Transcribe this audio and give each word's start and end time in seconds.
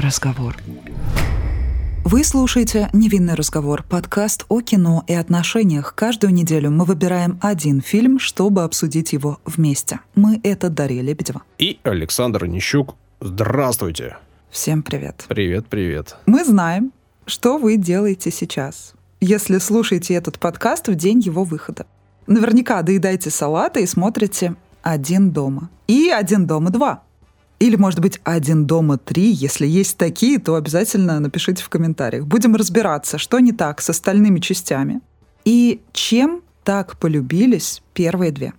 разговор. 0.00 0.56
Вы 2.04 2.24
слушаете 2.24 2.88
«Невинный 2.92 3.34
разговор»— 3.34 3.84
подкаст 3.88 4.46
о 4.48 4.62
кино 4.62 5.04
и 5.06 5.12
отношениях. 5.12 5.94
Каждую 5.94 6.32
неделю 6.32 6.70
мы 6.70 6.84
выбираем 6.84 7.38
один 7.42 7.82
фильм, 7.82 8.18
чтобы 8.18 8.62
обсудить 8.62 9.12
его 9.12 9.40
вместе. 9.44 10.00
Мы— 10.14 10.40
это 10.42 10.70
Дарья 10.70 11.02
Лебедева. 11.02 11.42
И 11.58 11.78
Александр 11.82 12.46
Нищук. 12.46 12.94
Здравствуйте. 13.20 14.16
Всем 14.50 14.82
привет. 14.82 15.26
Привет, 15.28 15.66
привет. 15.68 16.16
Мы 16.24 16.44
знаем, 16.44 16.92
что 17.26 17.58
вы 17.58 17.76
делаете 17.76 18.30
сейчас, 18.30 18.94
если 19.20 19.58
слушаете 19.58 20.14
этот 20.14 20.38
подкаст 20.38 20.88
в 20.88 20.94
день 20.94 21.20
его 21.20 21.44
выхода. 21.44 21.84
Наверняка 22.26 22.80
доедаете 22.82 23.30
салаты 23.30 23.82
и 23.82 23.86
смотрите 23.86 24.54
«Один 24.82 25.30
дома». 25.30 25.68
И 25.86 26.08
«Один 26.08 26.46
дома 26.46 26.70
2». 26.70 26.98
Или, 27.58 27.76
может 27.76 28.00
быть, 28.00 28.20
«Один 28.24 28.66
дома 28.66 29.00
3». 29.04 29.20
Если 29.20 29.66
есть 29.66 29.96
такие, 29.96 30.38
то 30.38 30.54
обязательно 30.54 31.18
напишите 31.18 31.62
в 31.62 31.68
комментариях. 31.68 32.26
Будем 32.26 32.54
разбираться, 32.54 33.18
что 33.18 33.40
не 33.40 33.52
так 33.52 33.80
с 33.80 33.90
остальными 33.90 34.38
частями. 34.38 35.00
И 35.44 35.80
чем 35.92 36.42
так 36.62 36.98
полюбились 36.98 37.82
первые 37.94 38.30
две. 38.30 38.52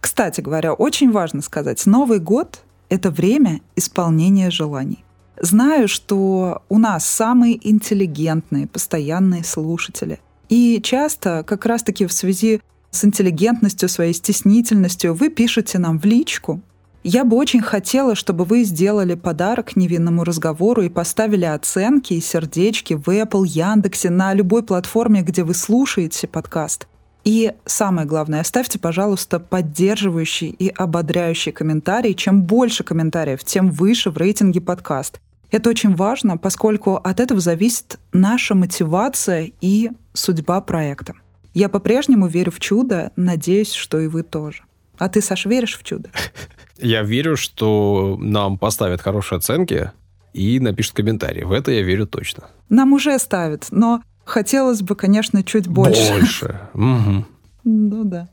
Кстати 0.00 0.40
говоря, 0.40 0.72
очень 0.74 1.10
важно 1.10 1.42
сказать, 1.42 1.84
Новый 1.86 2.20
год— 2.20 2.60
это 2.88 3.10
время 3.10 3.60
исполнения 3.76 4.50
желаний. 4.50 5.04
Знаю, 5.40 5.88
что 5.88 6.62
у 6.68 6.78
нас 6.78 7.06
самые 7.06 7.58
интеллигентные, 7.68 8.66
постоянные 8.66 9.42
слушатели. 9.42 10.20
И 10.50 10.80
часто, 10.82 11.44
как 11.44 11.64
раз-таки 11.64 12.06
в 12.06 12.12
связи 12.12 12.60
с 12.90 13.04
интеллигентностью, 13.04 13.88
своей 13.88 14.12
стеснительностью, 14.12 15.14
вы 15.14 15.30
пишете 15.30 15.78
нам 15.78 15.98
в 15.98 16.04
личку. 16.04 16.60
Я 17.02 17.24
бы 17.24 17.36
очень 17.38 17.62
хотела, 17.62 18.14
чтобы 18.14 18.44
вы 18.44 18.62
сделали 18.64 19.14
подарок 19.14 19.74
невинному 19.74 20.22
разговору 20.22 20.82
и 20.82 20.90
поставили 20.90 21.46
оценки 21.46 22.12
и 22.12 22.20
сердечки 22.20 22.92
в 22.92 23.08
Apple, 23.08 23.46
Яндексе, 23.46 24.10
на 24.10 24.34
любой 24.34 24.62
платформе, 24.62 25.22
где 25.22 25.42
вы 25.42 25.54
слушаете 25.54 26.28
подкаст. 26.28 26.86
И 27.24 27.54
самое 27.64 28.06
главное, 28.06 28.40
оставьте, 28.40 28.78
пожалуйста, 28.78 29.40
поддерживающий 29.40 30.48
и 30.48 30.68
ободряющий 30.68 31.52
комментарий. 31.52 32.14
Чем 32.14 32.42
больше 32.42 32.84
комментариев, 32.84 33.44
тем 33.44 33.70
выше 33.70 34.10
в 34.10 34.18
рейтинге 34.18 34.60
подкаст. 34.60 35.20
Это 35.50 35.70
очень 35.70 35.96
важно, 35.96 36.36
поскольку 36.36 36.96
от 36.96 37.18
этого 37.18 37.40
зависит 37.40 37.98
наша 38.12 38.54
мотивация 38.54 39.52
и 39.62 39.90
судьба 40.12 40.60
проекта. 40.60 41.14
Я 41.54 41.70
по-прежнему 41.70 42.26
верю 42.26 42.52
в 42.52 42.60
чудо, 42.60 43.10
надеюсь, 43.16 43.72
что 43.72 43.98
и 43.98 44.06
вы 44.06 44.22
тоже. 44.22 44.64
А 44.98 45.08
ты, 45.08 45.22
Саш, 45.22 45.46
веришь 45.46 45.78
в 45.78 45.82
чудо? 45.82 46.10
Я 46.80 47.02
верю, 47.02 47.36
что 47.36 48.16
нам 48.20 48.58
поставят 48.58 49.00
хорошие 49.00 49.38
оценки 49.38 49.92
и 50.32 50.60
напишут 50.60 50.94
комментарии. 50.94 51.42
В 51.42 51.52
это 51.52 51.70
я 51.72 51.82
верю 51.82 52.06
точно. 52.06 52.44
Нам 52.68 52.92
уже 52.92 53.18
ставят, 53.18 53.66
но 53.70 54.02
хотелось 54.24 54.82
бы, 54.82 54.94
конечно, 54.94 55.42
чуть 55.42 55.68
больше. 55.68 56.12
Больше. 56.12 56.60
Угу. 56.74 57.24
Ну 57.64 58.04
да. 58.04 58.28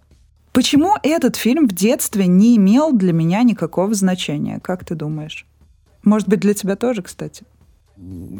Почему 0.53 0.95
этот 1.03 1.35
фильм 1.35 1.67
в 1.67 1.73
детстве 1.73 2.25
не 2.25 2.57
имел 2.57 2.91
для 2.91 3.13
меня 3.13 3.43
никакого 3.43 3.93
значения, 3.93 4.59
как 4.59 4.85
ты 4.85 4.95
думаешь? 4.95 5.45
Может 6.03 6.27
быть, 6.27 6.39
для 6.39 6.53
тебя 6.53 6.75
тоже, 6.75 7.01
кстати? 7.01 7.43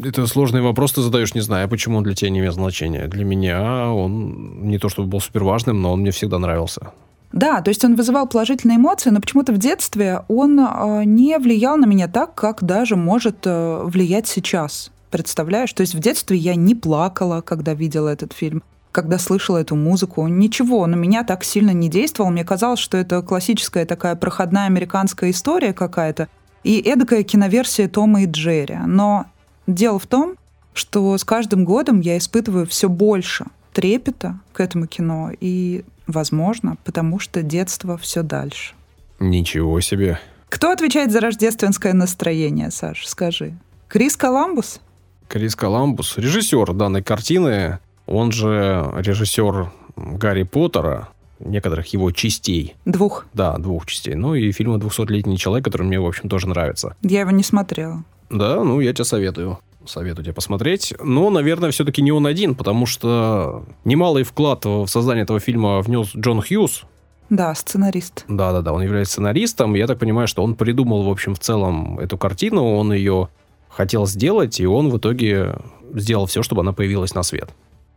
Это 0.04 0.26
сложный 0.26 0.60
вопрос 0.60 0.92
ты 0.92 1.02
задаешь, 1.02 1.34
не 1.34 1.40
знаю, 1.40 1.68
почему 1.68 1.98
он 1.98 2.04
для 2.04 2.14
тебя 2.14 2.30
не 2.30 2.38
имеет 2.38 2.54
значения. 2.54 3.06
Для 3.08 3.24
меня 3.24 3.92
он 3.92 4.68
не 4.68 4.78
то 4.78 4.88
чтобы 4.88 5.08
был 5.08 5.20
супер 5.20 5.44
важным, 5.44 5.82
но 5.82 5.92
он 5.92 6.00
мне 6.00 6.10
всегда 6.10 6.38
нравился. 6.38 6.92
Да, 7.32 7.60
то 7.60 7.68
есть 7.68 7.84
он 7.84 7.94
вызывал 7.94 8.26
положительные 8.26 8.76
эмоции, 8.76 9.10
но 9.10 9.20
почему-то 9.20 9.52
в 9.52 9.58
детстве 9.58 10.22
он 10.28 10.58
э, 10.58 11.04
не 11.04 11.38
влиял 11.38 11.76
на 11.76 11.84
меня 11.84 12.08
так, 12.08 12.34
как 12.34 12.62
даже 12.64 12.96
может 12.96 13.40
э, 13.44 13.82
влиять 13.84 14.26
сейчас. 14.26 14.90
Представляешь? 15.10 15.72
То 15.72 15.82
есть 15.82 15.94
в 15.94 15.98
детстве 16.00 16.36
я 16.36 16.54
не 16.54 16.74
плакала, 16.74 17.40
когда 17.40 17.74
видела 17.74 18.08
этот 18.08 18.32
фильм 18.32 18.62
когда 18.90 19.18
слышала 19.18 19.58
эту 19.58 19.76
музыку. 19.76 20.26
Ничего 20.26 20.84
на 20.86 20.96
меня 20.96 21.22
так 21.22 21.44
сильно 21.44 21.70
не 21.70 21.88
действовало. 21.88 22.32
Мне 22.32 22.42
казалось, 22.42 22.80
что 22.80 22.96
это 22.96 23.22
классическая 23.22 23.86
такая 23.86 24.16
проходная 24.16 24.66
американская 24.66 25.30
история 25.30 25.72
какая-то 25.72 26.26
и 26.64 26.80
эдакая 26.80 27.22
киноверсия 27.22 27.88
Тома 27.88 28.22
и 28.22 28.26
Джерри. 28.26 28.78
Но 28.86 29.26
дело 29.68 30.00
в 30.00 30.06
том, 30.08 30.34
что 30.72 31.16
с 31.16 31.22
каждым 31.22 31.64
годом 31.64 32.00
я 32.00 32.18
испытываю 32.18 32.66
все 32.66 32.88
больше 32.88 33.46
трепета 33.78 34.40
к 34.52 34.58
этому 34.58 34.88
кино. 34.88 35.30
И, 35.38 35.84
возможно, 36.08 36.76
потому 36.82 37.20
что 37.20 37.44
детство 37.44 37.96
все 37.96 38.24
дальше. 38.24 38.74
Ничего 39.20 39.80
себе. 39.80 40.18
Кто 40.48 40.72
отвечает 40.72 41.12
за 41.12 41.20
рождественское 41.20 41.92
настроение, 41.92 42.72
Саш, 42.72 43.06
скажи? 43.06 43.56
Крис 43.86 44.16
Коламбус? 44.16 44.80
Крис 45.28 45.54
Коламбус, 45.54 46.18
режиссер 46.18 46.72
данной 46.72 47.04
картины, 47.04 47.78
он 48.06 48.32
же 48.32 48.92
режиссер 48.96 49.70
Гарри 49.94 50.42
Поттера, 50.42 51.10
некоторых 51.38 51.86
его 51.92 52.10
частей. 52.10 52.74
Двух? 52.84 53.26
Да, 53.32 53.58
двух 53.58 53.86
частей. 53.86 54.16
Ну 54.16 54.34
и 54.34 54.50
фильма 54.50 54.78
«200-летний 54.78 55.38
человек», 55.38 55.64
который 55.64 55.86
мне, 55.86 56.00
в 56.00 56.06
общем, 56.06 56.28
тоже 56.28 56.48
нравится. 56.48 56.96
Я 57.02 57.20
его 57.20 57.30
не 57.30 57.44
смотрела. 57.44 58.02
Да, 58.28 58.64
ну 58.64 58.80
я 58.80 58.92
тебе 58.92 59.04
советую. 59.04 59.60
Советую 59.88 60.24
тебе 60.24 60.34
посмотреть. 60.34 60.94
Но, 61.02 61.30
наверное, 61.30 61.70
все-таки 61.70 62.02
не 62.02 62.12
он 62.12 62.26
один, 62.26 62.54
потому 62.54 62.86
что 62.86 63.64
немалый 63.84 64.22
вклад 64.22 64.64
в 64.64 64.86
создание 64.86 65.22
этого 65.24 65.40
фильма 65.40 65.80
внес 65.80 66.10
Джон 66.14 66.42
Хьюз, 66.42 66.84
да, 67.30 67.54
сценарист. 67.54 68.24
Да-да-да, 68.28 68.72
он 68.72 68.82
является 68.82 69.14
сценаристом. 69.14 69.74
Я 69.74 69.86
так 69.86 69.98
понимаю, 69.98 70.26
что 70.28 70.42
он 70.42 70.54
придумал, 70.54 71.02
в 71.02 71.10
общем, 71.10 71.34
в 71.34 71.38
целом 71.38 71.98
эту 71.98 72.16
картину, 72.16 72.76
он 72.76 72.92
ее 72.92 73.28
хотел 73.68 74.06
сделать, 74.06 74.60
и 74.60 74.66
он 74.66 74.88
в 74.88 74.96
итоге 74.96 75.56
сделал 75.94 76.26
все, 76.26 76.42
чтобы 76.42 76.62
она 76.62 76.72
появилась 76.72 77.14
на 77.14 77.22
свет. 77.22 77.50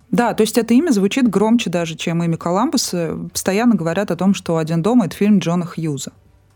Да, 0.09 0.33
то 0.33 0.41
есть 0.41 0.57
это 0.57 0.73
имя 0.73 0.91
звучит 0.91 1.29
громче 1.29 1.69
даже, 1.69 1.95
чем 1.95 2.21
имя 2.21 2.35
Коламбуса. 2.35 3.17
Постоянно 3.31 3.75
говорят 3.75 4.11
о 4.11 4.17
том, 4.17 4.33
что 4.33 4.57
«Один 4.57 4.81
дом»— 4.81 5.01
это 5.03 5.15
фильм 5.15 5.39
Джона 5.39 5.65
Хьюза. 5.65 6.11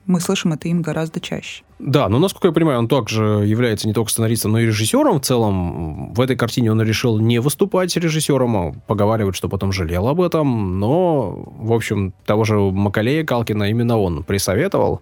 Мы 0.08 0.20
слышим 0.20 0.54
это 0.54 0.68
им 0.68 0.82
гораздо 0.82 1.20
чаще. 1.20 1.64
Да, 1.80 2.08
но 2.10 2.20
насколько 2.20 2.48
я 2.48 2.54
понимаю, 2.54 2.80
он 2.80 2.88
также 2.88 3.24
является 3.24 3.88
не 3.88 3.94
только 3.94 4.12
сценаристом, 4.12 4.52
но 4.52 4.60
и 4.60 4.66
режиссером. 4.66 5.20
В 5.20 5.26
целом, 5.26 6.14
в 6.14 6.22
этой 6.22 6.36
картине 6.36 6.72
он 6.72 6.82
решил 6.82 7.20
не 7.20 7.40
выступать 7.40 7.96
режиссером, 7.98 8.58
а 8.58 8.74
поговаривать, 8.88 9.36
что 9.36 9.50
потом 9.50 9.72
жалел 9.72 10.08
об 10.08 10.22
этом. 10.22 10.80
Но, 10.80 11.44
в 11.58 11.74
общем, 11.74 12.14
того 12.26 12.44
же 12.44 12.56
Макалея 12.60 13.24
Калкина 13.24 13.70
именно 13.70 13.98
он 13.98 14.24
присоветовал. 14.24 15.02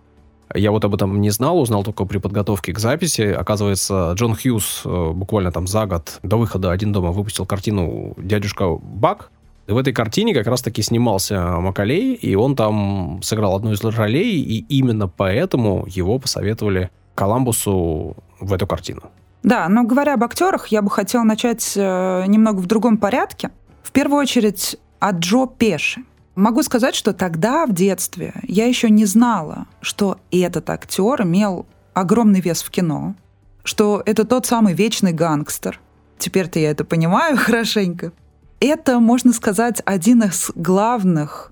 Я 0.55 0.71
вот 0.71 0.85
об 0.85 0.93
этом 0.93 1.19
не 1.19 1.31
знал, 1.31 1.59
узнал 1.59 1.83
только 1.83 2.05
при 2.05 2.19
подготовке 2.19 2.73
к 2.73 2.79
записи. 2.79 3.21
Оказывается, 3.21 4.13
Джон 4.15 4.35
Хьюз 4.35 4.83
э, 4.85 5.11
буквально 5.11 5.51
там 5.51 5.67
за 5.67 5.85
год 5.85 6.19
до 6.21 6.37
выхода 6.37 6.71
«Один 6.71 6.91
дома» 6.91 7.11
выпустил 7.11 7.45
картину 7.45 8.13
«Дядюшка 8.17 8.69
Бак». 8.69 9.31
В 9.67 9.77
этой 9.77 9.93
картине 9.93 10.33
как 10.33 10.47
раз-таки 10.47 10.81
снимался 10.81 11.59
Макалей, 11.59 12.15
и 12.15 12.35
он 12.35 12.55
там 12.55 13.21
сыграл 13.23 13.55
одну 13.55 13.71
из 13.71 13.81
ролей, 13.83 14.41
и 14.41 14.65
именно 14.67 15.07
поэтому 15.07 15.85
его 15.87 16.19
посоветовали 16.19 16.91
Коламбусу 17.15 18.17
в 18.39 18.53
эту 18.53 18.67
картину. 18.67 19.03
Да, 19.43 19.67
но 19.69 19.83
говоря 19.83 20.15
об 20.15 20.23
актерах, 20.23 20.67
я 20.67 20.81
бы 20.81 20.89
хотела 20.89 21.23
начать 21.23 21.73
э, 21.75 22.25
немного 22.27 22.59
в 22.59 22.65
другом 22.65 22.97
порядке. 22.97 23.51
В 23.83 23.91
первую 23.91 24.19
очередь 24.19 24.77
от 24.99 25.17
Джо 25.17 25.45
Пеши. 25.45 26.03
Могу 26.35 26.63
сказать, 26.63 26.95
что 26.95 27.13
тогда, 27.13 27.65
в 27.65 27.73
детстве, 27.73 28.33
я 28.43 28.65
еще 28.65 28.89
не 28.89 29.05
знала, 29.05 29.67
что 29.81 30.17
этот 30.31 30.69
актер 30.69 31.21
имел 31.21 31.65
огромный 31.93 32.39
вес 32.39 32.63
в 32.63 32.71
кино, 32.71 33.15
что 33.63 34.01
это 34.05 34.25
тот 34.25 34.45
самый 34.45 34.73
вечный 34.73 35.13
гангстер. 35.13 35.79
Теперь-то 36.17 36.59
я 36.59 36.71
это 36.71 36.85
понимаю 36.85 37.37
хорошенько. 37.37 38.11
Это, 38.59 38.99
можно 38.99 39.33
сказать, 39.33 39.81
один 39.85 40.23
из 40.23 40.51
главных 40.55 41.51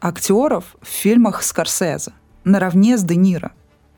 актеров 0.00 0.76
в 0.80 0.86
фильмах 0.86 1.42
Скорсезе, 1.42 2.12
наравне 2.44 2.96
с 2.96 3.02
Де 3.02 3.16
Ниро. 3.16 3.52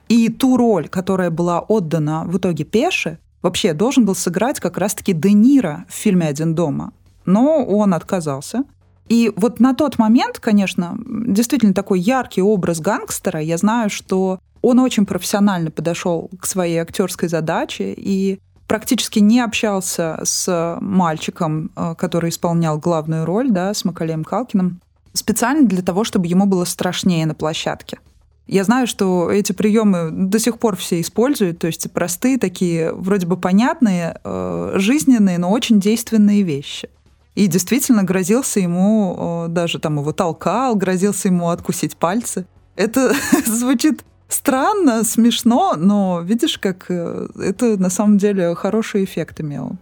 И 0.08 0.28
ту 0.28 0.56
роль, 0.56 0.88
которая 0.88 1.30
была 1.30 1.60
отдана 1.60 2.24
в 2.24 2.36
итоге 2.36 2.64
Пеше, 2.64 3.18
вообще 3.40 3.72
должен 3.72 4.04
был 4.04 4.14
сыграть 4.14 4.60
как 4.60 4.76
раз-таки 4.78 5.12
Де 5.12 5.32
Ниро 5.32 5.86
в 5.88 5.94
фильме 5.94 6.26
«Один 6.26 6.54
дома». 6.54 6.92
Но 7.24 7.64
он 7.64 7.94
отказался– 7.94 8.64
и 9.08 9.32
вот 9.36 9.60
на 9.60 9.74
тот 9.74 9.98
момент, 9.98 10.38
конечно, 10.38 10.96
действительно 11.06 11.74
такой 11.74 12.00
яркий 12.00 12.40
образ 12.42 12.80
гангстера. 12.80 13.40
Я 13.40 13.58
знаю, 13.58 13.90
что 13.90 14.38
он 14.62 14.78
очень 14.78 15.06
профессионально 15.06 15.70
подошел 15.70 16.30
к 16.40 16.46
своей 16.46 16.78
актерской 16.78 17.28
задаче 17.28 17.92
и 17.96 18.40
практически 18.72 19.18
не 19.18 19.38
общался 19.40 20.18
с 20.24 20.78
мальчиком, 20.80 21.70
э, 21.76 21.94
который 21.94 22.30
исполнял 22.30 22.78
главную 22.78 23.26
роль, 23.26 23.50
да, 23.50 23.74
с 23.74 23.84
Макалеем 23.84 24.24
Калкиным, 24.24 24.80
специально 25.12 25.68
для 25.68 25.82
того, 25.82 26.04
чтобы 26.04 26.26
ему 26.26 26.46
было 26.46 26.64
страшнее 26.64 27.26
на 27.26 27.34
площадке. 27.34 27.98
Я 28.46 28.64
знаю, 28.64 28.86
что 28.86 29.30
эти 29.30 29.52
приемы 29.52 30.08
до 30.10 30.38
сих 30.38 30.58
пор 30.58 30.76
все 30.76 31.02
используют, 31.02 31.58
то 31.58 31.66
есть 31.66 31.92
простые 31.92 32.38
такие, 32.38 32.94
вроде 32.94 33.26
бы 33.26 33.36
понятные, 33.36 34.18
э, 34.24 34.72
жизненные, 34.76 35.36
но 35.36 35.50
очень 35.50 35.78
действенные 35.78 36.40
вещи. 36.40 36.88
И 37.34 37.48
действительно 37.48 38.04
грозился 38.04 38.58
ему, 38.58 39.48
даже 39.50 39.80
там 39.80 39.98
его 39.98 40.12
толкал, 40.12 40.76
грозился 40.76 41.28
ему 41.28 41.50
откусить 41.50 41.98
пальцы. 41.98 42.46
Это 42.76 43.12
звучит 43.44 44.02
странно, 44.32 45.04
смешно, 45.04 45.74
но 45.76 46.20
видишь, 46.22 46.58
как 46.58 46.86
э, 46.88 47.28
это 47.38 47.78
на 47.78 47.90
самом 47.90 48.18
деле 48.18 48.54
хороший 48.54 49.04
эффект 49.04 49.40
имело. 49.40 49.76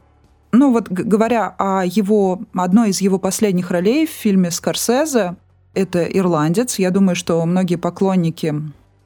Ну 0.53 0.73
вот 0.73 0.89
говоря 0.89 1.55
о 1.59 1.85
его, 1.85 2.41
одной 2.55 2.91
из 2.91 3.01
его 3.01 3.19
последних 3.19 3.71
ролей 3.71 4.07
в 4.07 4.11
фильме 4.11 4.51
«Скорсезе», 4.51 5.37
это 5.75 6.03
«Ирландец». 6.05 6.79
Я 6.79 6.91
думаю, 6.91 7.15
что 7.15 7.45
многие 7.47 7.77
поклонники 7.77 8.55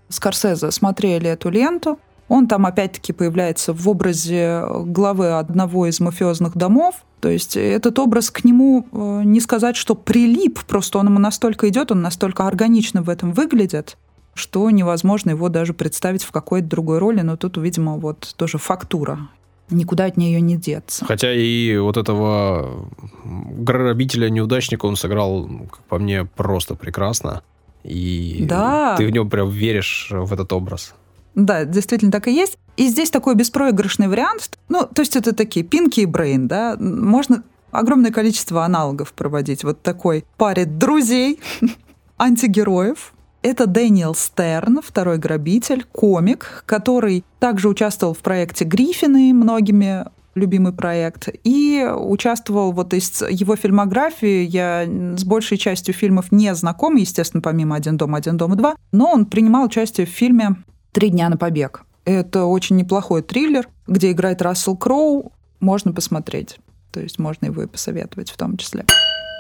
Скорсезе 0.09 0.71
смотрели 0.71 1.29
эту 1.29 1.51
ленту. 1.51 1.99
Он 2.29 2.47
там 2.47 2.65
опять-таки 2.65 3.13
появляется 3.13 3.75
в 3.75 3.87
образе 3.87 4.63
главы 4.87 5.33
одного 5.33 5.87
из 5.87 6.01
мафиозных 6.01 6.57
домов. 6.57 7.05
То 7.21 7.29
есть 7.29 7.57
этот 7.57 7.99
образ 7.99 8.31
к 8.31 8.45
нему 8.45 8.87
э, 8.91 9.23
не 9.25 9.41
сказать, 9.41 9.77
что 9.77 9.95
прилип, 9.95 10.65
просто 10.65 10.99
он 10.99 11.09
ему 11.09 11.19
настолько 11.19 11.69
идет, 11.69 11.93
он 11.93 12.01
настолько 12.01 12.47
органично 12.47 13.03
в 13.03 13.11
этом 13.11 13.33
выглядит, 13.33 13.99
что 14.35 14.69
невозможно 14.71 15.31
его 15.31 15.49
даже 15.49 15.75
представить 15.75 16.23
в 16.23 16.33
какой-то 16.33 16.69
другой 16.69 16.99
роли. 16.99 17.21
Но 17.21 17.37
тут, 17.37 17.57
видимо, 17.57 17.97
вот 17.97 18.35
тоже 18.37 18.59
фактура 18.59 19.29
никуда 19.71 20.05
от 20.05 20.17
нее 20.17 20.41
не 20.41 20.57
деться. 20.57 21.05
Хотя 21.05 21.33
и 21.33 21.77
вот 21.79 21.97
этого 21.97 22.89
грабителя-неудачника 23.25 24.87
он 24.87 24.97
сыграл, 24.97 25.49
как 25.71 25.83
по 25.85 25.99
мне, 25.99 26.25
просто 26.25 26.75
прекрасно. 26.75 27.43
И 27.83 28.45
да. 28.49 28.97
ты 28.97 29.07
в 29.07 29.11
нем 29.11 29.29
прям 29.29 29.51
веришь 29.51 30.09
в 30.11 30.33
этот 30.33 30.53
образ. 30.53 30.95
Да, 31.35 31.65
действительно 31.65 32.13
так 32.13 32.29
и 32.29 32.33
есть. 32.33 32.59
И 32.77 32.89
здесь 32.89 33.11
такой 33.11 33.35
беспроигрышный 33.35 34.09
вариант. 34.09 34.59
Ну, 34.69 34.87
то 34.93 35.03
есть 35.03 35.17
это 35.17 35.35
такие 35.35 35.65
Пинки 35.65 36.01
и 36.01 36.07
Брейн, 36.07 36.49
да. 36.49 36.77
Можно 36.79 37.43
огромное 37.71 38.11
количество 38.11 38.65
аналогов 38.65 39.13
проводить. 39.13 39.65
Вот 39.65 39.83
такой 39.83 40.25
паре 40.37 40.65
друзей, 40.65 41.41
антигероев, 42.19 43.14
это 43.45 43.67
Дэниел 43.67 44.15
Стерн, 44.15 44.81
второй 44.83 45.19
грабитель, 45.19 45.85
комик, 45.93 46.65
который 46.67 47.25
также 47.39 47.69
участвовал 47.69 48.15
в 48.15 48.19
проекте 48.19 48.65
«Гриффины», 48.65 49.35
многими 49.35 50.07
любимый 50.35 50.73
проект, 50.73 51.29
и 51.45 51.87
участвовал 51.95 52.73
вот 52.73 52.95
из 52.95 53.23
его 53.23 53.55
фильмографии, 53.55 54.45
я 54.45 54.85
с 55.17 55.25
большей 55.25 55.59
частью 55.59 55.95
фильмов 55.95 56.33
не 56.33 56.53
знакома, 56.55 56.99
естественно, 56.99 57.43
помимо 57.43 57.77
«Один 57.77 57.99
дом, 57.99 58.15
один 58.15 58.39
дом 58.39 58.55
и 58.55 58.57
два», 58.57 58.75
но 58.93 59.13
он 59.13 59.27
принимал 59.27 59.67
участие 59.67 60.07
в 60.07 60.11
фильме 60.11 60.57
«Три 60.93 61.11
дня 61.11 61.29
на 61.29 61.37
побег». 61.37 61.85
Это 62.07 62.47
очень 62.47 62.77
неплохой 62.77 63.23
триллер, 63.23 63.69
где 63.87 64.11
играет 64.11 64.41
Рассел 64.41 64.77
Кроу, 64.77 65.33
можно 65.61 65.93
посмотреть. 65.93 66.59
То 66.93 67.01
есть 67.01 67.19
можно 67.19 67.47
его 67.47 67.63
и 67.63 67.67
посоветовать 67.67 68.31
в 68.31 68.37
том 68.37 68.57
числе. 68.57 68.87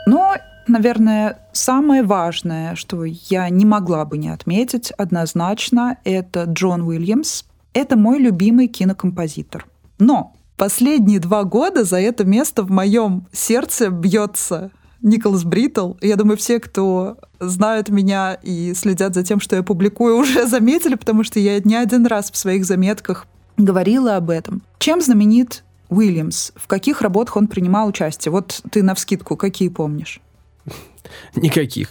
Но 0.07 0.35
Наверное, 0.67 1.39
самое 1.53 2.03
важное, 2.03 2.75
что 2.75 3.05
я 3.05 3.49
не 3.51 3.65
могла 3.65 4.05
бы 4.05 4.19
не 4.19 4.29
отметить 4.29 4.91
однозначно, 4.93 5.99
это 6.05 6.45
Джон 6.45 6.83
Уильямс. 6.83 7.45
Это 7.73 7.97
мой 7.97 8.19
любимый 8.19 8.69
кинокомпозитор. 8.69 9.67
Но 9.99 10.35
последние 10.57 11.19
два 11.19 11.45
года 11.45 11.85
за 11.85 12.01
это 12.01 12.25
место 12.25 12.63
в 12.63 12.71
моем 12.71 13.27
сердце 13.33 13.91
бьется 13.91 14.71
Николас 15.03 15.45
Бриттл. 15.45 15.95
Я 16.01 16.17
думаю, 16.17 16.37
все, 16.37 16.61
кто 16.61 17.19
знают 17.39 17.91
меня 17.91 18.35
и 18.43 18.73
следят 18.75 19.15
за 19.15 19.23
тем, 19.23 19.39
что 19.41 19.57
я 19.57 19.63
публикую, 19.63 20.17
уже 20.19 20.47
заметили, 20.47 20.95
потому 20.95 21.25
что 21.25 21.39
я 21.39 21.61
не 21.61 21.77
один 21.77 22.07
раз 22.07 22.31
в 22.31 22.37
своих 22.37 22.65
заметках 22.65 23.27
говорила 23.57 24.17
об 24.17 24.31
этом. 24.31 24.63
Чем 24.79 25.01
знаменит 25.01 25.63
Уильямс? 25.89 26.53
В 26.57 26.67
каких 26.67 27.03
работах 27.03 27.37
он 27.37 27.49
принимал 27.49 27.89
участие? 27.89 28.33
Вот 28.33 28.63
ты 28.71 28.83
на 28.83 28.95
вскидку 28.95 29.37
какие 29.37 29.69
помнишь? 29.69 30.21
Никаких. 31.35 31.91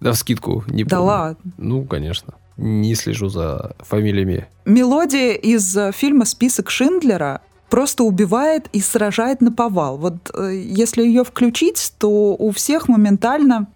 Да, 0.00 0.12
в 0.12 0.16
скидку 0.16 0.64
не 0.68 0.84
Да 0.84 0.96
помню. 0.96 1.10
ладно. 1.10 1.52
Ну, 1.56 1.84
конечно. 1.84 2.34
Не 2.56 2.94
слежу 2.94 3.28
за 3.28 3.76
фамилиями. 3.80 4.46
Мелодия 4.64 5.32
из 5.32 5.76
э, 5.76 5.92
фильма 5.92 6.24
«Список 6.24 6.70
Шиндлера» 6.70 7.40
просто 7.70 8.04
убивает 8.04 8.68
и 8.72 8.80
сражает 8.80 9.40
на 9.40 9.52
повал. 9.52 9.98
Вот 9.98 10.30
э, 10.34 10.62
если 10.64 11.02
ее 11.02 11.24
включить, 11.24 11.92
то 11.98 12.34
у 12.34 12.50
всех 12.52 12.88
моментально 12.88 13.66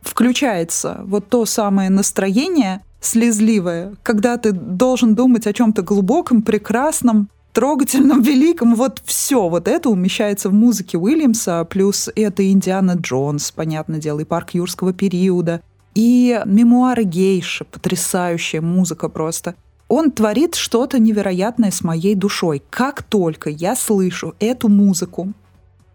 включается 0.00 1.00
вот 1.04 1.28
то 1.28 1.44
самое 1.46 1.90
настроение 1.90 2.82
слезливое, 3.00 3.94
когда 4.02 4.36
ты 4.38 4.52
должен 4.52 5.14
думать 5.14 5.46
о 5.46 5.52
чем-то 5.52 5.82
глубоком, 5.82 6.42
прекрасном, 6.42 7.28
трогательном, 7.54 8.20
великом. 8.22 8.74
Вот 8.74 9.00
все, 9.04 9.48
вот 9.48 9.66
это 9.66 9.88
умещается 9.88 10.50
в 10.50 10.52
музыке 10.52 10.98
Уильямса, 10.98 11.64
плюс 11.64 12.10
это 12.14 12.50
Индиана 12.50 12.92
Джонс, 12.92 13.50
понятное 13.52 14.00
дело, 14.00 14.20
и 14.20 14.24
парк 14.24 14.50
юрского 14.50 14.92
периода, 14.92 15.62
и 15.94 16.42
мемуары 16.44 17.04
гейши, 17.04 17.64
потрясающая 17.64 18.60
музыка 18.60 19.08
просто. 19.08 19.54
Он 19.88 20.10
творит 20.10 20.54
что-то 20.56 20.98
невероятное 20.98 21.70
с 21.70 21.84
моей 21.84 22.14
душой. 22.14 22.62
Как 22.70 23.02
только 23.02 23.48
я 23.50 23.76
слышу 23.76 24.34
эту 24.40 24.68
музыку, 24.68 25.32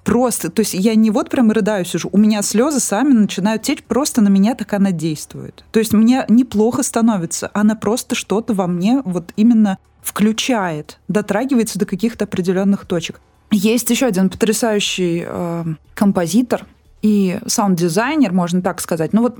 просто, 0.03 0.49
то 0.49 0.61
есть 0.61 0.73
я 0.73 0.95
не 0.95 1.11
вот 1.11 1.29
прям 1.29 1.51
рыдаю 1.51 1.85
сижу, 1.85 2.09
у 2.11 2.17
меня 2.17 2.41
слезы 2.41 2.79
сами 2.79 3.13
начинают 3.13 3.63
течь, 3.63 3.83
просто 3.83 4.21
на 4.21 4.29
меня 4.29 4.55
так 4.55 4.73
она 4.73 4.91
действует. 4.91 5.65
То 5.71 5.79
есть 5.79 5.91
мне 5.91 6.23
неплохо 6.29 6.83
становится, 6.83 7.51
она 7.53 7.75
просто 7.75 8.15
что-то 8.15 8.53
во 8.53 8.67
мне 8.67 9.01
вот 9.03 9.33
именно 9.35 9.77
включает, 10.01 10.99
дотрагивается 11.07 11.79
до 11.79 11.85
каких-то 11.85 12.25
определенных 12.25 12.85
точек. 12.85 13.19
Есть 13.51 13.89
еще 13.89 14.05
один 14.05 14.29
потрясающий 14.29 15.23
э, 15.25 15.65
композитор 15.93 16.65
и 17.01 17.39
саунд-дизайнер, 17.45 18.31
можно 18.31 18.61
так 18.61 18.81
сказать. 18.81 19.13
Ну 19.13 19.21
вот 19.21 19.37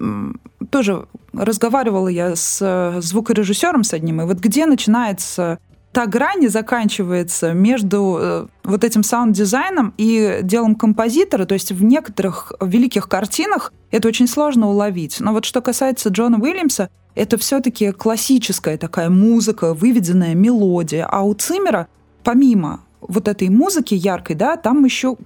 тоже 0.72 1.06
разговаривала 1.34 2.08
я 2.08 2.36
с 2.36 2.60
э, 2.62 3.02
звукорежиссером 3.02 3.84
с 3.84 3.94
одним, 3.94 4.22
и 4.22 4.26
вот 4.26 4.38
где 4.40 4.66
начинается 4.66 5.60
та 5.92 6.06
грань 6.06 6.50
заканчивается 6.50 7.54
между 7.54 8.18
э, 8.20 8.48
вот 8.64 8.84
этим 8.84 9.04
саунд-дизайном 9.04 9.94
и 9.98 10.40
делом 10.44 10.76
композитора. 10.76 11.46
То 11.46 11.54
есть 11.54 11.72
в 11.72 11.84
некоторых 11.84 12.54
великих 12.62 13.10
картинах 13.10 13.74
это 13.92 14.08
очень 14.08 14.28
сложно 14.28 14.70
уловить. 14.70 15.20
Но 15.20 15.34
вот 15.34 15.46
что 15.46 15.62
касается 15.62 16.10
Джона 16.10 16.40
Уильямса, 16.40 16.90
это 17.16 17.38
все-таки 17.38 17.92
классическая 17.92 18.78
такая 18.78 19.10
музыка, 19.10 19.74
выведенная 19.74 20.36
мелодия. 20.36 21.06
А 21.06 21.24
у 21.24 21.34
Циммера, 21.34 21.88
помимо 22.24 22.82
вот 23.02 23.28
этой 23.28 23.50
музыки 23.50 23.96
яркой, 23.96 24.36
да, 24.36 24.58
там 24.58 24.86
еще, 24.86 25.18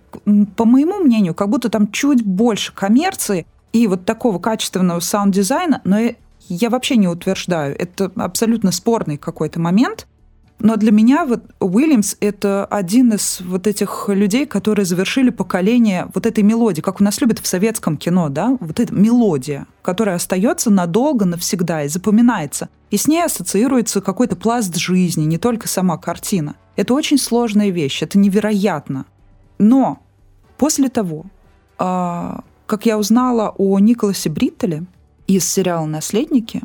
по 0.55 0.65
моему 0.65 0.99
мнению, 0.99 1.33
как 1.33 1.49
будто 1.49 1.69
там 1.69 1.91
чуть 1.91 2.23
больше 2.23 2.73
коммерции 2.73 3.45
и 3.73 3.87
вот 3.87 4.05
такого 4.05 4.39
качественного 4.39 4.99
саунд-дизайна, 4.99 5.81
но 5.83 5.99
я 6.47 6.69
вообще 6.69 6.95
не 6.95 7.07
утверждаю. 7.07 7.75
Это 7.77 8.11
абсолютно 8.15 8.71
спорный 8.71 9.17
какой-то 9.17 9.59
момент. 9.59 10.07
Но 10.63 10.77
для 10.77 10.93
меня 10.93 11.25
вот 11.25 11.43
Уильямс— 11.59 12.15
это 12.21 12.63
один 12.63 13.11
из 13.11 13.41
вот 13.41 13.67
этих 13.67 14.05
людей, 14.07 14.45
которые 14.45 14.85
завершили 14.85 15.29
поколение 15.29 16.07
вот 16.13 16.25
этой 16.25 16.41
мелодии, 16.41 16.79
как 16.79 17.01
у 17.01 17.03
нас 17.03 17.19
любят 17.19 17.39
в 17.39 17.45
советском 17.45 17.97
кино, 17.97 18.29
да, 18.29 18.57
вот 18.61 18.79
эта 18.79 18.93
мелодия, 18.93 19.67
которая 19.81 20.15
остается 20.15 20.69
надолго, 20.69 21.25
навсегда 21.25 21.83
и 21.83 21.89
запоминается. 21.89 22.69
И 22.91 22.97
с 22.97 23.09
ней 23.09 23.25
ассоциируется 23.25 23.99
какой-то 23.99 24.37
пласт 24.37 24.73
жизни, 24.77 25.25
не 25.25 25.37
только 25.37 25.67
сама 25.67 25.97
картина. 25.97 26.55
Это 26.77 26.93
очень 26.93 27.17
сложная 27.17 27.69
вещь, 27.69 28.01
это 28.01 28.17
невероятно. 28.17 29.05
Но 29.59 29.99
после 30.57 30.87
того, 30.87 31.25
а, 31.77 32.39
как 32.67 32.85
я 32.85 32.97
узнала 32.97 33.53
о 33.57 33.79
Николасе 33.79 34.29
Бриттеле 34.29 34.85
из 35.27 35.45
сериала 35.45 35.85
«Наследники», 35.85 36.61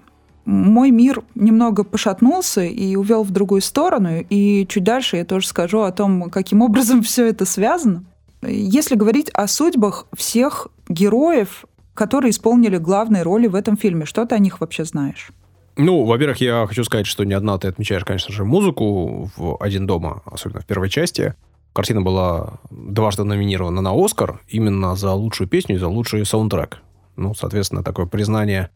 мой 0.49 0.90
мир 0.90 1.23
немного 1.35 1.85
пошатнулся 1.85 2.62
и 2.62 2.97
увел 2.97 3.23
в 3.23 3.31
другую 3.31 3.61
сторону. 3.61 4.25
И 4.31 4.67
чуть 4.67 4.83
дальше 4.83 5.19
я 5.19 5.26
тоже 5.26 5.47
скажу 5.47 5.83
о 5.83 5.93
том, 5.93 6.31
каким 6.31 6.62
образом 6.62 7.02
все 7.02 7.26
это 7.26 7.45
связано. 7.45 8.05
Если 8.40 8.95
говорить 8.95 9.28
о 9.35 9.47
судьбах 9.47 10.07
всех 10.17 10.69
героев, 10.88 11.67
которые 11.93 12.31
исполнили 12.31 12.78
главные 12.78 13.25
роли 13.25 13.47
в 13.47 13.55
этом 13.55 13.76
фильме, 13.76 14.07
что 14.07 14.25
ты 14.25 14.37
о 14.37 14.38
них 14.38 14.61
вообще 14.61 14.85
знаешь? 14.85 15.33
Ну, 15.76 16.05
во-первых, 16.05 16.38
я 16.38 16.67
хочу 16.67 16.83
сказать, 16.83 17.07
что 17.07 17.25
не 17.25 17.35
одна 17.35 17.59
ты 17.59 17.69
отмечаешь, 17.69 18.05
конечно 18.05 18.33
же, 18.33 18.45
музыку 18.45 19.31
в 19.37 19.59
«Один 19.61 19.87
дома», 19.87 20.23
особенно 20.25 20.61
в 20.61 20.67
первой 20.67 20.88
части. 20.88 21.35
Картина 21.75 22.00
была 22.00 22.55
дважды 22.71 23.23
номинирована 23.23 23.83
на 23.83 23.93
«Оскар» 23.93 24.40
именно 24.49 24.97
за 24.97 25.12
лучшую 25.12 25.47
песню 25.47 25.76
и 25.76 25.78
за 25.78 25.88
лучший 25.88 26.25
саундтрек. 26.25 26.78
Ну, 27.17 27.35
соответственно, 27.35 27.85
такое 27.85 28.07
признание 28.07 28.71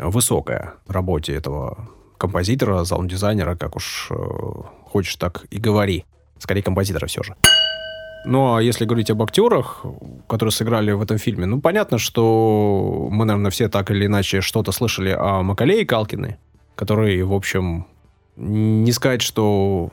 высокая 0.00 0.74
работе 0.86 1.34
этого 1.34 1.88
композитора, 2.18 2.84
саунд-дизайнера, 2.84 3.56
как 3.56 3.76
уж 3.76 4.08
э, 4.10 4.14
хочешь, 4.84 5.16
так 5.16 5.44
и 5.50 5.58
говори. 5.58 6.04
Скорее, 6.38 6.62
композитора 6.62 7.06
все 7.06 7.22
же. 7.22 7.36
Ну, 8.24 8.56
а 8.56 8.62
если 8.62 8.84
говорить 8.84 9.10
об 9.10 9.22
актерах, 9.22 9.84
которые 10.28 10.52
сыграли 10.52 10.90
в 10.90 11.00
этом 11.00 11.18
фильме, 11.18 11.46
ну, 11.46 11.60
понятно, 11.60 11.98
что 11.98 13.08
мы, 13.10 13.24
наверное, 13.24 13.50
все 13.50 13.68
так 13.68 13.90
или 13.90 14.06
иначе 14.06 14.40
что-то 14.40 14.72
слышали 14.72 15.10
о 15.10 15.42
Макалее 15.42 15.86
Калкине, 15.86 16.38
который, 16.74 17.22
в 17.22 17.32
общем, 17.32 17.86
не 18.36 18.90
сказать, 18.92 19.22
что 19.22 19.90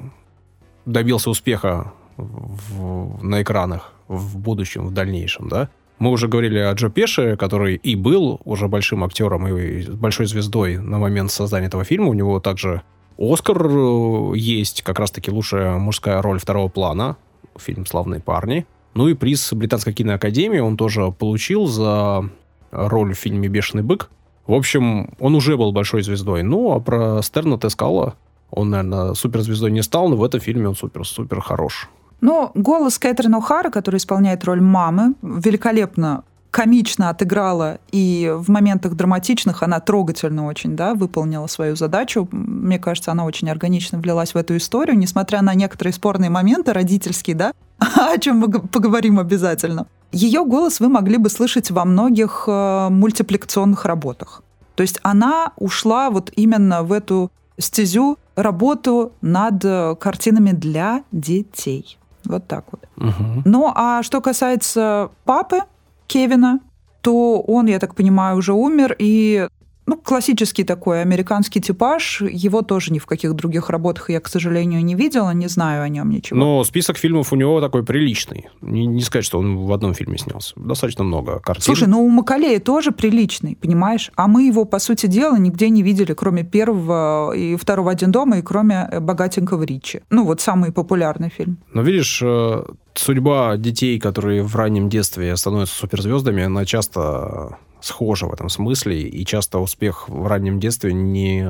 добился 0.86 1.30
успеха 1.30 1.94
в, 2.18 3.24
на 3.24 3.44
экранах 3.44 3.94
в 4.08 4.40
будущем, 4.40 4.88
в 4.88 4.92
дальнейшем, 4.92 5.48
да, 5.48 5.70
Мы 6.00 6.10
уже 6.10 6.28
говорили 6.28 6.60
о 6.60 6.74
Джо 6.74 6.90
Пеше, 6.90 7.38
который 7.38 7.76
и 7.76 7.96
был 7.96 8.42
уже 8.46 8.68
большим 8.68 9.04
актером 9.04 9.48
и 9.48 9.90
большой 9.90 10.26
звездой 10.26 10.78
на 10.78 10.98
момент 10.98 11.32
создания 11.32 11.68
этого 11.68 11.84
фильма. 11.84 12.10
У 12.10 12.14
него 12.14 12.40
также 12.40 12.82
Оскар 13.18 13.66
э, 13.66 14.34
есть, 14.36 14.82
как 14.82 15.00
раз-таки 15.00 15.32
лучшая 15.32 15.78
мужская 15.78 16.22
роль 16.22 16.40
второго 16.40 16.68
плана, 16.68 17.18
фильм 17.58 17.86
«Славные 17.86 18.22
парни». 18.22 18.66
Ну 18.96 19.08
и 19.08 19.14
приз 19.14 19.54
Британской 19.54 19.94
киноакадемии 19.94 20.60
он 20.60 20.78
тоже 20.78 21.12
получил 21.12 21.66
за 21.68 22.30
роль 22.72 23.14
в 23.14 23.18
фильме 23.18 23.48
«Бешеный 23.48 23.84
бык». 23.84 24.10
В 24.46 24.54
общем, 24.54 25.14
он 25.20 25.36
уже 25.36 25.58
был 25.58 25.72
большой 25.72 26.04
звездой. 26.04 26.44
Ну, 26.44 26.74
а 26.74 26.80
про 26.80 27.22
Стерна 27.22 27.58
ты 27.58 27.70
сказала, 27.70 28.16
он, 28.52 28.70
наверное, 28.70 29.14
суперзвездой 29.14 29.72
не 29.72 29.82
стал, 29.82 30.10
но 30.10 30.16
в 30.16 30.24
этом 30.24 30.40
фильме 30.40 30.68
он 30.68 30.76
супер-супер 30.76 31.40
хорош. 31.40 31.90
Но 32.24 32.52
голос 32.56 33.00
Кэтрин 33.00 33.36
О'Хара, 33.36 33.70
который 33.70 33.98
исполняет 33.98 34.46
роль 34.46 34.62
мамы, 34.62 35.16
великолепно 35.22 36.24
комично 36.52 37.10
отыграла, 37.10 37.80
и 37.92 38.32
в 38.34 38.50
моментах 38.50 38.94
драматичных 38.94 39.62
она 39.62 39.82
трогательно 39.82 40.46
очень 40.46 40.78
да, 40.78 40.94
выполнила 40.94 41.48
свою 41.48 41.76
задачу. 41.76 42.30
Мне 42.32 42.80
кажется, 42.80 43.12
она 43.12 43.26
очень 43.26 43.50
органично 43.50 43.98
влилась 44.00 44.34
в 44.34 44.38
эту 44.38 44.56
историю, 44.56 44.98
несмотря 44.98 45.42
на 45.42 45.54
некоторые 45.54 45.94
спорные 45.94 46.30
моменты 46.30 46.72
родительские, 46.72 47.36
да, 47.36 47.52
о 47.78 48.18
чем 48.18 48.38
мы 48.38 48.50
поговорим 48.50 49.20
обязательно. 49.20 49.88
Ее 50.14 50.46
голос 50.46 50.80
вы 50.80 50.88
могли 50.88 51.18
бы 51.18 51.30
слышать 51.30 51.72
во 51.72 51.84
многих 51.84 52.46
э, 52.48 52.88
мультипликационных 52.90 53.84
работах. 53.84 54.44
То 54.76 54.82
есть 54.84 54.98
она 55.04 55.52
ушла 55.58 56.10
вот 56.10 56.32
именно 56.38 56.84
в 56.84 56.94
эту 56.94 57.34
стезю 57.58 58.18
работу 58.38 59.12
над 59.22 59.66
э, 59.66 59.96
картинами 60.00 60.52
для 60.52 61.04
детей. 61.12 61.98
Вот 62.26 62.48
так 62.48 62.66
вот. 62.72 62.86
Угу. 62.98 63.44
Ну, 63.46 63.72
а 63.76 64.04
что 64.04 64.22
касается 64.22 65.10
папы 65.26 65.60
Кевина, 66.08 66.60
то 67.02 67.42
он, 67.42 67.68
я 67.68 67.80
так 67.80 67.96
понимаю, 67.96 68.38
уже 68.38 68.54
умер, 68.54 68.96
и 68.98 69.48
ну, 69.86 69.98
классический 69.98 70.64
такой 70.64 71.02
американский 71.02 71.60
типаж. 71.60 72.22
Его 72.22 72.62
тоже 72.62 72.94
ни 72.94 73.00
в 73.00 73.06
каких 73.06 73.34
других 73.34 73.70
работах 73.70 74.10
я, 74.10 74.20
к 74.20 74.28
сожалению, 74.28 74.84
не 74.84 74.96
видела, 74.96 75.32
не 75.32 75.48
знаю 75.48 75.84
о 75.84 75.90
нем 75.90 76.10
ничего. 76.10 76.40
Но 76.40 76.64
список 76.64 76.98
фильмов 76.98 77.34
у 77.34 77.36
него 77.36 77.60
такой 77.60 77.84
приличный. 77.84 78.48
Не, 78.62 78.86
не 78.86 79.02
сказать, 79.02 79.26
что 79.26 79.40
он 79.40 79.58
в 79.58 79.72
одном 79.74 79.94
фильме 79.94 80.18
снялся. 80.18 80.54
Достаточно 80.56 81.04
много 81.04 81.40
картин. 81.40 81.64
Слушай, 81.64 81.88
ну 81.88 82.04
у 82.04 82.10
Макалея 82.10 82.60
тоже 82.60 82.92
приличный, 82.92 83.58
понимаешь? 83.60 84.12
А 84.16 84.28
мы 84.28 84.44
его, 84.44 84.66
по 84.66 84.80
сути 84.80 85.08
дела, 85.08 85.38
нигде 85.38 85.70
не 85.70 85.84
видели, 85.84 86.14
кроме 86.14 86.44
первого 86.44 87.34
и 87.36 87.56
второго 87.56 87.92
«Один 87.92 88.12
дома» 88.12 88.38
и 88.38 88.42
кроме 88.42 88.88
«Богатенького 89.02 89.64
Ричи». 89.64 90.02
Ну, 90.10 90.26
вот 90.26 90.42
самый 90.42 90.72
популярный 90.72 91.30
фильм. 91.30 91.58
Но 91.74 91.82
видишь, 91.82 92.22
э, 92.24 92.64
судьба 92.94 93.58
детей, 93.58 94.00
которые 94.00 94.44
в 94.44 94.56
раннем 94.56 94.90
детстве 94.90 95.36
становятся 95.36 95.76
суперзвездами, 95.76 96.44
она 96.44 96.66
часто 96.66 97.58
схожи 97.84 98.26
в 98.26 98.34
этом 98.34 98.50
смысле, 98.50 99.02
и 99.02 99.26
часто 99.26 99.60
успех 99.60 100.08
в 100.08 100.26
раннем 100.26 100.60
детстве 100.60 100.94
не 100.94 101.48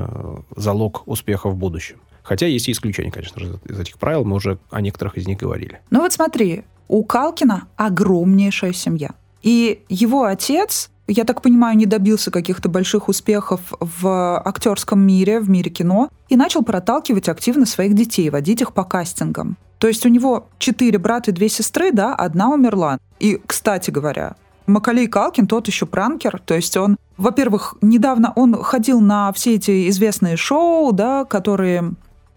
залог 0.55 1.03
успеха 1.05 1.49
в 1.49 1.55
будущем. 1.55 1.97
Хотя 2.23 2.47
есть 2.47 2.67
и 2.69 2.71
исключения, 2.71 3.11
конечно 3.11 3.39
же, 3.39 3.59
из 3.65 3.79
этих 3.79 3.99
правил, 3.99 4.25
мы 4.25 4.37
уже 4.37 4.57
о 4.71 4.81
некоторых 4.81 5.17
из 5.17 5.27
них 5.27 5.37
говорили. 5.37 5.81
Ну 5.91 5.99
вот 5.99 6.13
смотри, 6.13 6.63
у 6.87 7.03
Калкина 7.03 7.67
огромнейшая 7.75 8.73
семья. 8.73 9.11
И 9.41 9.83
его 9.89 10.23
отец, 10.23 10.89
я 11.07 11.25
так 11.25 11.41
понимаю, 11.41 11.77
не 11.77 11.85
добился 11.85 12.31
каких-то 12.31 12.69
больших 12.69 13.09
успехов 13.09 13.73
в 13.79 14.39
актерском 14.39 15.01
мире, 15.01 15.41
в 15.41 15.49
мире 15.49 15.69
кино, 15.69 16.09
и 16.29 16.37
начал 16.37 16.63
проталкивать 16.63 17.27
активно 17.27 17.65
своих 17.65 17.93
детей, 17.93 18.29
водить 18.29 18.61
их 18.61 18.73
по 18.73 18.85
кастингам. 18.85 19.57
То 19.79 19.89
есть 19.89 20.05
у 20.05 20.09
него 20.09 20.47
четыре 20.59 20.97
брата 20.97 21.31
и 21.31 21.33
две 21.33 21.49
сестры, 21.49 21.91
да, 21.91 22.15
одна 22.15 22.49
умерла. 22.53 22.99
И, 23.19 23.41
кстати 23.45 23.91
говоря, 23.91 24.37
Макалей 24.67 25.08
Калкин 25.08 25.48
тот 25.48 25.67
еще 25.67 25.86
пранкер, 25.86 26.41
то 26.46 26.53
есть 26.53 26.77
он, 26.77 26.98
во-первых, 27.17 27.75
недавно 27.82 28.34
он 28.36 28.62
ходил 28.62 29.01
на 29.01 29.32
все 29.34 29.55
эти 29.55 29.89
известные 29.89 30.38
шоу, 30.38 30.91
да, 30.91 31.25
которые, 31.25 31.93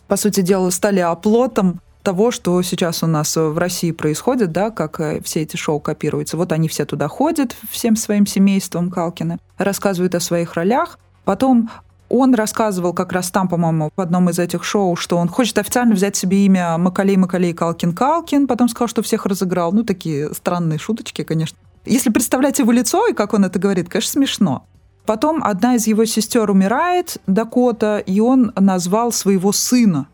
по 0.09 0.16
сути 0.16 0.40
дела, 0.40 0.71
стали 0.71 1.00
оплотом 1.00 1.80
того, 2.02 2.30
что 2.30 2.62
сейчас 2.62 3.02
у 3.02 3.09
нас 3.09 3.35
в 3.35 3.59
России 3.59 3.90
происходит, 3.90 4.52
да, 4.52 4.71
как 4.71 5.00
э, 5.00 5.21
все 5.23 5.42
эти 5.42 5.56
шоу 5.56 5.80
копируются. 5.80 6.37
Вот 6.37 6.52
они 6.52 6.68
все 6.68 6.85
туда 6.85 7.09
ходят, 7.09 7.56
всем 7.68 7.97
своим 7.97 8.26
семейством 8.26 8.92
Калкины, 8.92 9.38
рассказывают 9.59 10.14
о 10.14 10.21
своих 10.21 10.54
ролях. 10.54 11.00
Потом 11.25 11.68
он 12.09 12.35
рассказывал 12.35 12.92
как 12.92 13.12
раз 13.12 13.30
там, 13.30 13.49
по-моему, 13.49 13.90
в 13.97 14.00
одном 14.00 14.30
из 14.30 14.38
этих 14.38 14.62
шоу, 14.62 14.95
что 14.95 15.16
он 15.16 15.28
хочет 15.28 15.59
официально 15.59 15.95
взять 15.95 16.14
себе 16.14 16.45
имя 16.45 16.78
Макалей 16.78 17.16
Макалей 17.16 17.52
Калкин 17.52 17.92
Калкин, 17.92 18.47
потом 18.47 18.68
сказал, 18.68 18.87
что 18.87 19.02
всех 19.02 19.26
разыграл. 19.26 19.73
Ну, 19.73 19.83
такие 19.83 20.33
странные 20.33 20.78
шуточки, 20.78 21.25
конечно. 21.25 21.59
Если 21.87 22.11
представлять 22.11 22.59
его 22.59 22.73
лицо 22.73 23.09
и 23.09 23.14
как 23.14 23.35
он 23.35 23.45
это 23.45 23.59
говорит, 23.59 23.88
конечно, 23.88 24.12
смешно. 24.12 24.66
Потом 25.07 25.43
одна 25.43 25.76
из 25.76 25.87
его 25.87 26.05
сестер 26.05 26.50
умирает, 26.50 27.19
Дакота, 27.26 27.99
и 27.99 28.19
он 28.21 28.52
назвал 28.57 29.12
своего 29.12 29.52
сына 29.52 30.09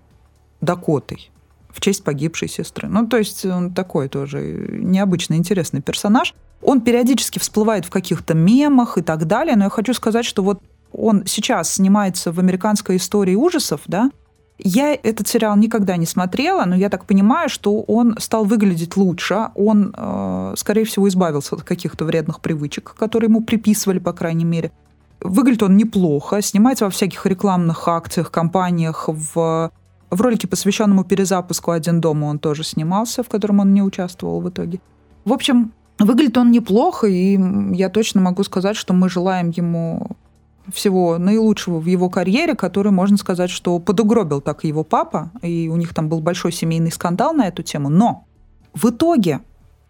Дакотой 0.61 1.31
в 1.71 1.81
честь 1.81 2.05
погибшей 2.05 2.49
сестры. 2.49 2.89
Ну, 2.89 3.07
то 3.07 3.17
есть 3.17 3.47
он 3.47 3.73
такой 3.73 4.09
тоже 4.09 4.69
необычный, 4.71 5.39
интересный 5.39 5.81
персонаж. 5.81 6.35
Он 6.61 6.83
периодически 6.83 7.39
всплывает 7.39 7.87
в 7.87 7.91
каких-то 7.91 8.35
мемах 8.35 8.99
и 8.99 9.03
так 9.03 9.25
далее, 9.27 9.57
но 9.57 9.65
я 9.65 9.71
хочу 9.71 9.95
сказать, 9.95 10.27
что 10.27 10.43
вот 10.43 10.63
он 10.93 11.25
сейчас 11.27 11.73
снимается 11.73 12.31
в 12.31 12.39
американской 12.39 12.97
истории 12.97 13.35
ужасов, 13.35 13.81
да, 13.87 14.11
я 14.59 14.95
этот 14.95 15.27
сериал 15.29 15.57
никогда 15.57 15.97
не 15.97 16.07
смотрела, 16.07 16.65
но 16.65 16.77
я 16.77 16.89
так 16.89 17.05
понимаю, 17.05 17.49
что 17.49 17.81
он 17.81 18.17
стал 18.19 18.45
выглядеть 18.45 18.97
лучше. 18.97 19.49
Он, 19.55 19.95
э, 19.97 20.55
скорее 20.57 20.85
всего, 20.85 21.09
избавился 21.09 21.57
от 21.57 21.63
каких-то 21.63 22.05
вредных 22.05 22.41
привычек, 22.41 22.95
которые 22.99 23.29
ему 23.29 23.43
приписывали, 23.43 23.99
по 23.99 24.13
крайней 24.13 24.45
мере. 24.45 24.71
Выглядит 25.21 25.63
он 25.63 25.77
неплохо, 25.77 26.43
снимается 26.43 26.85
во 26.85 26.91
всяких 26.91 27.27
рекламных 27.27 27.87
акциях, 27.89 28.31
компаниях, 28.31 29.09
в, 29.09 29.71
в 30.11 30.21
ролике, 30.21 30.49
посвященному 30.49 31.05
перезапуску 31.05 31.71
«Один 31.71 32.01
дома» 32.01 32.27
он 32.27 32.39
тоже 32.39 32.65
снимался, 32.65 33.23
в 33.23 33.29
котором 33.29 33.61
он 33.61 33.73
не 33.73 33.83
участвовал 33.83 34.41
в 34.41 34.49
итоге. 34.49 34.81
В 35.25 35.33
общем, 35.33 35.73
выглядит 35.99 36.39
он 36.39 36.51
неплохо, 36.51 37.07
и 37.07 37.39
я 37.75 37.89
точно 37.89 38.21
могу 38.21 38.43
сказать, 38.43 38.77
что 38.77 38.95
мы 38.95 39.09
желаем 39.09 39.51
ему 39.51 40.17
всего 40.73 41.19
наилучшего 41.19 41.79
в 41.79 41.87
его 41.87 42.11
карьере, 42.11 42.55
который, 42.55 42.93
можно 42.93 43.17
сказать, 43.17 43.51
что 43.51 43.79
подугробил 43.79 44.41
так 44.41 44.65
его 44.65 44.85
папа, 44.85 45.31
и 45.43 45.69
у 45.69 45.77
них 45.77 45.95
там 45.95 46.09
был 46.09 46.21
большой 46.21 46.53
семейный 46.53 46.93
скандал 46.93 47.33
на 47.33 47.49
эту 47.49 47.63
тему. 47.63 47.89
Но 47.89 48.27
в 48.75 48.91
итоге 48.91 49.41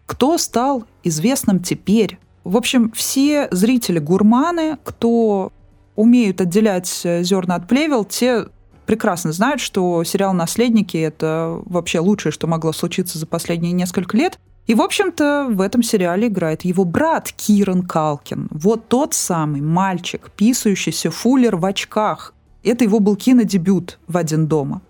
кто 0.05 0.37
стал 0.37 0.85
известным 1.03 1.59
теперь? 1.59 2.17
В 2.43 2.57
общем, 2.57 2.91
все 2.91 3.47
зрители-гурманы, 3.51 4.77
кто 4.83 5.51
умеют 5.95 6.41
отделять 6.41 6.87
зерна 7.03 7.55
от 7.55 7.67
плевел, 7.67 8.03
те 8.03 8.47
прекрасно 8.85 9.31
знают, 9.31 9.61
что 9.61 10.03
сериал 10.03 10.33
«Наследники»— 10.33 10.97
это 10.99 11.61
вообще 11.65 11.99
лучшее, 11.99 12.33
что 12.33 12.47
могло 12.47 12.73
случиться 12.73 13.17
за 13.17 13.25
последние 13.27 13.71
несколько 13.71 14.17
лет. 14.17 14.39
И, 14.65 14.75
в 14.75 14.81
общем-то, 14.81 15.47
в 15.49 15.59
этом 15.59 15.83
сериале 15.83 16.27
играет 16.27 16.63
его 16.63 16.85
брат 16.85 17.31
Киран 17.31 17.83
Калкин. 17.83 18.47
Вот 18.51 18.87
тот 18.87 19.13
самый 19.13 19.61
мальчик, 19.61 20.31
писающийся 20.35 21.11
фуллер 21.11 21.57
в 21.57 21.65
очках. 21.65 22.33
Это 22.63 22.85
его 22.85 22.99
был 22.99 23.17
кинодебют 23.17 23.99
в 24.07 24.15
«Один 24.15 24.47
дома». 24.47 24.81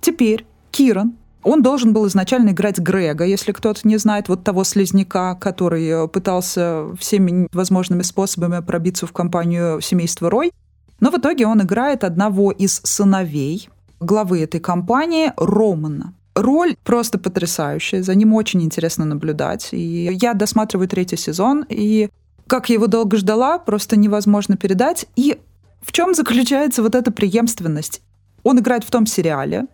Теперь 0.00 0.46
Киран, 0.72 1.14
он 1.42 1.62
должен 1.62 1.92
был 1.92 2.06
изначально 2.08 2.50
играть 2.50 2.78
Грега, 2.78 3.24
если 3.24 3.52
кто-то 3.52 3.80
не 3.84 3.96
знает, 3.98 4.28
вот 4.28 4.42
того 4.42 4.64
слезняка, 4.64 5.34
который 5.36 5.86
э, 5.86 6.08
пытался 6.08 6.86
всеми 6.98 7.48
возможными 7.52 8.02
способами 8.02 8.60
пробиться 8.60 9.06
в 9.06 9.12
компанию 9.12 9.80
семейства 9.80 10.28
Рой. 10.28 10.52
Но 10.98 11.10
в 11.10 11.18
итоге 11.18 11.46
он 11.46 11.62
играет 11.62 12.04
одного 12.04 12.50
из 12.50 12.80
сыновей 12.84 13.68
главы 14.00 14.42
этой 14.42 14.60
компании, 14.60 15.32
Романа. 15.36 16.14
Роль 16.34 16.76
просто 16.84 17.18
потрясающая, 17.18 18.02
за 18.02 18.14
ним 18.14 18.34
очень 18.34 18.62
интересно 18.62 19.04
наблюдать. 19.04 19.68
И 19.72 20.16
я 20.20 20.34
досматриваю 20.34 20.88
третий 20.88 21.16
сезон, 21.16 21.66
и 21.68 22.08
как 22.46 22.68
я 22.68 22.74
его 22.74 22.86
долго 22.86 23.16
ждала, 23.16 23.58
просто 23.58 23.96
невозможно 23.96 24.56
передать. 24.56 25.06
И 25.16 25.38
в 25.82 25.92
чем 25.92 26.14
заключается 26.14 26.82
вот 26.82 26.94
эта 26.94 27.10
преемственность? 27.10 28.02
Он 28.42 28.58
играет 28.58 28.84
в 28.84 28.90
том 28.90 29.06
сериале, 29.06 29.66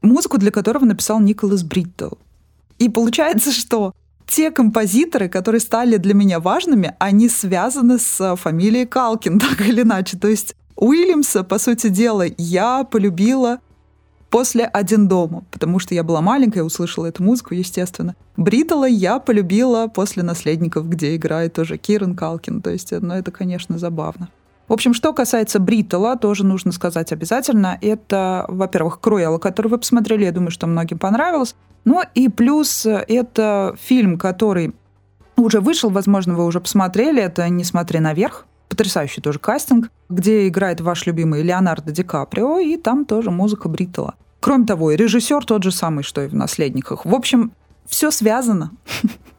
музыку 0.00 0.38
для 0.38 0.50
которого 0.50 0.84
написал 0.84 1.20
Николас 1.20 1.62
Бриттл. 1.62 2.14
И 2.78 2.88
получается, 2.88 3.52
что 3.52 3.92
те 4.26 4.50
композиторы, 4.50 5.28
которые 5.28 5.60
стали 5.60 5.96
для 5.96 6.14
меня 6.14 6.40
важными, 6.40 6.94
они 6.98 7.28
связаны 7.28 7.98
с 7.98 8.36
фамилией 8.36 8.86
Калкин, 8.86 9.38
так 9.40 9.60
или 9.60 9.82
иначе. 9.82 10.18
То 10.18 10.28
есть 10.28 10.54
Уильямса, 10.76 11.44
по 11.44 11.58
сути 11.58 11.88
дела, 11.88 12.24
я 12.38 12.84
полюбила 12.84 13.60
после 14.32 14.64
«Один 14.64 15.08
дома», 15.08 15.44
потому 15.50 15.78
что 15.78 15.94
я 15.94 16.02
была 16.02 16.22
маленькая, 16.22 16.62
услышала 16.62 17.04
эту 17.04 17.22
музыку, 17.22 17.54
естественно. 17.54 18.16
Бритала 18.38 18.88
я 18.88 19.18
полюбила 19.18 19.88
после 19.88 20.22
«Наследников», 20.22 20.88
где 20.88 21.14
играет 21.14 21.52
тоже 21.52 21.76
Киран 21.76 22.16
Калкин. 22.16 22.62
То 22.62 22.70
есть, 22.70 22.92
ну, 22.98 23.12
это, 23.12 23.30
конечно, 23.30 23.78
забавно. 23.78 24.30
В 24.68 24.72
общем, 24.72 24.94
что 24.94 25.12
касается 25.12 25.58
Бритала, 25.58 26.16
тоже 26.16 26.46
нужно 26.46 26.72
сказать 26.72 27.12
обязательно. 27.12 27.78
Это, 27.82 28.46
во-первых, 28.48 29.00
Круэлла, 29.00 29.36
который 29.36 29.68
вы 29.68 29.76
посмотрели, 29.76 30.24
я 30.24 30.32
думаю, 30.32 30.50
что 30.50 30.66
многим 30.66 30.98
понравилось. 30.98 31.54
Ну 31.84 32.00
и 32.14 32.30
плюс 32.30 32.86
это 32.86 33.76
фильм, 33.78 34.18
который 34.18 34.74
уже 35.36 35.60
вышел, 35.60 35.90
возможно, 35.90 36.34
вы 36.34 36.46
уже 36.46 36.60
посмотрели. 36.60 37.20
Это 37.20 37.46
«Не 37.50 37.64
смотри 37.64 38.00
наверх». 38.00 38.46
Потрясающий 38.72 39.20
тоже 39.20 39.38
кастинг, 39.38 39.90
где 40.08 40.48
играет 40.48 40.80
ваш 40.80 41.04
любимый 41.04 41.42
Леонардо 41.42 41.92
Ди 41.92 42.02
Каприо, 42.02 42.58
и 42.58 42.78
там 42.78 43.04
тоже 43.04 43.30
музыка 43.30 43.68
Бриттела. 43.68 44.14
Кроме 44.40 44.64
того, 44.64 44.90
и 44.90 44.96
режиссер 44.96 45.44
тот 45.44 45.62
же 45.62 45.70
самый, 45.70 46.02
что 46.02 46.22
и 46.22 46.26
в 46.26 46.34
«Наследниках». 46.34 47.04
В 47.04 47.14
общем, 47.14 47.52
все 47.84 48.10
связано 48.10 48.70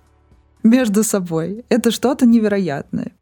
между 0.63 1.04
собой. 1.04 1.66
Это 1.70 1.90
что-то 1.90 2.28
невероятное. 2.28 3.13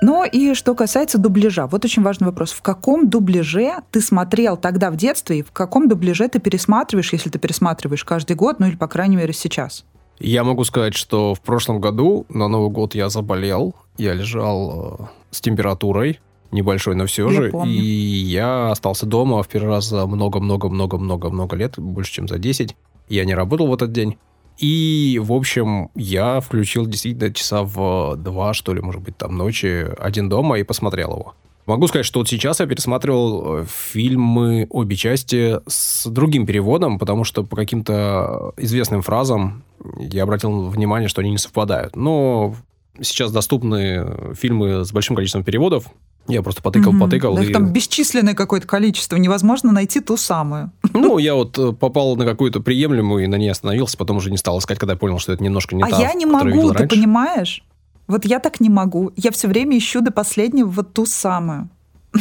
Ну 0.00 0.24
и 0.24 0.54
что 0.54 0.74
касается 0.74 1.18
дубляжа, 1.18 1.66
вот 1.66 1.84
очень 1.84 2.02
важный 2.02 2.28
вопрос. 2.28 2.52
В 2.52 2.62
каком 2.62 3.10
дубляже 3.10 3.74
ты 3.90 4.00
смотрел 4.00 4.56
тогда 4.56 4.90
в 4.90 4.96
детстве, 4.96 5.40
и 5.40 5.42
в 5.42 5.52
каком 5.52 5.88
дубляже 5.88 6.26
ты 6.28 6.38
пересматриваешь, 6.38 7.12
если 7.12 7.28
ты 7.28 7.38
пересматриваешь 7.38 8.02
каждый 8.02 8.34
год, 8.34 8.60
ну 8.60 8.66
или, 8.68 8.76
по 8.76 8.88
крайней 8.88 9.16
мере, 9.16 9.34
сейчас? 9.34 9.84
Я 10.18 10.42
могу 10.42 10.64
сказать, 10.64 10.94
что 10.94 11.34
в 11.34 11.42
прошлом 11.42 11.82
году 11.82 12.24
на 12.30 12.48
Новый 12.48 12.70
год 12.70 12.94
я 12.94 13.10
заболел. 13.10 13.74
Я 13.96 14.14
лежал 14.14 14.98
э, 14.98 15.04
с 15.30 15.40
температурой 15.40 16.20
небольшой, 16.50 16.94
но 16.94 17.06
все 17.06 17.28
Я 17.30 17.42
же. 17.42 17.50
помню. 17.50 17.72
И 17.72 17.82
я 17.82 18.70
остался 18.70 19.06
дома 19.06 19.42
в 19.42 19.48
первый 19.48 19.68
раз 19.68 19.88
за 19.88 20.06
много-много-много-много-много 20.06 21.56
лет, 21.56 21.74
больше, 21.78 22.12
чем 22.12 22.28
за 22.28 22.38
10. 22.38 22.76
Я 23.08 23.24
не 23.24 23.34
работал 23.34 23.66
в 23.66 23.74
этот 23.74 23.92
день. 23.92 24.16
И, 24.58 25.20
в 25.22 25.32
общем, 25.32 25.90
я 25.96 26.40
включил 26.40 26.86
действительно 26.86 27.32
часа 27.34 27.64
в 27.64 28.16
два, 28.16 28.54
что 28.54 28.72
ли, 28.72 28.80
может 28.80 29.02
быть, 29.02 29.16
там 29.16 29.36
ночи, 29.36 29.86
один 29.98 30.28
дома 30.28 30.58
и 30.58 30.62
посмотрел 30.62 31.10
его. 31.10 31.34
Могу 31.66 31.86
сказать, 31.88 32.04
что 32.06 32.20
вот 32.20 32.28
сейчас 32.28 32.60
я 32.60 32.66
пересматривал 32.66 33.60
э, 33.60 33.64
фильмы 33.66 34.66
обе 34.70 34.96
части 34.96 35.58
с 35.66 36.06
другим 36.08 36.46
переводом, 36.46 36.98
потому 36.98 37.24
что 37.24 37.42
по 37.42 37.56
каким-то 37.56 38.52
известным 38.58 39.00
фразам 39.02 39.64
я 39.98 40.24
обратил 40.24 40.66
внимание, 40.66 41.08
что 41.08 41.22
они 41.22 41.30
не 41.30 41.38
совпадают. 41.38 41.96
Но 41.96 42.54
сейчас 43.00 43.32
доступны 43.32 44.34
фильмы 44.34 44.84
с 44.84 44.92
большим 44.92 45.16
количеством 45.16 45.44
переводов. 45.44 45.86
Я 46.26 46.42
просто 46.42 46.62
потыкал, 46.62 46.92
Мгм. 46.92 47.00
потыкал. 47.02 47.34
Да 47.34 47.42
и- 47.42 47.46
их 47.46 47.52
там 47.52 47.70
бесчисленное 47.72 48.34
какое-то 48.34 48.66
количество. 48.66 49.16
Невозможно 49.16 49.72
найти 49.72 50.00
ту 50.00 50.16
самую. 50.16 50.70
Ну, 50.94 51.18
я 51.18 51.34
вот 51.34 51.58
э, 51.58 51.72
попал 51.72 52.16
на 52.16 52.24
какую-то 52.24 52.60
приемлемую 52.60 53.24
и 53.24 53.26
на 53.26 53.34
ней 53.36 53.50
остановился, 53.50 53.98
потом 53.98 54.16
уже 54.18 54.30
не 54.30 54.38
стал 54.38 54.58
искать, 54.58 54.78
когда 54.78 54.94
я 54.94 54.98
понял, 54.98 55.18
что 55.18 55.32
это 55.32 55.42
немножко 55.44 55.74
не 55.76 55.82
а 55.82 55.86
та, 55.88 55.98
я 56.00 56.14
не 56.14 56.24
могу, 56.24 56.46
видел 56.48 56.72
ты 56.74 56.86
понимаешь? 56.88 57.62
Вот 58.06 58.24
я 58.24 58.38
так 58.38 58.60
не 58.60 58.70
могу. 58.70 59.12
Я 59.16 59.30
все 59.32 59.48
время 59.48 59.76
ищу 59.76 60.00
до 60.00 60.10
последнего 60.12 60.68
вот 60.68 60.92
ту 60.94 61.04
самую. 61.06 61.68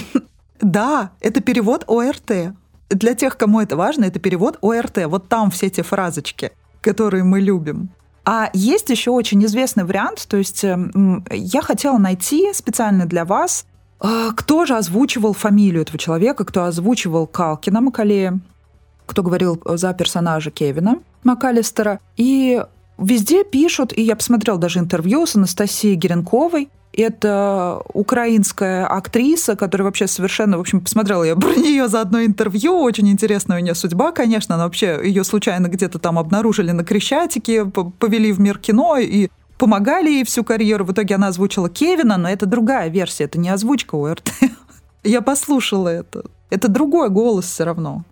Да, 0.62 1.12
это 1.20 1.42
перевод 1.42 1.84
ОРТ. 1.88 2.54
Для 2.90 3.16
тех, 3.16 3.38
кому 3.38 3.60
это 3.60 3.76
важно, 3.76 4.06
это 4.06 4.20
перевод 4.20 4.58
ОРТ. 4.62 5.06
Вот 5.08 5.28
там 5.28 5.52
все 5.52 5.70
те 5.70 5.84
фразочки, 5.84 6.52
которые 6.82 7.24
мы 7.24 7.42
любим. 7.42 7.90
А 8.26 8.50
есть 8.54 8.90
еще 8.90 9.12
очень 9.12 9.44
известный 9.46 9.84
вариант, 9.84 10.26
то 10.30 10.38
есть 10.38 10.64
эм, 10.64 11.26
я 11.30 11.62
хотела 11.62 11.98
найти 11.98 12.54
специально 12.54 13.06
для 13.06 13.26
вас, 13.26 13.66
э, 14.02 14.30
кто 14.36 14.66
же 14.66 14.76
озвучивал 14.76 15.34
фамилию 15.34 15.82
этого 15.82 15.98
человека, 15.98 16.46
кто 16.46 16.64
озвучивал 16.64 17.28
Калкина 17.28 17.82
Макалея, 17.82 18.40
кто 19.06 19.24
говорил 19.24 19.62
за 19.66 19.94
персонажа 19.94 20.52
Кевина 20.52 21.00
МакАлистера. 21.24 22.00
И 22.16 22.64
везде 22.98 23.44
пишут, 23.44 23.92
и 23.96 24.02
я 24.02 24.16
посмотрела 24.16 24.58
даже 24.58 24.80
интервью 24.80 25.26
с 25.26 25.36
Анастасией 25.36 25.96
Геренковой, 25.96 26.70
это 27.02 27.82
украинская 27.94 28.86
актриса, 28.86 29.56
которая 29.56 29.86
вообще 29.86 30.08
совершенно, 30.08 30.58
в 30.58 30.62
общем, 30.62 30.82
посмотрела 30.82 31.24
я 31.24 31.36
про 31.38 31.56
нее 31.56 31.88
за 31.88 32.02
одно 32.02 32.24
интервью, 32.24 32.80
очень 32.80 33.10
интересная 33.10 33.58
у 33.58 33.62
нее 33.62 33.76
судьба, 33.76 34.12
конечно, 34.12 34.56
она 34.56 34.66
вообще, 34.66 35.00
ее 35.04 35.24
случайно 35.24 35.68
где-то 35.68 36.00
там 36.00 36.20
обнаружили 36.20 36.72
на 36.72 36.84
Крещатике, 36.84 37.66
повели 37.66 38.32
в 38.32 38.40
мир 38.40 38.58
кино 38.58 38.98
и 38.98 39.30
помогали 39.58 40.10
ей 40.10 40.24
всю 40.26 40.44
карьеру. 40.44 40.86
В 40.86 40.92
итоге 40.92 41.16
она 41.16 41.28
озвучила 41.28 41.70
Кевина, 41.70 42.18
но 42.18 42.30
это 42.30 42.46
другая 42.46 42.90
версия, 42.90 43.26
это 43.26 43.40
не 43.40 43.50
озвучка 43.50 43.96
ОРТ. 43.96 44.32
Я 45.04 45.22
послушала 45.22 45.90
это. 45.90 46.26
Это 46.50 46.68
другой 46.68 47.10
голос 47.10 47.46
все 47.46 47.64
равно. 47.64 48.04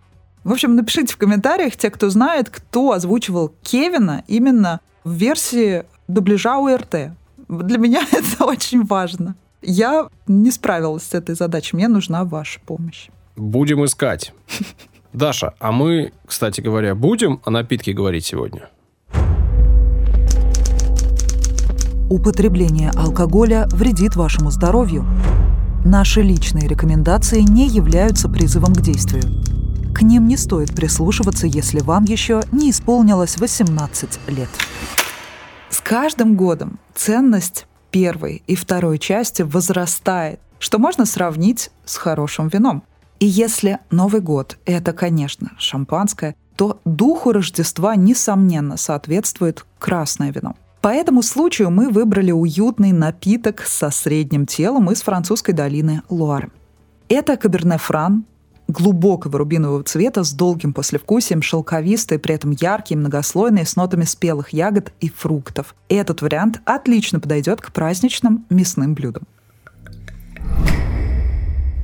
В 0.44 0.52
общем, 0.52 0.76
напишите 0.76 1.14
в 1.14 1.18
комментариях 1.18 1.76
те, 1.76 1.90
кто 1.92 2.10
знает, 2.10 2.50
кто 2.50 2.92
озвучивал 2.92 3.54
Кевина 3.62 4.24
именно 4.28 4.80
в 5.04 5.12
версии 5.12 5.84
дубляжа 6.08 6.58
УРТ. 6.58 7.12
Для 7.52 7.78
меня 7.78 8.02
это 8.12 8.46
очень 8.46 8.86
важно. 8.86 9.36
Я 9.62 10.08
не 10.26 10.52
справилась 10.52 11.04
с 11.04 11.14
этой 11.14 11.36
задачей. 11.36 11.76
Мне 11.76 11.88
нужна 11.88 12.24
ваша 12.24 12.60
помощь. 12.62 13.10
Будем 13.36 13.84
искать. 13.86 14.34
Даша, 15.14 15.54
а 15.60 15.72
мы, 15.74 16.14
кстати 16.26 16.62
говоря, 16.62 16.96
будем 16.96 17.42
о 17.44 17.52
напитке 17.52 17.92
говорить 17.92 18.26
сегодня? 18.26 18.70
Употребление 22.10 22.92
алкоголя 22.92 23.68
вредит 23.72 24.16
вашему 24.16 24.50
здоровью. 24.52 25.06
Наши 25.84 26.22
личные 26.22 26.68
рекомендации 26.68 27.42
не 27.42 27.68
являются 27.68 28.30
призывом 28.30 28.74
к 28.74 28.82
действию. 28.82 29.24
К 29.94 30.04
ним 30.04 30.28
не 30.28 30.38
стоит 30.38 30.74
прислушиваться, 30.74 31.48
если 31.48 31.80
вам 31.80 32.06
еще 32.06 32.42
не 32.52 32.72
исполнилось 32.72 33.38
18 33.38 34.20
лет. 34.28 34.50
С 35.72 35.80
каждым 35.80 36.36
годом 36.36 36.80
ценность 36.94 37.66
первой 37.92 38.44
и 38.46 38.56
второй 38.56 39.00
части 39.00 39.42
возрастает, 39.42 40.42
что 40.60 40.80
можно 40.80 41.06
сравнить 41.06 41.72
с 41.86 41.96
хорошим 41.96 42.50
вином. 42.50 42.84
И 43.20 43.26
если 43.26 43.80
Новый 43.90 44.20
год— 44.20 44.58
это, 44.66 44.92
конечно, 44.92 45.52
шампанское, 45.58 46.36
то 46.58 46.82
духу 46.84 47.32
Рождества, 47.32 47.96
несомненно, 47.96 48.76
соответствует 48.76 49.66
красное 49.80 50.34
вино. 50.34 50.58
По 50.82 50.90
этому 50.90 51.24
случаю 51.24 51.72
мы 51.72 51.90
выбрали 51.90 52.32
уютный 52.32 52.92
напиток 52.92 53.62
со 53.62 53.92
средним 53.92 54.48
телом 54.48 54.92
из 54.92 55.02
французской 55.02 55.54
долины 55.54 56.02
Луары. 56.10 56.52
Это 57.08 57.38
Каберне 57.38 57.78
Фран, 57.78 58.26
глубокого 58.72 59.38
рубинового 59.38 59.84
цвета 59.84 60.24
с 60.24 60.34
долгим 60.34 60.74
послевкусием, 60.74 61.42
шелковистый, 61.42 62.20
при 62.20 62.36
этом 62.36 62.52
яркий, 62.52 62.96
многослойный, 62.96 63.66
с 63.66 63.76
нотами 63.76 64.04
спелых 64.04 64.50
ягод 64.50 64.94
и 65.00 65.10
фруктов. 65.10 65.76
Этот 65.90 66.22
вариант 66.22 66.62
отлично 66.66 67.20
подойдет 67.20 67.62
к 67.62 67.72
праздничным 67.72 68.46
мясным 68.50 68.94
блюдам. 68.94 69.24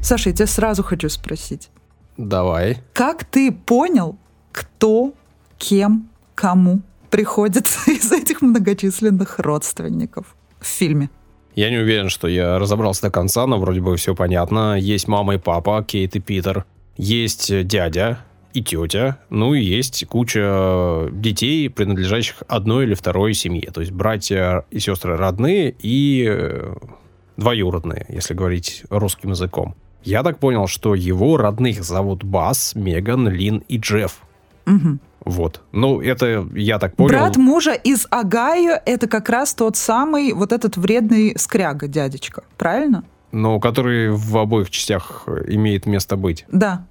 Саша, 0.02 0.30
я 0.30 0.36
тебя 0.36 0.47
сразу 0.47 0.84
хочу 0.84 1.10
спросить. 1.10 1.69
Давай. 2.15 2.82
Как 2.93 3.26
ты 3.26 3.52
понял, 3.52 4.17
кто, 4.52 5.13
кем, 5.58 6.10
кому 6.34 6.82
приходится 7.10 7.80
из 7.91 8.12
этих 8.12 8.41
многочисленных 8.41 9.39
родственников 9.39 10.36
в 10.60 10.65
фильме? 10.65 11.10
Я 11.56 11.71
не 11.71 11.78
уверен, 11.78 12.10
что 12.10 12.28
я 12.28 12.60
разобрался 12.60 13.02
до 13.02 13.12
конца, 13.12 13.47
но 13.47 13.60
вроде 13.60 13.82
бы 13.82 13.97
все 13.97 14.13
понятно. 14.13 14.80
Есть 14.80 15.08
мама 15.08 15.36
и 15.36 15.38
папа, 15.38 15.84
Кейт 15.84 16.15
и 16.15 16.19
Питер. 16.19 16.65
Есть 16.97 17.49
э, 17.51 17.63
дядя 17.63 18.19
и 18.53 18.63
тетя. 18.63 19.19
Ну 19.29 19.53
и 19.53 19.63
есть 19.63 20.05
куча 20.07 21.10
детей, 21.12 21.69
принадлежащих 21.69 22.43
одной 22.47 22.86
или 22.86 22.93
второй 22.93 23.33
семье. 23.33 23.71
То 23.71 23.81
есть 23.81 23.93
братья 23.93 24.65
и 24.71 24.79
сестры 24.79 25.15
родные 25.15 25.75
и 25.79 26.25
э, 26.27 26.75
двоюродные, 27.38 28.05
если 28.10 28.33
говорить 28.33 28.83
русским 28.89 29.31
языком. 29.31 29.75
Я 30.03 30.23
так 30.23 30.39
понял, 30.39 30.67
что 30.67 30.95
его 30.95 31.38
родных 31.38 31.83
зовут 31.83 32.23
Бас, 32.23 32.75
Меган, 32.75 33.27
Лин 33.27 33.63
и 33.67 33.77
Джефф. 33.77 34.21
Мгм. 34.65 34.99
Вот. 35.25 35.62
Ну, 35.73 36.01
это 36.01 36.47
я 36.55 36.79
так 36.79 36.95
понял. 36.95 37.10
Брат 37.10 37.36
мужа 37.36 37.73
из 37.73 38.07
Агаю— 38.10 38.79
это 38.86 39.07
как 39.07 39.29
раз 39.29 39.53
тот 39.53 39.75
самый 39.75 40.31
вот 40.31 40.53
этот 40.53 40.77
вредный 40.77 41.38
скряга, 41.38 41.88
дядечка. 41.88 42.43
Правильно? 42.57 43.03
Но 43.31 43.59
который 43.59 44.09
в 44.11 44.37
обоих 44.37 44.69
частях 44.69 45.23
э, 45.27 45.43
имеет 45.47 45.85
место 45.85 46.15
быть. 46.17 46.45
Да, 46.51 46.85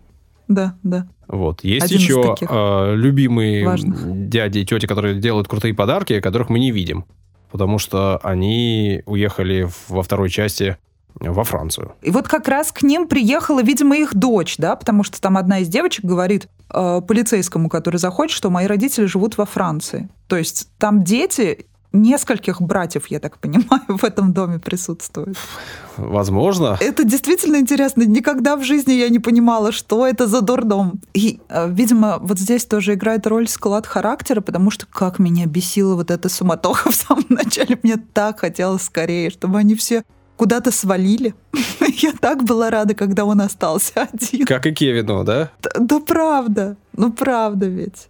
да, 0.49 0.77
да. 0.83 1.07
Вот. 1.29 1.65
Есть 1.65 1.87
Один 1.87 1.99
еще 1.99 2.35
э, 2.41 2.95
любимые 2.95 3.67
важных. 3.67 4.29
дяди 4.29 4.61
и 4.61 4.67
тети, 4.67 4.87
которые 4.87 5.19
делают 5.21 5.49
крутые 5.49 5.75
подарки, 5.75 6.21
которых 6.21 6.49
мы 6.49 6.59
не 6.59 6.71
видим. 6.71 7.05
Потому 7.51 7.79
что 7.79 8.19
они 8.23 9.03
уехали 9.07 9.69
во 9.89 10.03
второй 10.03 10.31
части 10.31 10.77
во 11.19 11.45
Францию. 11.45 11.95
И 12.03 12.11
вот 12.11 12.29
как 12.29 12.47
раз 12.49 12.73
к 12.73 12.83
ним 12.83 13.09
приехала, 13.09 13.63
видимо, 13.63 13.97
их 13.97 14.15
дочь, 14.15 14.57
да, 14.59 14.77
потому 14.77 15.03
что 15.03 15.21
там 15.21 15.37
одна 15.39 15.61
из 15.61 15.69
девочек 15.69 16.05
говорит 16.05 16.49
э, 16.71 17.01
полицейскому, 17.07 17.69
который 17.69 17.97
заходит, 17.97 18.33
что 18.33 18.51
мои 18.51 18.67
родители 18.67 19.07
живут 19.07 19.39
во 19.39 19.47
Франции. 19.47 20.09
То 20.27 20.37
есть 20.37 20.69
там 20.79 21.05
дети 21.05 21.67
нескольких 21.93 22.61
братьев, 22.61 23.07
я 23.09 23.21
так 23.21 23.39
понимаю, 23.39 23.83
в 23.89 24.05
этом 24.05 24.33
доме 24.33 24.59
присутствуют. 24.59 25.37
Возможно. 25.97 26.77
Это 26.81 27.05
действительно 27.05 27.57
интересно. 27.57 28.03
Никогда 28.03 28.57
в 28.57 28.65
жизни 28.65 28.93
я 28.93 29.09
не 29.09 29.19
понимала, 29.19 29.73
что 29.73 30.07
это 30.07 30.27
за 30.27 30.43
дурдом. 30.43 31.01
И, 31.15 31.41
э, 31.49 31.71
видимо, 31.71 32.19
вот 32.21 32.39
здесь 32.39 32.65
тоже 32.65 32.95
играет 32.95 33.27
роль 33.27 33.49
склад 33.49 33.87
характера, 33.87 34.41
потому 34.41 34.71
что 34.71 34.87
как 34.87 35.19
меня 35.19 35.47
бесила 35.47 35.95
вот 35.95 36.11
эта 36.11 36.29
суматоха 36.29 36.91
в 36.91 36.95
самом 36.95 37.27
начале. 37.29 37.79
Мне 37.83 37.97
так 37.97 38.41
хотелось 38.41 38.83
скорее, 38.83 39.31
чтобы 39.31 39.59
они 39.59 39.75
все 39.75 40.03
куда-то 40.37 40.71
свалили. 40.71 41.35
Я 41.99 42.13
так 42.13 42.45
была 42.45 42.71
рада, 42.71 42.95
когда 42.95 43.25
он 43.25 43.41
остался 43.41 43.93
один. 44.13 44.47
Как 44.47 44.67
и 44.67 44.73
Кевину, 44.73 45.25
да? 45.25 45.51
Да, 45.63 45.71
да 45.79 46.01
правда, 46.01 46.77
ну 46.93 47.13
правда 47.13 47.67
ведь. 47.67 48.09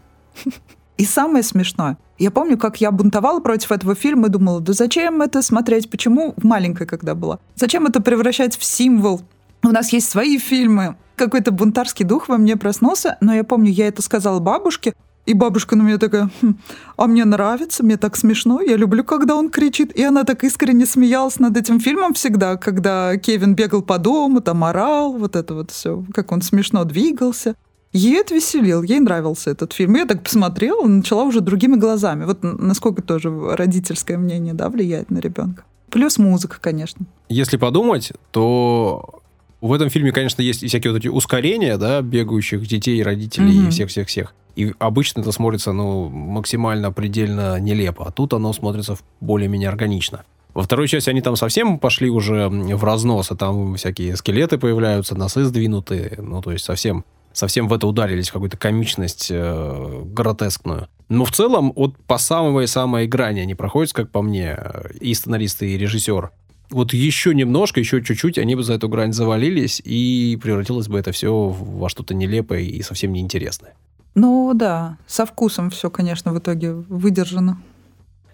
И 0.98 1.04
самое 1.04 1.42
смешное, 1.42 1.98
Я 2.18 2.30
помню, 2.30 2.56
как 2.56 2.80
я 2.80 2.90
бунтовала 2.90 3.40
против 3.40 3.72
этого 3.72 3.94
фильма 3.94 4.28
и 4.28 4.30
думала, 4.30 4.60
да 4.60 4.72
зачем 4.72 5.20
это 5.22 5.42
смотреть? 5.42 5.90
Почему? 5.90 6.34
Маленькая 6.42 6.86
когда 6.86 7.14
была. 7.14 7.38
Зачем 7.56 7.86
это 7.86 8.00
превращать 8.00 8.56
в 8.56 8.64
символ? 8.64 9.20
У 9.62 9.68
нас 9.68 9.92
есть 9.92 10.08
свои 10.08 10.38
фильмы. 10.38 10.96
Какой-то 11.16 11.50
бунтарский 11.50 12.04
дух 12.04 12.28
во 12.28 12.36
мне 12.36 12.56
проснулся, 12.56 13.16
но 13.20 13.34
я 13.34 13.44
помню, 13.44 13.70
я 13.70 13.88
это 13.88 14.02
сказала 14.02 14.38
бабушке, 14.38 14.94
и 15.26 15.34
бабушка 15.34 15.74
на 15.74 15.82
меня 15.82 15.98
такая, 15.98 16.30
хм, 16.40 16.56
а 16.96 17.06
мне 17.08 17.24
нравится, 17.24 17.82
мне 17.82 17.96
так 17.96 18.16
смешно, 18.16 18.60
я 18.60 18.76
люблю, 18.76 19.02
когда 19.02 19.34
он 19.34 19.50
кричит. 19.50 19.92
И 19.92 20.02
она 20.02 20.22
так 20.22 20.44
искренне 20.44 20.86
смеялась 20.86 21.40
над 21.40 21.56
этим 21.56 21.80
фильмом 21.80 22.14
всегда, 22.14 22.56
когда 22.56 23.16
Кевин 23.16 23.54
бегал 23.54 23.82
по 23.82 23.98
дому, 23.98 24.40
там 24.40 24.62
орал, 24.62 25.12
вот 25.14 25.34
это 25.34 25.54
вот 25.54 25.72
все, 25.72 26.04
как 26.14 26.30
он 26.30 26.42
смешно 26.42 26.84
двигался. 26.84 27.56
Ей 27.96 28.20
это 28.20 28.34
веселил, 28.34 28.82
ей 28.82 29.00
нравился 29.00 29.50
этот 29.50 29.72
фильм. 29.72 29.94
Я 29.94 30.04
так 30.04 30.22
посмотрела, 30.22 30.86
начала 30.86 31.24
уже 31.24 31.40
другими 31.40 31.76
глазами. 31.76 32.24
Вот 32.24 32.42
насколько 32.42 33.00
тоже 33.00 33.30
родительское 33.30 34.18
мнение 34.18 34.52
да, 34.52 34.68
влияет 34.68 35.10
на 35.10 35.18
ребенка. 35.18 35.64
Плюс 35.90 36.18
музыка, 36.18 36.58
конечно. 36.60 37.06
Если 37.30 37.56
подумать, 37.56 38.12
то 38.32 39.22
в 39.62 39.72
этом 39.72 39.88
фильме, 39.88 40.12
конечно, 40.12 40.42
есть 40.42 40.62
и 40.62 40.66
всякие 40.66 40.92
вот 40.92 40.98
эти 40.98 41.08
ускорения, 41.08 41.78
да, 41.78 42.02
бегающих 42.02 42.66
детей, 42.66 43.02
родителей 43.02 43.62
mm-hmm. 43.62 43.68
и 43.68 43.70
всех-всех-всех. 43.70 44.34
И 44.56 44.74
обычно 44.78 45.20
это 45.20 45.32
смотрится, 45.32 45.72
ну, 45.72 46.10
максимально, 46.10 46.92
предельно 46.92 47.58
нелепо. 47.58 48.06
А 48.08 48.10
тут 48.10 48.34
оно 48.34 48.52
смотрится 48.52 48.98
более-менее 49.20 49.70
органично. 49.70 50.24
Во 50.52 50.62
второй 50.62 50.88
части 50.88 51.08
они 51.08 51.22
там 51.22 51.36
совсем 51.36 51.78
пошли 51.78 52.10
уже 52.10 52.48
в 52.48 52.84
разнос, 52.84 53.30
а 53.30 53.36
там 53.36 53.76
всякие 53.76 54.16
скелеты 54.16 54.58
появляются, 54.58 55.14
носы 55.14 55.44
сдвинутые, 55.44 56.18
ну, 56.18 56.42
то 56.42 56.52
есть 56.52 56.64
совсем, 56.64 57.04
совсем 57.36 57.68
в 57.68 57.72
это 57.72 57.86
ударились, 57.86 58.30
какую-то 58.30 58.56
комичность 58.56 59.28
э, 59.30 60.02
гротескную. 60.06 60.88
Но 61.08 61.24
в 61.24 61.32
целом, 61.32 61.72
вот 61.76 61.96
по 62.06 62.18
самой-самой 62.18 63.06
грани 63.06 63.40
они 63.40 63.54
проходят, 63.54 63.92
как 63.92 64.10
по 64.10 64.22
мне, 64.22 64.58
и 65.00 65.14
сценаристы, 65.14 65.70
и 65.70 65.78
режиссер. 65.78 66.30
Вот 66.70 66.92
еще 66.92 67.34
немножко, 67.34 67.78
еще 67.78 68.02
чуть-чуть, 68.02 68.38
они 68.38 68.56
бы 68.56 68.64
за 68.64 68.74
эту 68.74 68.88
грань 68.88 69.12
завалились, 69.12 69.80
и 69.84 70.36
превратилось 70.42 70.88
бы 70.88 70.98
это 70.98 71.12
все 71.12 71.48
во 71.48 71.88
что-то 71.88 72.14
нелепое 72.14 72.60
и 72.60 72.82
совсем 72.82 73.12
неинтересное. 73.12 73.74
Ну 74.14 74.52
да, 74.54 74.96
со 75.06 75.26
вкусом 75.26 75.70
все, 75.70 75.90
конечно, 75.90 76.32
в 76.32 76.38
итоге 76.38 76.72
выдержано. 76.72 77.58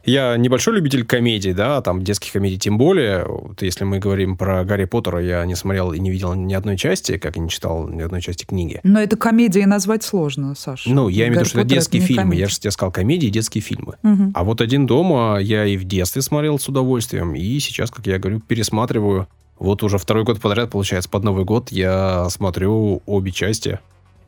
Я 0.04 0.36
небольшой 0.36 0.74
любитель 0.74 1.04
комедий, 1.04 1.52
да, 1.52 1.80
там 1.80 2.02
детских 2.02 2.32
комедий 2.32 2.58
тем 2.58 2.76
более. 2.76 3.24
Вот 3.24 3.62
если 3.62 3.84
мы 3.84 3.98
говорим 3.98 4.36
про 4.36 4.64
Гарри 4.64 4.84
Поттера, 4.84 5.22
я 5.22 5.44
не 5.46 5.54
смотрел 5.54 5.92
и 5.92 6.00
не 6.00 6.10
видел 6.10 6.34
ни 6.34 6.54
одной 6.54 6.76
части, 6.76 7.18
как 7.18 7.36
и 7.36 7.40
не 7.40 7.48
читал 7.48 7.88
ни 7.88 8.02
одной 8.02 8.20
части 8.20 8.44
книги. 8.44 8.80
Но 8.82 9.00
это 9.00 9.16
комедией 9.16 9.66
назвать 9.66 10.02
сложно, 10.02 10.54
Саша. 10.56 10.90
Ну, 10.90 11.08
я 11.08 11.28
имею 11.28 11.34
в 11.34 11.36
виду, 11.40 11.48
что 11.50 11.60
это 11.60 11.68
детские 11.68 12.00
это 12.00 12.08
фильмы. 12.08 12.22
Комедия. 12.22 12.40
Я 12.42 12.48
же 12.48 12.58
тебе 12.58 12.70
сказал, 12.72 12.90
комедии 12.90 13.28
и 13.28 13.30
детские 13.30 13.62
фильмы. 13.62 13.94
Угу. 14.02 14.32
А 14.34 14.44
вот 14.44 14.60
«Один 14.60 14.86
дома» 14.86 15.38
я 15.40 15.64
и 15.66 15.76
в 15.76 15.84
детстве 15.84 16.22
смотрел 16.22 16.58
с 16.58 16.68
удовольствием, 16.68 17.34
и 17.34 17.58
сейчас, 17.60 17.90
как 17.90 18.06
я 18.06 18.18
говорю, 18.18 18.40
пересматриваю. 18.40 19.28
Вот 19.58 19.84
уже 19.84 19.98
второй 19.98 20.24
год 20.24 20.40
подряд, 20.40 20.70
получается, 20.70 21.08
под 21.08 21.22
Новый 21.22 21.44
год 21.44 21.70
я 21.70 22.28
смотрю 22.30 23.02
обе 23.06 23.30
части. 23.30 23.78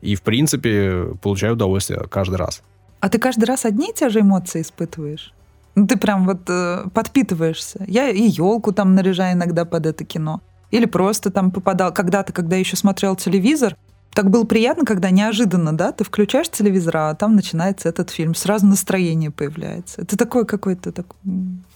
И, 0.01 0.15
в 0.15 0.21
принципе, 0.21 1.07
получаю 1.21 1.53
удовольствие 1.53 2.05
каждый 2.09 2.35
раз. 2.35 2.61
А 3.01 3.09
ты 3.09 3.19
каждый 3.19 3.45
раз 3.45 3.65
одни 3.65 3.89
и 3.89 3.93
те 3.93 4.09
же 4.09 4.21
эмоции 4.21 4.61
испытываешь? 4.61 5.33
Ну, 5.75 5.87
ты 5.87 5.97
прям 5.97 6.25
вот 6.25 6.49
э, 6.49 6.85
подпитываешься. 6.93 7.83
Я 7.87 8.09
и 8.09 8.21
елку 8.21 8.71
там 8.71 8.95
наряжаю 8.95 9.35
иногда 9.35 9.65
под 9.65 9.85
это 9.85 10.05
кино. 10.05 10.41
Или 10.71 10.85
просто 10.85 11.31
там 11.31 11.51
попадал 11.51 11.93
когда-то, 11.93 12.33
когда 12.33 12.55
еще 12.55 12.75
смотрел 12.75 13.15
телевизор, 13.15 13.75
так 14.13 14.29
было 14.29 14.45
приятно, 14.45 14.85
когда 14.85 15.09
неожиданно, 15.09 15.75
да, 15.75 15.91
ты 15.91 16.05
включаешь 16.05 16.49
телевизор, 16.49 16.97
а 16.97 17.15
там 17.15 17.35
начинается 17.35 17.89
этот 17.89 18.09
фильм, 18.09 18.33
сразу 18.33 18.65
настроение 18.65 19.29
появляется. 19.29 20.01
Это 20.01 20.17
такое 20.17 20.45
какое-то 20.45 20.93
такое 20.93 21.19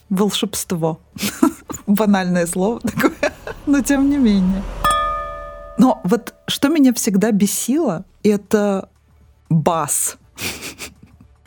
волшебство. 0.10 1.02
Банальное 1.88 2.48
слово 2.48 2.80
такое, 2.80 3.34
но 3.66 3.82
тем 3.82 4.10
не 4.10 4.18
менее. 4.18 4.64
Но 5.78 6.00
вот 6.04 6.34
что 6.48 6.70
меня 6.70 6.94
всегда 6.94 7.32
бесило, 7.32 8.06
это 8.24 8.90
бас 9.50 10.18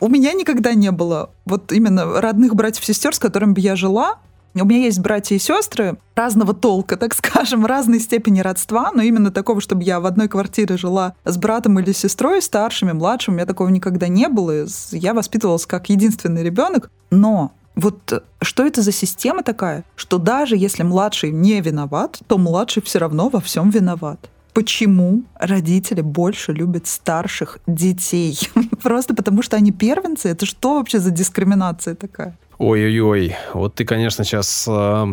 у 0.03 0.09
меня 0.09 0.33
никогда 0.33 0.73
не 0.73 0.91
было 0.91 1.29
вот 1.45 1.71
именно 1.71 2.19
родных 2.19 2.55
братьев-сестер, 2.55 3.15
с 3.15 3.19
которыми 3.19 3.53
бы 3.53 3.61
я 3.61 3.77
жила. 3.77 4.15
У 4.53 4.65
меня 4.65 4.83
есть 4.83 4.99
братья 4.99 5.33
и 5.33 5.39
сестры 5.39 5.97
разного 6.13 6.53
толка, 6.53 6.97
так 6.97 7.13
скажем, 7.13 7.65
разной 7.65 8.01
степени 8.01 8.41
родства, 8.41 8.91
но 8.93 9.01
именно 9.01 9.31
такого, 9.31 9.61
чтобы 9.61 9.83
я 9.83 10.01
в 10.01 10.05
одной 10.05 10.27
квартире 10.27 10.75
жила 10.75 11.15
с 11.23 11.37
братом 11.37 11.79
или 11.79 11.93
сестрой, 11.93 12.41
старшими, 12.41 12.91
младшими, 12.91 13.35
у 13.35 13.37
меня 13.37 13.45
такого 13.45 13.69
никогда 13.69 14.09
не 14.09 14.27
было. 14.27 14.65
Я 14.91 15.13
воспитывалась 15.13 15.65
как 15.65 15.87
единственный 15.87 16.43
ребенок, 16.43 16.91
но 17.09 17.53
вот 17.75 18.25
что 18.41 18.65
это 18.65 18.81
за 18.81 18.91
система 18.91 19.41
такая, 19.41 19.85
что 19.95 20.17
даже 20.17 20.57
если 20.57 20.83
младший 20.83 21.31
не 21.31 21.61
виноват, 21.61 22.19
то 22.27 22.37
младший 22.37 22.83
все 22.83 22.99
равно 22.99 23.29
во 23.29 23.39
всем 23.39 23.69
виноват 23.69 24.29
почему 24.53 25.23
родители 25.35 26.01
больше 26.01 26.53
любят 26.53 26.87
старших 26.87 27.59
детей. 27.67 28.37
Просто 28.83 29.15
потому, 29.15 29.41
что 29.41 29.57
они 29.57 29.71
первенцы? 29.71 30.29
Это 30.29 30.45
что 30.45 30.75
вообще 30.75 30.99
за 30.99 31.11
дискриминация 31.11 31.95
такая? 31.95 32.37
Ой-ой-ой, 32.59 33.35
вот 33.53 33.75
ты, 33.75 33.83
конечно, 33.83 34.23
сейчас 34.23 34.65
э, 34.69 35.07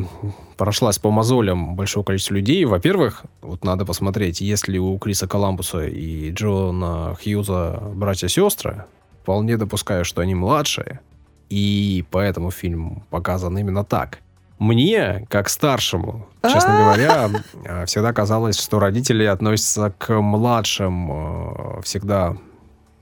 прошлась 0.56 0.98
по 0.98 1.10
мозолям 1.10 1.74
большого 1.74 2.04
количества 2.04 2.34
людей. 2.34 2.64
Во-первых, 2.64 3.24
вот 3.40 3.64
надо 3.64 3.84
посмотреть, 3.86 4.40
есть 4.40 4.68
ли 4.68 4.78
у 4.78 4.98
Криса 4.98 5.26
Коламбуса 5.26 5.86
и 5.86 6.30
Джона 6.30 7.16
Хьюза 7.22 7.82
братья-сестры. 7.94 8.84
Вполне 9.22 9.56
допускаю, 9.56 10.04
что 10.04 10.20
они 10.20 10.34
младшие, 10.34 11.00
и 11.48 12.04
поэтому 12.10 12.50
фильм 12.50 13.04
показан 13.10 13.56
именно 13.58 13.84
так– 13.84 14.18
мне, 14.60 15.26
как 15.30 15.48
старшему, 15.48 16.28
честно 16.42 16.78
а. 16.78 16.82
говоря, 16.82 17.30
э, 17.64 17.86
всегда 17.86 18.12
казалось, 18.12 18.60
что 18.60 18.78
родители 18.78 19.24
относятся 19.24 19.92
к 19.96 20.12
младшим 20.20 21.10
э, 21.10 21.82
всегда 21.82 22.36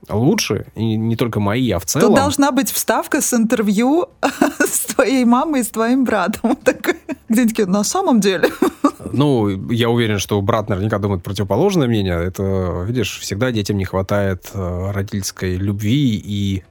лучше, 0.07 0.67
и 0.75 0.95
не 0.95 1.17
только 1.17 1.41
мои, 1.41 1.69
а 1.71 1.79
в 1.79 1.85
целом. 1.85 2.07
Тут 2.07 2.15
должна 2.15 2.51
быть 2.51 2.71
вставка 2.71 3.21
с 3.21 3.33
интервью 3.33 4.07
с 4.59 4.93
твоей 4.95 5.25
мамой 5.25 5.59
и 5.59 5.63
с 5.63 5.69
твоим 5.69 6.05
братом. 6.05 6.57
Где 7.27 7.45
такие, 7.45 7.67
на 7.67 7.83
самом 7.83 8.19
деле? 8.19 8.49
Ну, 9.11 9.49
я 9.71 9.89
уверен, 9.89 10.19
что 10.19 10.39
брат 10.39 10.69
наверняка 10.69 10.99
думает 10.99 11.23
противоположное 11.23 11.87
мнение. 11.87 12.13
Это, 12.13 12.83
видишь, 12.85 13.17
всегда 13.19 13.51
детям 13.51 13.77
не 13.77 13.85
хватает 13.85 14.51
э, 14.53 14.91
родительской 14.91 15.55
любви 15.55 16.21
и 16.23 16.63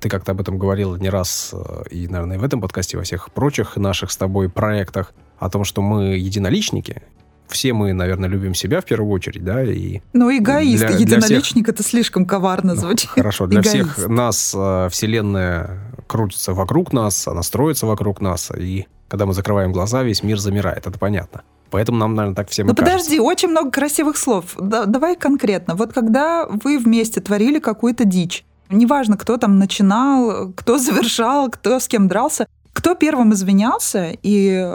ты 0.00 0.08
как-то 0.08 0.32
об 0.32 0.40
этом 0.40 0.58
говорил 0.58 0.96
не 0.96 1.10
раз, 1.10 1.50
э, 1.52 1.84
и, 1.90 2.08
наверное, 2.08 2.38
в 2.38 2.44
этом 2.44 2.60
подкасте, 2.60 2.96
во 2.96 3.02
всех 3.02 3.30
прочих 3.32 3.76
наших 3.76 4.10
с 4.10 4.16
тобой 4.16 4.48
проектах, 4.48 5.12
о 5.38 5.50
том, 5.50 5.64
что 5.64 5.82
мы 5.82 6.16
единоличники, 6.16 7.02
все 7.48 7.72
мы, 7.72 7.92
наверное, 7.92 8.28
любим 8.28 8.54
себя 8.54 8.80
в 8.80 8.84
первую 8.84 9.10
очередь, 9.10 9.44
да, 9.44 9.62
и... 9.62 10.00
Ну, 10.12 10.30
эгоист, 10.30 10.86
для, 10.86 10.96
единоличник, 10.96 11.64
для 11.64 11.72
всех... 11.72 11.74
это 11.74 11.82
слишком 11.82 12.24
коварно 12.24 12.74
ну, 12.74 12.80
звучит. 12.80 13.10
Ну, 13.16 13.22
хорошо, 13.22 13.46
для 13.46 13.60
эгоист. 13.60 13.92
всех 13.92 14.08
нас 14.08 14.54
э, 14.56 14.88
Вселенная 14.90 15.80
крутится 16.06 16.52
вокруг 16.52 16.92
нас, 16.92 17.28
она 17.28 17.42
строится 17.42 17.86
вокруг 17.86 18.20
нас, 18.20 18.50
и 18.56 18.86
когда 19.08 19.26
мы 19.26 19.34
закрываем 19.34 19.72
глаза, 19.72 20.02
весь 20.02 20.22
мир 20.22 20.38
замирает, 20.38 20.86
это 20.86 20.98
понятно. 20.98 21.42
Поэтому 21.70 21.98
нам, 21.98 22.14
наверное, 22.14 22.36
так 22.36 22.48
всем 22.50 22.68
Ну, 22.68 22.74
подожди, 22.74 23.18
очень 23.18 23.48
много 23.48 23.70
красивых 23.70 24.16
слов. 24.16 24.54
Да, 24.58 24.84
давай 24.84 25.16
конкретно. 25.16 25.74
Вот 25.74 25.92
когда 25.92 26.46
вы 26.46 26.78
вместе 26.78 27.20
творили 27.20 27.58
какую-то 27.58 28.04
дичь, 28.04 28.44
Неважно, 28.74 29.16
кто 29.16 29.36
там 29.36 29.58
начинал, 29.58 30.52
кто 30.54 30.78
завершал, 30.78 31.50
кто 31.50 31.78
с 31.78 31.88
кем 31.88 32.08
дрался. 32.08 32.46
Кто 32.72 32.96
первым 32.96 33.32
извинялся 33.32 34.10
и 34.22 34.74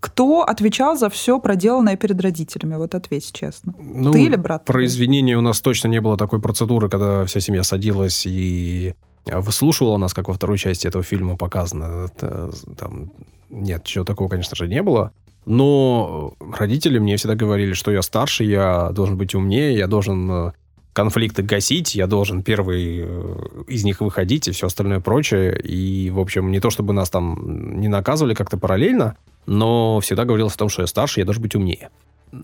кто 0.00 0.42
отвечал 0.42 0.96
за 0.96 1.10
все 1.10 1.38
проделанное 1.38 1.96
перед 1.96 2.18
родителями? 2.20 2.76
Вот 2.76 2.94
ответь 2.94 3.30
честно. 3.30 3.74
Ну, 3.78 4.10
Ты 4.10 4.24
или 4.24 4.36
брат? 4.36 4.64
Про 4.64 4.84
извинения 4.86 5.36
у 5.36 5.42
нас 5.42 5.60
точно 5.60 5.88
не 5.88 6.00
было 6.00 6.16
такой 6.16 6.40
процедуры, 6.40 6.88
когда 6.88 7.26
вся 7.26 7.40
семья 7.40 7.62
садилась 7.62 8.24
и 8.26 8.94
выслушивала 9.26 9.98
нас, 9.98 10.14
как 10.14 10.28
во 10.28 10.34
второй 10.34 10.56
части 10.56 10.86
этого 10.86 11.04
фильма 11.04 11.36
показано. 11.36 12.06
Это, 12.06 12.50
там, 12.78 13.12
нет, 13.50 13.84
чего 13.84 14.04
такого, 14.04 14.28
конечно 14.28 14.56
же, 14.56 14.66
не 14.66 14.82
было. 14.82 15.12
Но 15.44 16.34
родители 16.58 16.98
мне 16.98 17.16
всегда 17.16 17.34
говорили, 17.34 17.72
что 17.72 17.92
я 17.92 18.02
старше, 18.02 18.44
я 18.44 18.90
должен 18.90 19.16
быть 19.16 19.34
умнее, 19.34 19.76
я 19.76 19.86
должен 19.86 20.30
э, 20.30 20.52
конфликты 20.96 21.42
гасить, 21.42 21.94
я 21.94 22.06
должен 22.06 22.42
первый 22.42 23.04
э, 23.04 23.62
из 23.68 23.84
них 23.84 24.00
выходить 24.00 24.48
и 24.48 24.52
все 24.52 24.66
остальное 24.66 25.00
прочее. 25.00 25.60
И, 25.60 26.08
в 26.08 26.18
общем, 26.18 26.50
не 26.50 26.58
то 26.58 26.70
чтобы 26.70 26.94
нас 26.94 27.10
там 27.10 27.78
не 27.78 27.88
наказывали 27.88 28.32
как-то 28.32 28.56
параллельно, 28.56 29.18
но 29.44 30.00
всегда 30.00 30.24
говорилось 30.24 30.54
о 30.54 30.58
том, 30.58 30.70
что 30.70 30.82
я 30.82 30.86
старше, 30.86 31.20
я 31.20 31.26
должен 31.26 31.42
быть 31.42 31.54
умнее. 31.54 31.90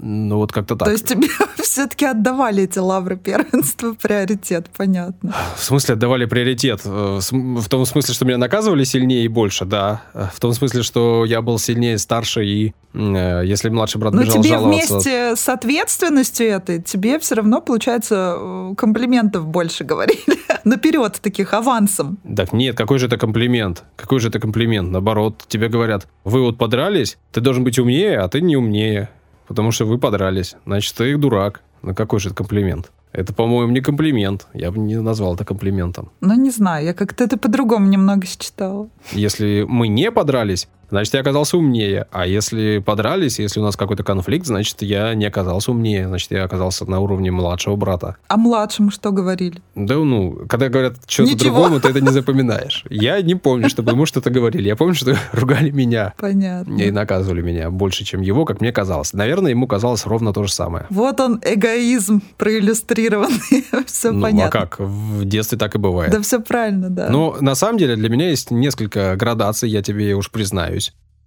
Ну, 0.01 0.37
вот 0.37 0.53
как-то 0.53 0.77
так. 0.77 0.87
То 0.87 0.93
есть 0.93 1.07
тебе 1.07 1.29
все-таки 1.63 2.05
отдавали 2.05 2.65
эти 2.65 2.79
лавры 2.79 3.17
первенства, 3.17 3.95
приоритет, 4.01 4.69
понятно. 4.77 5.35
В 5.57 5.65
смысле 5.65 5.95
отдавали 5.95 6.25
приоритет? 6.27 6.81
Э, 6.85 7.21
в 7.21 7.69
том 7.69 7.87
смысле, 7.87 8.15
что 8.15 8.25
меня 8.25 8.39
наказывали 8.39 8.85
сильнее 8.85 9.25
и 9.25 9.29
больше, 9.29 9.65
да. 9.65 10.03
В 10.35 10.41
том 10.41 10.53
смысле, 10.53 10.83
что 10.83 11.25
я 11.25 11.43
был 11.43 11.59
сильнее, 11.59 11.99
старше, 11.99 12.45
и 12.45 12.73
э, 12.95 13.43
если 13.45 13.69
младший 13.69 14.01
брат 14.01 14.15
Но 14.15 14.23
бежал 14.23 14.43
тебе 14.43 14.49
жаловаться... 14.51 14.95
вместе 14.95 15.37
с 15.37 15.49
ответственностью 15.49 16.47
этой, 16.47 16.83
тебе 16.83 17.19
все 17.19 17.37
равно, 17.37 17.61
получается, 17.61 18.37
э, 18.39 18.75
комплиментов 18.77 19.47
больше 19.47 19.85
говорили. 19.85 20.39
Наперед 20.65 21.19
таких, 21.23 21.55
авансом. 21.55 22.19
Так 22.37 22.53
нет, 22.53 22.77
какой 22.77 22.99
же 22.99 23.07
это 23.07 23.17
комплимент? 23.17 23.85
Какой 23.97 24.21
же 24.21 24.29
это 24.29 24.39
комплимент? 24.39 24.91
Наоборот, 24.91 25.45
тебе 25.49 25.69
говорят, 25.69 26.07
вы 26.25 26.43
вот 26.43 26.59
подрались, 26.59 27.19
ты 27.33 27.41
должен 27.41 27.65
быть 27.65 27.79
умнее, 27.79 28.19
а 28.19 28.29
ты 28.29 28.41
не 28.41 28.57
умнее 28.57 29.09
потому 29.53 29.71
что 29.71 29.85
вы 29.85 29.99
подрались. 29.99 30.57
Значит, 30.65 30.97
ты 30.97 31.19
дурак. 31.19 31.61
Ну 31.83 31.95
какой 31.95 32.21
же 32.21 32.31
это 32.31 32.37
комплимент? 32.37 32.91
Это, 33.13 33.35
по-моему, 33.35 33.71
не 33.71 33.83
комплимент. 33.83 34.47
Я 34.55 34.71
бы 34.71 34.79
не 34.79 34.99
назвал 34.99 35.35
это 35.35 35.45
комплиментом. 35.45 36.11
Ну, 36.23 36.35
не 36.35 36.51
знаю, 36.51 36.87
я 36.87 36.95
как-то 36.95 37.25
это 37.25 37.37
по-другому 37.37 37.87
немного 37.87 38.27
считала. 38.27 38.89
Если 39.13 39.67
мы 39.69 39.89
не 39.89 40.11
подрались, 40.11 40.69
значит, 40.93 41.15
я 41.15 41.21
оказался 41.21 41.57
умнее. 41.57 42.07
А 42.13 42.27
если 42.27 42.79
подрались, 42.79 43.39
если 43.39 43.61
у 43.61 43.63
нас 43.63 43.77
какой-то 43.77 44.05
конфликт, 44.05 44.47
значит, 44.47 44.83
я 44.83 45.15
не 45.15 45.27
оказался 45.27 45.73
умнее. 45.73 46.07
Значит, 46.07 46.31
я 46.31 46.45
оказался 46.45 46.89
на 46.89 47.01
уровне 47.01 47.31
младшего 47.31 47.77
брата. 47.77 48.17
А 48.29 48.37
младшему 48.37 48.91
что 48.91 49.11
говорили? 49.11 49.61
Да, 49.75 49.97
ну, 49.97 50.39
когда 50.49 50.69
говорят 50.69 50.97
что-то 51.07 51.37
другому, 51.37 51.81
ты 51.81 51.89
это 51.89 52.01
не 52.01 52.11
запоминаешь. 52.11 52.85
Я 52.91 53.21
не 53.23 53.35
помню, 53.35 53.69
чтобы 53.69 53.93
ему 53.93 54.07
что-то 54.07 54.31
говорили. 54.31 54.69
Я 54.69 54.77
помню, 54.77 54.95
что 54.95 55.17
ругали 55.33 55.71
меня. 55.71 56.15
Понятно. 56.19 56.77
И 56.77 56.91
наказывали 56.91 57.43
меня 57.43 57.71
больше, 57.71 58.05
чем 58.05 58.21
его, 58.21 58.45
как 58.45 58.61
мне 58.61 58.73
казалось. 58.73 59.13
Наверное, 59.13 59.51
ему 59.51 59.67
казалось 59.67 60.07
ровно 60.07 60.33
то 60.33 60.45
же 60.45 60.53
самое. 60.53 60.87
Вот 60.91 61.21
он, 61.21 61.41
эгоизм 61.45 62.23
проиллюстрированный. 62.37 63.65
все 63.87 64.13
ну, 64.13 64.21
а 64.21 64.23
понятно. 64.23 64.61
а 64.61 64.67
как? 64.67 64.79
В 64.79 65.25
детстве 65.25 65.59
так 65.59 65.75
и 65.75 65.79
бывает. 65.79 66.13
Да 66.13 66.21
все 66.21 66.41
правильно, 66.41 66.91
да. 66.91 67.09
Но 67.09 67.37
на 67.41 67.55
самом 67.55 67.79
деле 67.79 67.97
для 67.97 68.09
меня 68.09 68.29
есть 68.31 68.51
несколько 68.51 69.17
градаций, 69.17 69.69
я 69.69 69.83
тебе 69.83 70.15
уж 70.15 70.31
признаюсь. 70.31 70.82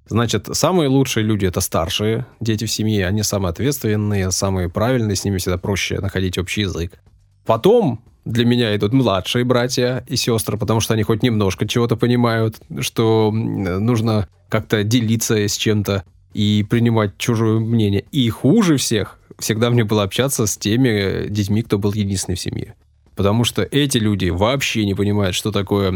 Значит, 0.08 0.50
самые 0.54 0.88
лучшие 0.88 1.24
люди— 1.24 1.46
это 1.48 1.62
старшие 1.62 2.26
дети 2.40 2.66
в 2.66 2.72
семье. 2.72 3.08
Они 3.08 3.24
самые 3.24 3.50
ответственные, 3.50 4.32
самые 4.32 4.70
правильные, 4.70 5.16
с 5.16 5.26
ними 5.26 5.38
всегда 5.38 5.58
проще 5.58 6.00
находить 6.00 6.38
общий 6.38 6.62
язык. 6.62 7.00
Потом 7.46 8.04
для 8.24 8.46
меня 8.46 8.76
идут 8.76 8.94
младшие 8.94 9.46
братья 9.46 10.04
и 10.08 10.16
сестры, 10.16 10.58
потому 10.58 10.80
что 10.80 10.94
они 10.94 11.04
хоть 11.04 11.24
немножко 11.24 11.68
чего-то 11.68 11.96
понимают, 11.96 12.58
что 12.80 13.32
нужно 13.32 14.28
как-то 14.50 14.84
делиться 14.84 15.38
с 15.38 15.58
чем-то 15.58 16.04
и 16.34 16.66
принимать 16.70 17.18
чужое 17.18 17.60
мнение. 17.60 18.06
И 18.12 18.30
хуже 18.30 18.78
всех 18.78 19.20
всегда 19.40 19.70
мне 19.70 19.84
было 19.84 20.04
общаться 20.04 20.46
с 20.46 20.58
теми 20.58 21.28
детьми, 21.30 21.62
кто 21.62 21.78
был 21.78 21.94
единственный 21.94 22.36
в 22.36 22.40
семье. 22.40 22.76
Потому 23.16 23.44
что 23.44 23.64
эти 23.64 23.98
люди 23.98 24.30
вообще 24.30 24.86
не 24.86 24.94
понимают, 24.94 25.36
что 25.36 25.52
такое 25.52 25.94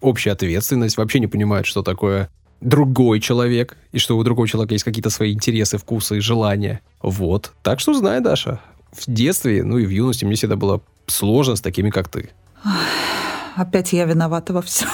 общая 0.00 0.30
ответственность, 0.30 0.96
вообще 0.96 1.20
не 1.20 1.26
понимают, 1.26 1.66
что 1.66 1.82
такое 1.82 2.30
другой 2.60 3.20
человек, 3.20 3.76
и 3.92 3.98
что 3.98 4.16
у 4.16 4.24
другого 4.24 4.46
человека 4.46 4.74
есть 4.74 4.84
какие-то 4.84 5.10
свои 5.10 5.32
интересы, 5.32 5.78
вкусы 5.78 6.18
и 6.18 6.20
желания. 6.20 6.80
Вот. 7.02 7.52
Так 7.62 7.80
что 7.80 7.94
знай, 7.94 8.20
Даша, 8.20 8.60
в 8.92 9.04
детстве, 9.06 9.64
ну 9.64 9.78
и 9.78 9.86
в 9.86 9.90
юности 9.90 10.24
мне 10.24 10.34
всегда 10.34 10.56
было 10.56 10.80
сложно 11.06 11.56
с 11.56 11.60
такими, 11.60 11.90
как 11.90 12.08
ты. 12.08 12.30
Опять 13.56 13.92
я 13.92 14.04
виновата 14.04 14.52
во 14.52 14.62
всем. 14.62 14.88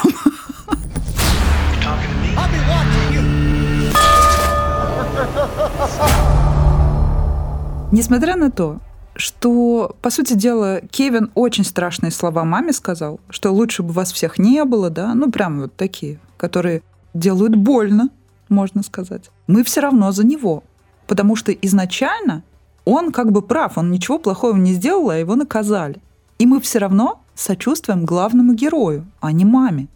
Несмотря 7.91 8.35
на 8.35 8.51
то, 8.51 8.79
что, 9.15 9.95
по 10.01 10.09
сути 10.09 10.33
дела, 10.33 10.81
Кевин 10.91 11.31
очень 11.33 11.63
страшные 11.63 12.11
слова 12.11 12.43
маме 12.43 12.73
сказал, 12.73 13.19
что 13.29 13.51
лучше 13.51 13.81
бы 13.81 13.93
вас 13.93 14.11
всех 14.11 14.37
не 14.37 14.63
было, 14.65 14.89
да, 14.89 15.13
ну 15.15 15.31
прям 15.31 15.61
вот 15.61 15.75
такие, 15.75 16.19
которые 16.37 16.83
делают 17.17 17.55
больно, 17.55 18.09
можно 18.49 18.83
сказать. 18.83 19.29
Мы 19.47 19.63
все 19.63 19.81
равно 19.81 20.11
за 20.11 20.25
него. 20.25 20.63
Потому 21.07 21.35
что 21.35 21.51
изначально 21.51 22.43
он 22.85 23.11
как 23.11 23.31
бы 23.31 23.41
прав, 23.41 23.77
он 23.77 23.91
ничего 23.91 24.19
плохого 24.19 24.55
не 24.57 24.73
сделал, 24.73 25.09
а 25.09 25.17
его 25.17 25.35
наказали. 25.35 26.01
И 26.39 26.45
мы 26.45 26.59
все 26.61 26.79
равно 26.79 27.21
сочувствуем 27.35 28.05
главному 28.05 28.53
герою, 28.53 29.05
а 29.19 29.31
не 29.31 29.45
маме. 29.45 29.87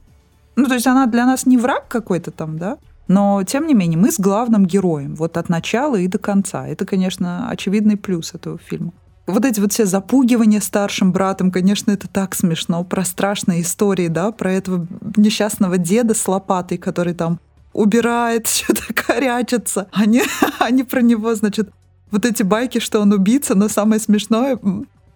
Ну, 0.55 0.67
то 0.67 0.73
есть 0.73 0.87
она 0.87 1.05
для 1.05 1.25
нас 1.25 1.45
не 1.45 1.57
враг 1.57 1.87
какой-то 1.87 2.31
там, 2.31 2.57
да? 2.57 2.77
Но, 3.07 3.43
тем 3.43 3.67
не 3.67 3.73
менее, 3.73 3.97
мы 3.97 4.11
с 4.11 4.19
главным 4.19 4.65
героем, 4.65 5.15
вот 5.15 5.37
от 5.37 5.49
начала 5.49 5.95
и 5.95 6.07
до 6.07 6.17
конца. 6.17 6.67
Это, 6.67 6.85
конечно, 6.85 7.49
очевидный 7.49 7.97
плюс 7.97 8.33
этого 8.33 8.57
фильма. 8.57 8.93
Вот 9.27 9.45
эти 9.45 9.59
вот 9.59 9.71
все 9.71 9.85
запугивания 9.85 10.59
старшим 10.59 11.11
братом, 11.11 11.51
конечно, 11.51 11.91
это 11.91 12.07
так 12.07 12.35
смешно. 12.35 12.83
Про 12.83 13.05
страшные 13.05 13.61
истории, 13.61 14.07
да, 14.07 14.31
про 14.31 14.51
этого 14.51 14.87
несчастного 15.15 15.77
деда 15.77 16.13
с 16.13 16.27
лопатой, 16.27 16.77
который 16.77 17.13
там 17.13 17.39
убирает, 17.73 18.47
что-то 18.49 18.93
корячится. 18.93 19.87
Они, 19.91 20.23
они 20.59 20.83
про 20.83 21.01
него, 21.01 21.35
значит, 21.35 21.69
вот 22.09 22.25
эти 22.25 22.43
байки, 22.43 22.79
что 22.79 22.99
он 22.99 23.13
убийца, 23.13 23.55
но 23.55 23.69
самое 23.69 24.01
смешное, 24.01 24.59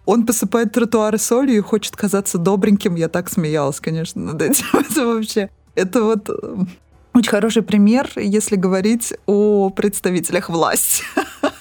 он 0.06 0.24
посыпает 0.24 0.72
тротуары 0.72 1.18
солью 1.18 1.56
и 1.56 1.60
хочет 1.60 1.96
казаться 1.96 2.38
добреньким. 2.38 2.94
Я 2.94 3.08
так 3.08 3.28
смеялась, 3.28 3.80
конечно, 3.80 4.22
над 4.22 4.40
этим. 4.40 4.66
Это 4.72 5.06
вообще... 5.06 5.50
Это 5.74 6.04
вот 6.04 6.30
очень 7.12 7.30
хороший 7.30 7.62
пример, 7.62 8.10
если 8.16 8.56
говорить 8.56 9.12
о 9.26 9.68
представителях 9.70 10.48
власти. 10.48 11.02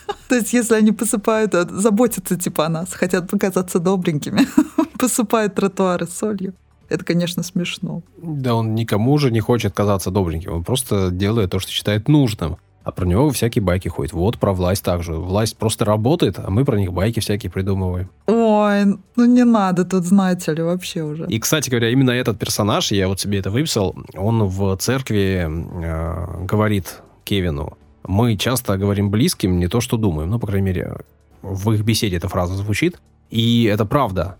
То 0.29 0.35
есть, 0.35 0.53
если 0.53 0.75
они 0.75 0.91
посыпают, 0.91 1.53
э, 1.53 1.65
заботятся 1.69 2.35
типа 2.35 2.65
о 2.65 2.69
нас, 2.69 2.93
хотят 2.93 3.29
показаться 3.29 3.79
добренькими, 3.79 4.47
посыпают 4.99 5.55
тротуары 5.55 6.07
солью. 6.07 6.53
Это, 6.89 7.03
конечно, 7.03 7.43
смешно. 7.43 8.03
Да 8.17 8.53
он 8.53 8.75
никому 8.75 9.17
же 9.17 9.31
не 9.31 9.39
хочет 9.39 9.73
казаться 9.73 10.11
добреньким. 10.11 10.53
Он 10.53 10.63
просто 10.63 11.09
делает 11.11 11.51
то, 11.51 11.59
что 11.59 11.71
считает 11.71 12.07
нужным. 12.07 12.57
А 12.83 12.91
про 12.91 13.07
него 13.07 13.31
всякие 13.31 13.63
байки 13.63 13.87
ходят. 13.87 14.13
Вот 14.13 14.37
про 14.37 14.53
власть 14.53 14.83
также. 14.83 15.13
Власть 15.13 15.57
просто 15.57 15.85
работает, 15.85 16.37
а 16.37 16.51
мы 16.51 16.63
про 16.65 16.77
них 16.77 16.93
байки 16.93 17.19
всякие 17.19 17.51
придумываем. 17.51 18.11
Ой, 18.27 18.85
ну 19.15 19.25
не 19.25 19.43
надо 19.43 19.85
тут, 19.85 20.03
знаете 20.03 20.53
ли, 20.53 20.61
вообще 20.61 21.01
уже. 21.01 21.25
И, 21.25 21.39
кстати 21.39 21.71
говоря, 21.71 21.89
именно 21.89 22.11
этот 22.11 22.37
персонаж, 22.37 22.91
я 22.91 23.07
вот 23.07 23.19
себе 23.19 23.39
это 23.39 23.49
выписал, 23.49 23.95
он 24.13 24.43
в 24.43 24.77
церкви 24.77 25.47
э, 25.49 26.45
говорит 26.45 27.01
Кевину, 27.23 27.75
мы 28.07 28.35
часто 28.37 28.77
говорим 28.77 29.09
близким 29.09 29.59
не 29.59 29.67
то, 29.67 29.81
что 29.81 29.97
думаем. 29.97 30.29
Ну, 30.29 30.39
по 30.39 30.47
крайней 30.47 30.65
мере, 30.67 30.97
в 31.41 31.71
их 31.71 31.83
беседе 31.83 32.17
эта 32.17 32.29
фраза 32.29 32.55
звучит. 32.55 32.99
И 33.29 33.65
это 33.65 33.85
правда. 33.85 34.37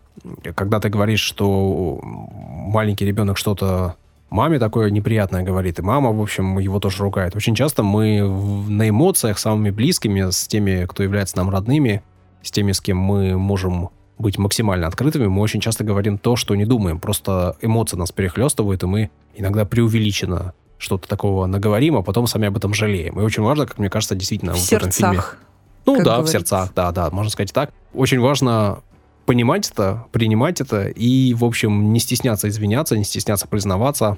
Когда 0.56 0.80
ты 0.80 0.90
говоришь, 0.90 1.22
что 1.22 2.00
маленький 2.04 3.06
ребенок 3.06 3.38
что-то 3.38 3.96
маме 4.30 4.60
такое 4.60 4.90
неприятное 4.90 5.44
говорит, 5.44 5.80
и 5.80 5.82
мама, 5.82 6.12
в 6.12 6.22
общем, 6.22 6.60
его 6.60 6.80
тоже 6.80 7.04
ругает. 7.04 7.36
Очень 7.36 7.56
часто 7.56 7.84
мы 7.84 8.22
на 8.70 8.90
эмоциях 8.90 9.40
самыми 9.40 9.72
близкими, 9.72 10.30
с 10.30 10.48
теми, 10.48 10.86
кто 10.86 11.04
является 11.04 11.38
нам 11.38 11.50
родными, 11.50 12.02
с 12.42 12.52
теми, 12.52 12.72
с 12.72 12.82
кем 12.82 12.98
мы 12.98 13.38
можем 13.38 13.90
быть 14.18 14.38
максимально 14.38 14.88
открытыми, 14.88 15.28
мы 15.28 15.42
очень 15.42 15.60
часто 15.60 15.84
говорим 15.84 16.18
то, 16.18 16.36
что 16.36 16.56
не 16.56 16.66
думаем. 16.66 17.00
Просто 17.00 17.58
эмоции 17.62 17.98
нас 17.98 18.12
перехлестывают, 18.12 18.84
и 18.84 18.86
мы 18.86 19.10
иногда 19.36 19.66
преувеличенно 19.66 20.54
что-то 20.78 21.08
такого 21.08 21.46
наговорим, 21.46 21.98
а 21.98 22.02
потом 22.02 22.28
сами 22.28 22.48
об 22.48 22.58
этом 22.58 22.74
жалеем. 22.74 23.20
И 23.20 23.24
очень 23.24 23.44
важно, 23.44 23.66
как 23.66 23.78
мне 23.78 23.90
кажется, 23.90 24.16
действительно 24.16 24.54
в 24.54 24.58
вот 24.58 24.66
сердцах, 24.66 24.94
в 24.94 24.98
этом 24.98 25.12
фильме. 25.12 25.24
Ну 25.86 25.98
да, 25.98 26.04
говорится. 26.04 26.24
в 26.24 26.32
сердцах, 26.32 26.74
да, 26.76 26.92
да, 26.92 27.10
можно 27.12 27.30
сказать 27.30 27.54
так. 27.54 27.72
Очень 27.94 28.20
важно 28.20 28.82
понимать 29.26 29.70
это, 29.70 30.06
принимать 30.12 30.62
это 30.62 30.88
и, 30.88 31.34
в 31.34 31.44
общем, 31.44 31.94
не 31.94 32.00
стесняться 32.00 32.48
извиняться, 32.48 32.98
не 32.98 33.04
стесняться 33.04 33.48
признаваться 33.48 34.18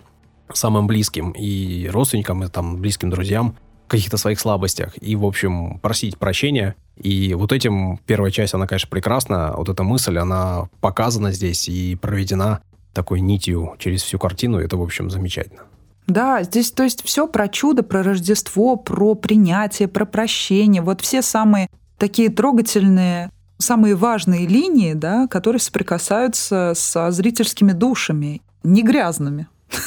самым 0.54 0.88
близким 0.88 1.32
и 1.32 1.88
родственникам, 1.90 2.44
и 2.44 2.48
там 2.48 2.78
близким 2.78 3.10
друзьям 3.10 3.56
в 3.86 3.90
каких-то 3.90 4.18
своих 4.18 4.40
слабостях. 4.40 4.94
И, 5.02 5.16
в 5.16 5.26
общем, 5.26 5.80
просить 5.80 6.18
прощения. 6.18 6.76
И 6.98 7.34
вот 7.34 7.52
этим 7.52 8.00
первая 8.06 8.32
часть, 8.32 8.54
она, 8.54 8.68
конечно, 8.68 8.90
прекрасна. 8.90 9.54
Вот 9.56 9.70
эта 9.70 9.84
мысль, 9.84 10.18
она 10.18 10.70
показана 10.82 11.32
здесь 11.32 11.70
и 11.70 11.96
проведена 11.96 12.62
такой 12.94 13.22
нитью 13.22 13.76
через 13.80 14.04
всю 14.04 14.20
картину. 14.20 14.60
Это, 14.60 14.76
в 14.78 14.82
общем, 14.82 15.10
замечательно. 15.10 15.62
Да, 16.08 16.42
здесь, 16.44 16.72
то 16.72 16.84
есть, 16.84 17.04
все 17.04 17.28
про 17.28 17.50
чудо, 17.50 17.84
про 17.84 18.02
Рождество, 18.02 18.78
про 18.78 19.14
принятие, 19.14 19.90
про 19.90 20.06
прощение. 20.06 20.82
Вот 20.82 21.02
все 21.02 21.22
самые 21.22 21.70
такие 21.98 22.30
трогательные, 22.30 23.30
самые 23.58 23.96
важные 23.96 24.48
линии, 24.48 24.94
да, 24.94 25.28
которые 25.28 25.60
соприкасаются 25.60 26.74
со 26.76 27.12
зрительскими 27.12 27.74
душами, 27.74 28.42
не 28.64 28.82
грязными. 28.82 29.48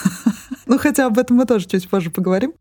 Ну, 0.66 0.78
хотя 0.78 1.06
об 1.06 1.18
этом 1.18 1.36
мы 1.36 1.46
тоже 1.46 1.66
чуть 1.66 1.88
позже 1.88 2.12
поговорим. 2.12 2.52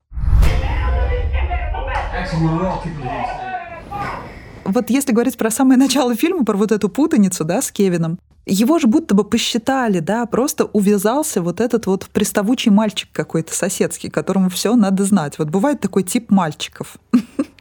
Вот 4.66 4.90
если 4.90 5.12
говорить 5.12 5.38
про 5.38 5.52
самое 5.52 5.78
начало 5.78 6.16
фильма, 6.16 6.44
про 6.44 6.58
вот 6.58 6.72
эту 6.72 6.90
путаницу, 6.90 7.44
да, 7.44 7.62
с 7.62 7.72
Кевином, 7.72 8.18
его 8.50 8.80
же 8.80 8.88
будто 8.88 9.16
бы 9.16 9.24
посчитали, 9.24 10.00
да, 10.00 10.26
просто 10.26 10.66
увязался 10.66 11.42
вот 11.42 11.62
этот 11.62 11.86
вот 11.86 12.08
приставучий 12.12 12.72
мальчик 12.72 13.10
какой-то 13.12 13.54
соседский, 13.54 14.10
которому 14.10 14.50
все 14.50 14.76
надо 14.76 15.04
знать. 15.04 15.38
Вот 15.38 15.50
бывает 15.50 15.80
такой 15.80 16.04
тип 16.04 16.32
мальчиков. 16.32 16.98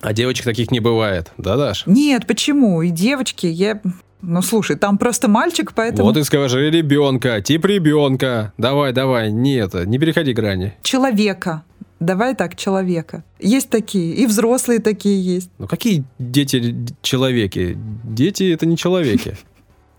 А 0.01 0.13
девочек 0.13 0.45
таких 0.45 0.71
не 0.71 0.81
бывает, 0.81 1.33
да, 1.39 1.57
Даш? 1.57 1.85
Нет, 1.87 2.27
почему? 2.27 2.83
И 2.83 2.91
девочки, 2.91 3.47
я... 3.47 3.81
Ну, 4.21 4.43
слушай, 4.43 4.77
там 4.77 4.99
просто 4.99 5.29
мальчик, 5.29 5.73
поэтому... 5.75 6.09
Вот 6.09 6.17
и 6.17 6.25
скажи 6.25 6.71
ребенка, 6.71 7.41
тип 7.41 7.65
ребенка. 7.65 8.53
Давай, 8.59 8.93
давай, 8.93 9.31
нет, 9.31 9.75
не 9.87 9.99
переходи 9.99 10.33
грани. 10.33 10.75
Человека. 10.83 11.63
Давай 12.01 12.37
так, 12.37 12.55
человека. 12.55 13.25
Есть 13.41 13.71
такие, 13.71 14.15
и 14.15 14.27
взрослые 14.27 14.79
такие 14.79 15.21
есть. 15.21 15.51
Ну 15.59 15.67
какие 15.67 16.05
дети 16.21 16.77
человеки? 17.03 17.77
Дети 18.05 18.53
это 18.53 18.67
не 18.67 18.77
человеки. 18.77 19.37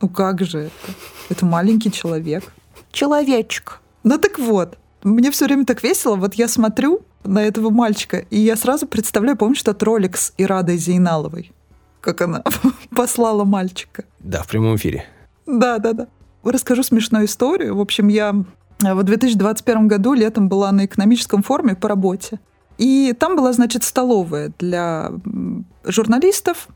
Ну 0.02 0.10
как 0.10 0.42
же 0.44 0.60
это? 0.60 0.94
Это 1.30 1.46
маленький 1.46 1.92
человек. 1.92 2.44
Человечек. 2.92 3.82
Ну 4.04 4.18
так 4.18 4.40
вот, 4.40 4.78
мне 5.04 5.32
все 5.32 5.46
время 5.46 5.66
так 5.66 5.84
весело. 5.84 6.16
Вот 6.16 6.36
я 6.36 6.48
смотрю 6.48 7.02
на 7.24 7.44
этого 7.44 7.70
мальчика, 7.70 8.18
и 8.30 8.40
я 8.40 8.56
сразу 8.56 8.88
представляю, 8.88 9.38
помнишь, 9.38 9.62
этот 9.62 9.84
ролик 9.84 10.18
с 10.18 10.34
Ирадой 10.38 10.78
Зейналовой? 10.78 11.52
Как 12.02 12.22
она 12.22 12.44
послала 12.96 13.44
мальчика. 13.44 14.06
Да, 14.20 14.44
в 14.44 14.48
прямом 14.48 14.76
эфире. 14.78 15.06
Да, 15.46 15.80
да, 15.80 15.94
да. 15.94 16.08
Расскажу 16.44 16.84
смешную 16.84 17.26
историю. 17.26 17.76
В 17.76 17.82
общем, 17.82 18.08
я 18.08 18.34
в 18.80 19.04
2021 19.04 19.88
году 19.88 20.14
летом 20.14 20.48
была 20.48 20.72
на 20.72 20.86
экономическом 20.86 21.44
форуме 21.44 21.76
по 21.76 21.90
работе. 21.90 22.40
И 22.78 23.14
там 23.20 23.36
была, 23.36 23.52
значит, 23.52 23.84
столовая 23.84 24.54
для 24.58 25.12
журналистов. 25.84 26.70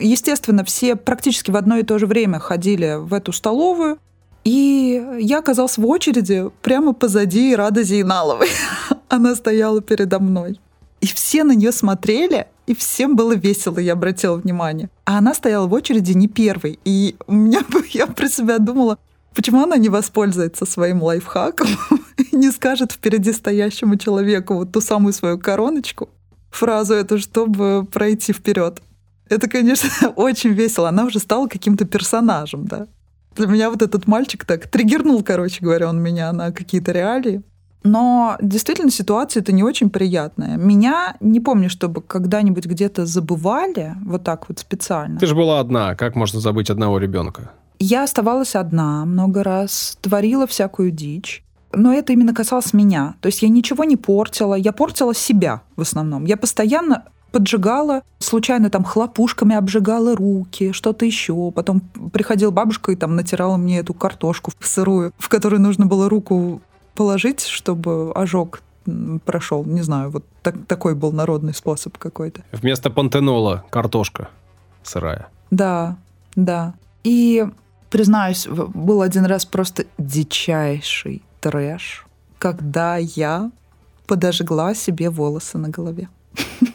Естественно, 0.00 0.64
все 0.64 0.96
практически 0.96 1.50
в 1.50 1.56
одно 1.56 1.76
и 1.76 1.82
то 1.82 1.98
же 1.98 2.06
время 2.06 2.38
ходили 2.38 2.96
в 2.98 3.14
эту 3.14 3.32
столовую. 3.32 3.98
И 4.44 5.04
я 5.20 5.38
оказался 5.38 5.80
в 5.80 5.86
очереди 5.86 6.50
прямо 6.62 6.94
позади 6.94 7.54
Рады 7.54 7.84
Зейналовой. 7.84 8.48
Она 9.08 9.34
стояла 9.34 9.82
передо 9.82 10.18
мной. 10.18 10.58
И 11.00 11.06
все 11.06 11.44
на 11.44 11.52
нее 11.52 11.72
смотрели, 11.72 12.46
и 12.66 12.74
всем 12.74 13.16
было 13.16 13.34
весело, 13.34 13.78
я 13.78 13.94
обратила 13.94 14.36
внимание. 14.36 14.90
А 15.04 15.18
она 15.18 15.32
стояла 15.32 15.66
в 15.66 15.72
очереди 15.72 16.12
не 16.12 16.28
первой. 16.28 16.78
И 16.84 17.16
у 17.26 17.32
меня, 17.32 17.62
я 17.92 18.06
про 18.06 18.28
себя 18.28 18.58
думала, 18.58 18.98
Почему 19.34 19.62
она 19.62 19.76
не 19.76 19.88
воспользуется 19.88 20.66
своим 20.66 21.02
лайфхаком 21.02 21.68
и 22.16 22.36
не 22.36 22.50
скажет 22.50 22.92
впереди 22.92 23.32
стоящему 23.32 23.96
человеку 23.96 24.54
вот 24.54 24.72
ту 24.72 24.80
самую 24.80 25.12
свою 25.12 25.38
короночку, 25.38 26.08
фразу 26.50 26.94
эту, 26.94 27.18
чтобы 27.18 27.86
пройти 27.90 28.32
вперед? 28.32 28.82
Это, 29.30 29.48
конечно, 29.48 30.10
очень 30.16 30.50
весело. 30.50 30.88
Она 30.88 31.04
уже 31.04 31.20
стала 31.20 31.46
каким-то 31.46 31.86
персонажем, 31.86 32.66
да. 32.66 32.86
Для 33.36 33.46
меня 33.46 33.70
вот 33.70 33.80
этот 33.80 34.06
мальчик 34.06 34.44
так 34.44 34.66
триггернул, 34.66 35.22
короче 35.22 35.64
говоря, 35.64 35.88
он 35.88 36.02
меня 36.02 36.32
на 36.32 36.52
какие-то 36.52 36.92
реалии. 36.92 37.42
Но 37.82 38.36
действительно 38.42 38.90
ситуация 38.90 39.40
это 39.40 39.52
не 39.52 39.62
очень 39.62 39.88
приятная. 39.88 40.56
Меня 40.56 41.16
не 41.20 41.40
помню, 41.40 41.70
чтобы 41.70 42.02
когда-нибудь 42.02 42.66
где-то 42.66 43.06
забывали 43.06 43.94
вот 44.04 44.24
так 44.24 44.48
вот 44.48 44.58
специально. 44.58 45.18
Ты 45.18 45.26
же 45.26 45.34
была 45.34 45.60
одна. 45.60 45.94
Как 45.94 46.16
можно 46.16 46.40
забыть 46.40 46.68
одного 46.68 46.98
ребенка? 46.98 47.52
Я 47.78 48.02
оставалась 48.02 48.54
одна 48.56 49.06
много 49.06 49.42
раз, 49.42 49.96
творила 50.02 50.46
всякую 50.46 50.90
дичь. 50.90 51.42
Но 51.72 51.94
это 51.94 52.12
именно 52.12 52.34
касалось 52.34 52.74
меня. 52.74 53.14
То 53.20 53.28
есть 53.28 53.42
я 53.42 53.48
ничего 53.48 53.84
не 53.84 53.96
портила, 53.96 54.54
я 54.54 54.72
портила 54.72 55.14
себя 55.14 55.62
в 55.76 55.82
основном. 55.82 56.24
Я 56.24 56.36
постоянно 56.36 57.04
поджигала, 57.30 58.02
случайно 58.18 58.70
там 58.70 58.84
хлопушками 58.84 59.54
обжигала 59.56 60.16
руки, 60.16 60.72
что-то 60.72 61.04
еще. 61.04 61.50
Потом 61.52 61.80
приходила 62.12 62.50
бабушка 62.50 62.92
и 62.92 62.96
там 62.96 63.16
натирала 63.16 63.56
мне 63.56 63.78
эту 63.78 63.94
картошку 63.94 64.52
сырую, 64.60 65.12
в 65.18 65.28
которую 65.28 65.60
нужно 65.60 65.86
было 65.86 66.08
руку 66.08 66.60
положить, 66.94 67.42
чтобы 67.42 68.12
ожог 68.12 68.62
прошел. 69.24 69.64
Не 69.64 69.82
знаю, 69.82 70.10
вот 70.10 70.24
так, 70.42 70.54
такой 70.66 70.94
был 70.94 71.12
народный 71.12 71.54
способ 71.54 71.96
какой-то. 71.98 72.42
Вместо 72.52 72.90
пантенола 72.90 73.64
картошка 73.70 74.28
сырая. 74.82 75.28
Да, 75.50 75.96
да. 76.34 76.74
И 77.04 77.46
Признаюсь, 77.90 78.46
был 78.46 79.02
один 79.02 79.24
раз 79.24 79.44
просто 79.44 79.84
дичайший 79.98 81.22
трэш, 81.40 82.06
когда 82.38 82.96
я 82.96 83.50
подожгла 84.06 84.74
себе 84.74 85.10
волосы 85.10 85.58
на 85.58 85.68
голове. 85.68 86.08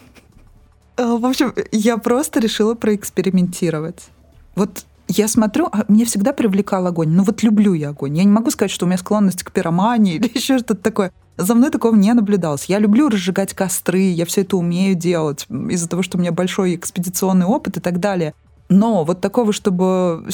А, 0.97 1.17
в 1.17 1.25
общем, 1.25 1.53
я 1.71 1.97
просто 1.97 2.39
решила 2.39 2.75
проэкспериментировать. 2.75 4.07
Вот 4.55 4.85
я 5.07 5.27
смотрю, 5.27 5.67
а 5.71 5.85
меня 5.87 6.05
всегда 6.05 6.33
привлекал 6.33 6.87
огонь. 6.87 7.09
Ну 7.09 7.23
вот 7.23 7.43
люблю 7.43 7.73
я 7.73 7.89
огонь. 7.89 8.17
Я 8.17 8.23
не 8.23 8.31
могу 8.31 8.49
сказать, 8.51 8.71
что 8.71 8.85
у 8.85 8.87
меня 8.87 8.97
склонность 8.97 9.43
к 9.43 9.51
пиромании 9.51 10.15
или 10.17 10.31
еще 10.33 10.57
что-то 10.57 10.81
такое. 10.81 11.11
За 11.37 11.53
мной 11.53 11.69
такого 11.69 11.95
не 11.95 12.13
наблюдалось. 12.13 12.65
Я 12.65 12.79
люблю 12.79 13.09
разжигать 13.09 13.53
костры, 13.53 13.99
я 13.99 14.25
все 14.25 14.41
это 14.41 14.57
умею 14.57 14.95
делать 14.95 15.45
из-за 15.49 15.89
того, 15.89 16.01
что 16.01 16.17
у 16.17 16.21
меня 16.21 16.31
большой 16.31 16.75
экспедиционный 16.75 17.45
опыт 17.45 17.77
и 17.77 17.81
так 17.81 17.99
далее. 17.99 18.33
Но 18.69 19.03
вот 19.03 19.21
такого, 19.21 19.53
чтобы 19.53 20.27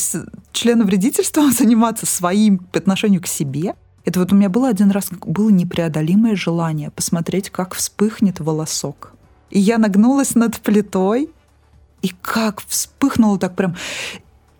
членовредительством 0.54 1.52
заниматься 1.58 2.06
своим 2.06 2.60
по 2.60 2.80
отношению 2.80 3.21
к 3.21 3.28
себе, 3.28 3.76
это 4.06 4.19
вот 4.19 4.32
у 4.32 4.36
меня 4.36 4.50
было 4.50 4.69
один 4.69 4.91
раз 4.91 5.10
было 5.12 5.50
непреодолимое 5.50 6.36
желание 6.36 6.91
посмотреть, 6.91 7.50
как 7.50 7.74
вспыхнет 7.74 8.39
волосок. 8.39 9.13
И 9.52 9.60
я 9.60 9.78
нагнулась 9.78 10.36
над 10.36 10.58
плитой, 10.58 11.30
и 12.02 12.12
как 12.22 12.62
вспыхнуло 12.68 13.38
так 13.38 13.56
прям. 13.56 13.76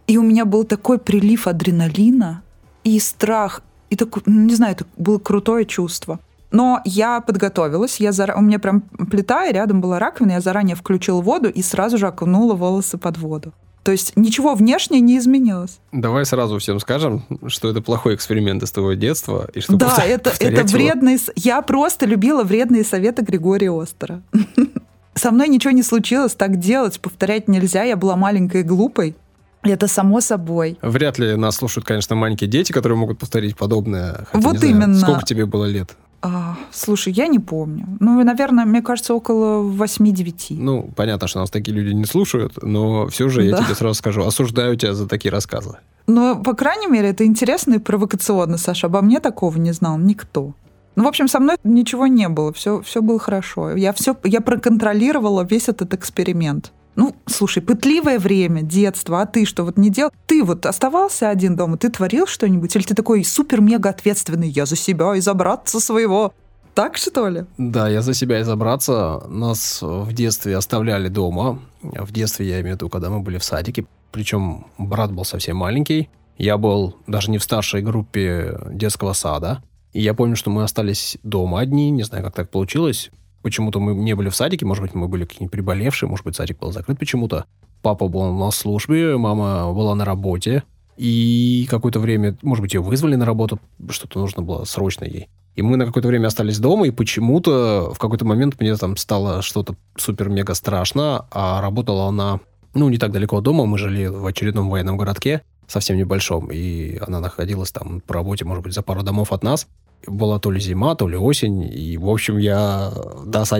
И 0.08 0.18
у 0.18 0.22
меня 0.22 0.46
был 0.46 0.64
такой 0.64 1.00
прилив 1.00 1.48
адреналина 1.48 2.44
и 2.84 3.00
страх, 3.00 3.64
и 3.90 3.96
такой, 3.96 4.24
ну, 4.26 4.42
не 4.42 4.56
знаю, 4.56 4.74
это 4.74 4.86
было 4.98 5.20
крутое 5.20 5.66
чувство. 5.66 6.20
Но 6.52 6.82
я 6.84 7.22
подготовилась, 7.22 8.00
я 8.00 8.12
зар... 8.12 8.34
у 8.38 8.42
меня 8.42 8.60
прям 8.60 8.82
плита, 9.10 9.46
и 9.46 9.54
рядом 9.54 9.80
была 9.80 10.00
раковина, 10.00 10.34
я 10.34 10.42
заранее 10.42 10.76
включила 10.76 11.22
воду 11.22 11.50
и 11.50 11.62
сразу 11.62 11.98
же 11.98 12.08
окунула 12.08 12.56
волосы 12.56 12.98
под 12.98 13.18
воду. 13.18 13.54
То 13.84 13.92
есть 13.92 14.14
ничего 14.16 14.54
внешне 14.54 15.00
не 15.00 15.18
изменилось. 15.18 15.80
Давай 15.92 16.26
сразу 16.26 16.60
всем 16.60 16.80
скажем, 16.80 17.24
что 17.48 17.70
это 17.70 17.82
плохой 17.82 18.14
эксперимент 18.14 18.62
из 18.62 18.72
твоего 18.72 18.94
детства. 18.94 19.50
И 19.56 19.62
что 19.62 19.76
да, 19.76 20.04
это, 20.06 20.32
это 20.40 20.64
вредный... 20.66 21.14
Его. 21.14 21.34
Я 21.36 21.62
просто 21.64 22.06
любила 22.06 22.44
вредные 22.44 22.84
советы 22.84 23.24
Григория 23.24 23.72
Остера. 23.72 24.22
Со 25.16 25.32
мной 25.32 25.50
ничего 25.50 25.72
не 25.72 25.84
случилось, 25.84 26.34
так 26.34 26.58
делать, 26.58 27.00
повторять 27.00 27.48
нельзя. 27.48 27.84
Я 27.84 27.98
была 27.98 28.16
маленькой 28.16 28.62
и 28.62 28.64
глупой. 28.64 29.16
Это 29.64 29.88
само 29.88 30.22
собой. 30.22 30.78
Вряд 30.82 31.20
ли 31.20 31.36
нас 31.36 31.58
слушают, 31.58 31.86
конечно, 31.86 32.16
маленькие 32.16 32.50
дети, 32.50 32.72
которые 32.72 32.98
могут 32.98 33.20
повторить 33.20 33.56
подобное. 33.56 34.26
Хотя, 34.32 34.48
вот 34.48 34.64
именно. 34.64 34.94
Знаю, 34.94 35.14
сколько 35.14 35.26
тебе 35.26 35.46
было 35.46 35.66
лет? 35.66 35.96
А, 36.24 36.56
слушай, 36.72 37.12
я 37.14 37.28
не 37.28 37.40
помню. 37.40 37.88
Ну, 38.00 38.24
наверное, 38.24 38.66
мне 38.66 38.82
кажется, 38.82 39.14
около 39.14 39.64
8-9. 39.64 40.52
Ну, 40.52 40.90
понятно, 40.96 41.28
что 41.28 41.40
нас 41.40 41.50
такие 41.50 41.76
люди 41.76 41.94
не 41.94 42.06
слушают, 42.06 42.62
но 42.62 43.08
все 43.08 43.28
же 43.30 43.44
я 43.44 43.58
тебе 43.58 43.76
сразу 43.76 43.96
скажу, 43.96 44.24
осуждаю 44.24 44.76
тебя 44.76 44.94
за 44.94 45.08
такие 45.08 45.32
рассказы. 45.32 45.78
Ну, 46.08 46.42
по 46.42 46.54
крайней 46.54 46.88
мере, 46.88 47.10
это 47.10 47.26
интересно 47.26 47.76
и 47.76 47.80
провокационно, 47.80 48.58
Саша. 48.58 48.88
Обо 48.88 49.02
мне 49.02 49.20
такого 49.20 49.58
не 49.58 49.72
знал 49.72 49.98
никто. 49.98 50.54
Ну, 50.96 51.06
в 51.06 51.08
общем, 51.08 51.28
со 51.28 51.40
мной 51.40 51.58
ничего 51.64 52.08
не 52.08 52.28
было, 52.28 52.52
все, 52.54 52.82
все 52.82 53.02
было 53.02 53.20
хорошо. 53.20 53.76
Я, 53.76 53.94
все, 53.94 54.16
я 54.24 54.42
проконтролировала 54.42 55.44
весь 55.44 55.70
этот 55.70 55.94
эксперимент. 55.94 56.74
Ну, 56.96 57.16
слушай, 57.26 57.62
пытливое 57.62 58.20
время, 58.20 58.62
детство, 58.62 59.22
а 59.22 59.26
ты 59.26 59.46
что 59.46 59.64
вот 59.64 59.78
не 59.78 59.90
делал? 59.90 60.12
Ты 60.28 60.44
вот 60.44 60.66
оставался 60.66 61.30
один 61.30 61.56
дома, 61.56 61.78
ты 61.78 61.90
творил 61.90 62.28
что-нибудь? 62.28 62.76
Или 62.76 62.84
ты 62.84 62.94
такой 62.94 63.24
супер-мега 63.24 63.90
ответственный, 63.90 64.50
я 64.50 64.66
за 64.66 64.76
себя 64.76 65.16
и 65.16 65.22
забраться 65.22 65.80
своего? 65.80 66.34
Так, 66.74 66.98
что 66.98 67.28
ли? 67.28 67.46
Да, 67.58 67.90
я 67.90 68.02
за 68.02 68.14
себя 68.14 68.40
и 68.40 68.44
забраться. 68.44 69.24
Нас 69.28 69.82
в 69.82 70.12
детстве 70.14 70.56
оставляли 70.56 71.10
дома. 71.10 71.60
В 71.82 72.12
детстве, 72.12 72.48
я 72.48 72.62
имею 72.62 72.76
в 72.76 72.78
виду, 72.78 72.90
когда 72.90 73.10
мы 73.10 73.20
были 73.20 73.38
в 73.38 73.44
садике. 73.44 73.86
Причем 74.12 74.68
брат 74.78 75.12
был 75.12 75.26
совсем 75.26 75.58
маленький. 75.58 76.10
Я 76.38 76.58
был 76.58 76.96
даже 77.08 77.30
не 77.30 77.38
в 77.38 77.44
старшей 77.44 77.82
группе 77.82 78.58
детского 78.72 79.14
сада. 79.14 79.62
И 79.94 80.02
я 80.02 80.14
помню, 80.14 80.36
что 80.36 80.50
мы 80.50 80.64
остались 80.64 81.18
дома 81.24 81.60
одни. 81.60 81.90
Не 81.90 82.04
знаю, 82.04 82.24
как 82.24 82.34
так 82.34 82.50
получилось. 82.50 83.12
Почему-то 83.42 83.80
мы 83.80 83.96
не 83.96 84.14
были 84.14 84.30
в 84.30 84.36
садике, 84.36 84.66
может 84.66 84.84
быть, 84.84 84.94
мы 84.94 85.08
были 85.08 85.26
какие-нибудь 85.26 85.52
приболевшие, 85.52 86.08
может 86.08 86.24
быть, 86.26 86.36
садик 86.36 86.60
был 86.60 86.72
закрыт 86.72 87.00
почему-то. 87.00 87.46
Папа 87.82 88.08
был 88.08 88.32
на 88.34 88.52
службе, 88.52 89.18
мама 89.18 89.74
была 89.74 89.96
на 89.96 90.06
работе. 90.06 90.64
И 90.98 91.66
какое-то 91.70 92.00
время, 92.00 92.38
может 92.44 92.62
быть, 92.62 92.76
ее 92.76 92.82
вызвали 92.82 93.16
на 93.16 93.26
работу, 93.26 93.60
что-то 93.90 94.20
нужно 94.20 94.44
было 94.44 94.66
срочно 94.66 95.06
ей. 95.06 95.30
И 95.56 95.64
мы 95.64 95.76
на 95.76 95.86
какое-то 95.86 96.08
время 96.08 96.28
остались 96.28 96.60
дома, 96.60 96.88
и 96.88 96.92
почему-то 96.92 97.92
в 97.94 97.98
какой-то 97.98 98.24
момент 98.24 98.60
мне 98.60 98.76
там 98.76 98.96
стало 98.98 99.42
что-то 99.42 99.76
супер-мега 99.98 100.54
страшно, 100.54 101.26
а 101.32 101.60
работала 101.62 102.08
она, 102.08 102.40
ну, 102.74 102.88
не 102.90 102.98
так 102.98 103.12
далеко 103.12 103.38
от 103.38 103.44
дома, 103.44 103.66
мы 103.66 103.78
жили 103.78 104.06
в 104.06 104.26
очередном 104.26 104.70
военном 104.70 104.96
городке, 104.96 105.42
совсем 105.72 105.98
небольшом, 105.98 106.50
и 106.52 106.98
она 107.00 107.20
находилась 107.20 107.72
там 107.72 108.02
по 108.02 108.14
работе, 108.14 108.46
может 108.46 108.64
быть, 108.64 108.74
за 108.74 108.82
пару 108.82 109.04
домов 109.04 109.32
от 109.32 109.44
нас 109.44 109.68
была 110.08 110.40
то 110.40 110.52
ли 110.52 110.60
зима, 110.60 110.96
то 110.96 111.08
ли 111.08 111.18
осень, 111.18 111.64
и, 111.64 111.98
в 111.98 112.10
общем, 112.10 112.38
я 112.38 112.92
нас 113.26 113.54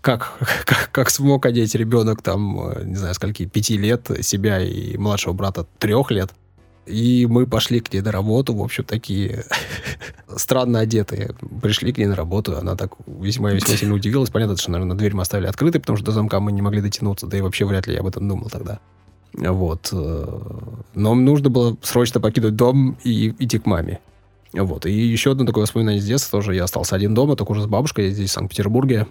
как, 0.00 0.32
как, 0.64 0.90
как 0.92 1.10
смог 1.10 1.46
одеть 1.46 1.74
ребенок, 1.74 2.22
там, 2.22 2.72
не 2.84 2.96
знаю, 2.96 3.14
скольки, 3.14 3.46
пяти 3.46 3.76
лет, 3.76 4.10
себя 4.20 4.60
и 4.60 4.96
младшего 4.96 5.32
брата 5.32 5.66
трех 5.78 6.10
лет. 6.10 6.32
И 6.86 7.26
мы 7.28 7.46
пошли 7.46 7.80
к 7.80 7.92
ней 7.92 8.00
на 8.00 8.12
работу, 8.12 8.54
в 8.54 8.62
общем, 8.62 8.84
такие 8.84 9.44
странно 10.36 10.80
одетые. 10.80 11.34
Пришли 11.60 11.92
к 11.92 11.98
ней 11.98 12.06
на 12.06 12.14
работу, 12.14 12.56
она 12.56 12.76
так 12.76 12.92
весьма-весьма 13.06 13.76
сильно 13.76 13.94
удивилась. 13.94 14.30
Понятно, 14.30 14.56
что, 14.56 14.70
наверное, 14.70 14.96
дверь 14.96 15.14
мы 15.14 15.22
оставили 15.22 15.48
открытой, 15.48 15.80
потому 15.80 15.96
что 15.96 16.06
до 16.06 16.12
замка 16.12 16.38
мы 16.38 16.52
не 16.52 16.62
могли 16.62 16.80
дотянуться, 16.80 17.26
да 17.26 17.38
и 17.38 17.40
вообще 17.40 17.64
вряд 17.64 17.88
ли 17.88 17.94
я 17.94 18.00
об 18.00 18.06
этом 18.06 18.28
думал 18.28 18.50
тогда. 18.50 18.78
Вот. 19.34 19.90
Э, 19.92 20.40
но 20.94 21.14
нужно 21.14 21.50
было 21.50 21.76
срочно 21.82 22.20
покинуть 22.20 22.56
дом 22.56 22.96
и 23.04 23.34
идти 23.38 23.58
к 23.58 23.66
маме. 23.66 24.00
Вот. 24.52 24.86
И 24.86 24.92
еще 24.92 25.32
одно 25.32 25.44
такое 25.44 25.62
воспоминание 25.62 26.00
с 26.00 26.06
детства 26.06 26.38
тоже. 26.38 26.54
Я 26.54 26.64
остался 26.64 26.96
один 26.96 27.14
дома, 27.14 27.36
только 27.36 27.52
уже 27.52 27.62
с 27.62 27.66
бабушкой 27.66 28.10
здесь, 28.10 28.30
в 28.30 28.32
Санкт-Петербурге. 28.32 29.06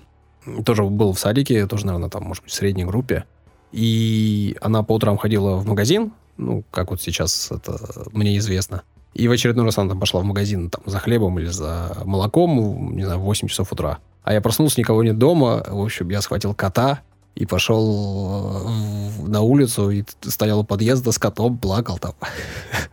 Тоже 0.66 0.84
был 0.84 1.14
в 1.14 1.20
садике, 1.20 1.66
тоже, 1.68 1.86
наверное, 1.86 2.10
там, 2.10 2.24
может 2.24 2.44
быть, 2.44 2.52
в 2.52 2.56
средней 2.56 2.86
группе. 2.86 3.26
И 3.72 4.56
она 4.62 4.84
по 4.84 4.94
утрам 4.94 5.18
ходила 5.18 5.58
в 5.58 5.68
магазин, 5.68 6.14
ну, 6.38 6.64
как 6.72 6.92
вот 6.92 7.02
сейчас 7.02 7.52
это 7.52 7.78
мне 8.12 8.38
известно. 8.38 8.84
И 9.14 9.28
в 9.28 9.32
очередной 9.32 9.66
раз 9.66 9.78
она 9.78 9.90
там 9.90 10.00
пошла 10.00 10.22
в 10.22 10.26
магазин 10.26 10.70
там, 10.70 10.82
за 10.86 11.00
хлебом 11.00 11.40
или 11.40 11.48
за 11.48 11.98
молоком, 12.04 12.96
не 12.96 13.04
знаю, 13.06 13.20
в 13.20 13.24
8 13.24 13.48
часов 13.48 13.72
утра. 13.72 14.00
А 14.24 14.34
я 14.34 14.42
проснулся, 14.42 14.80
никого 14.80 15.04
нет 15.04 15.18
дома. 15.18 15.64
В 15.68 15.82
общем, 15.82 16.10
я 16.10 16.22
схватил 16.22 16.54
кота 16.54 17.02
и 17.36 17.46
пошел 17.46 18.64
э, 18.66 19.28
на 19.28 19.42
улицу 19.42 19.90
и 19.90 20.04
стоял 20.22 20.62
у 20.62 20.64
подъезда 20.64 21.12
с 21.12 21.20
котом, 21.20 21.58
плакал 21.58 21.98
там. 21.98 22.14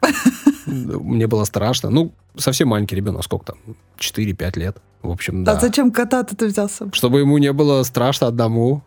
Мне 0.66 1.26
было 1.26 1.44
страшно. 1.44 1.90
Ну, 1.90 2.12
совсем 2.36 2.68
маленький 2.68 2.96
ребенок, 2.96 3.24
сколько 3.24 3.46
там? 3.46 3.58
4-5 3.98 4.58
лет. 4.58 4.76
В 5.02 5.10
общем, 5.10 5.44
да. 5.44 5.52
А 5.52 5.60
зачем 5.60 5.90
кота-то 5.90 6.36
ты 6.36 6.46
взялся? 6.46 6.88
Чтобы 6.92 7.20
ему 7.20 7.38
не 7.38 7.52
было 7.52 7.82
страшно 7.84 8.26
одному. 8.26 8.82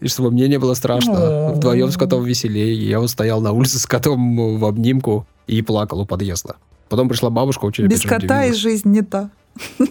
И 0.00 0.08
чтобы 0.08 0.30
мне 0.30 0.48
не 0.48 0.58
было 0.58 0.74
страшно. 0.74 1.52
Вдвоем 1.52 1.90
с 1.90 1.96
котом 1.96 2.24
веселее. 2.24 2.74
Я 2.74 3.00
вот 3.00 3.10
стоял 3.10 3.40
на 3.40 3.52
улице 3.52 3.78
с 3.78 3.86
котом 3.86 4.58
в 4.58 4.64
обнимку 4.64 5.26
и 5.46 5.60
плакал 5.60 6.00
у 6.00 6.06
подъезда. 6.06 6.56
Потом 6.88 7.08
пришла 7.08 7.30
бабушка, 7.30 7.66
очень 7.66 7.86
Без 7.86 8.02
кота 8.02 8.46
и 8.46 8.52
жизнь 8.52 8.88
не 8.88 9.02
та. 9.02 9.30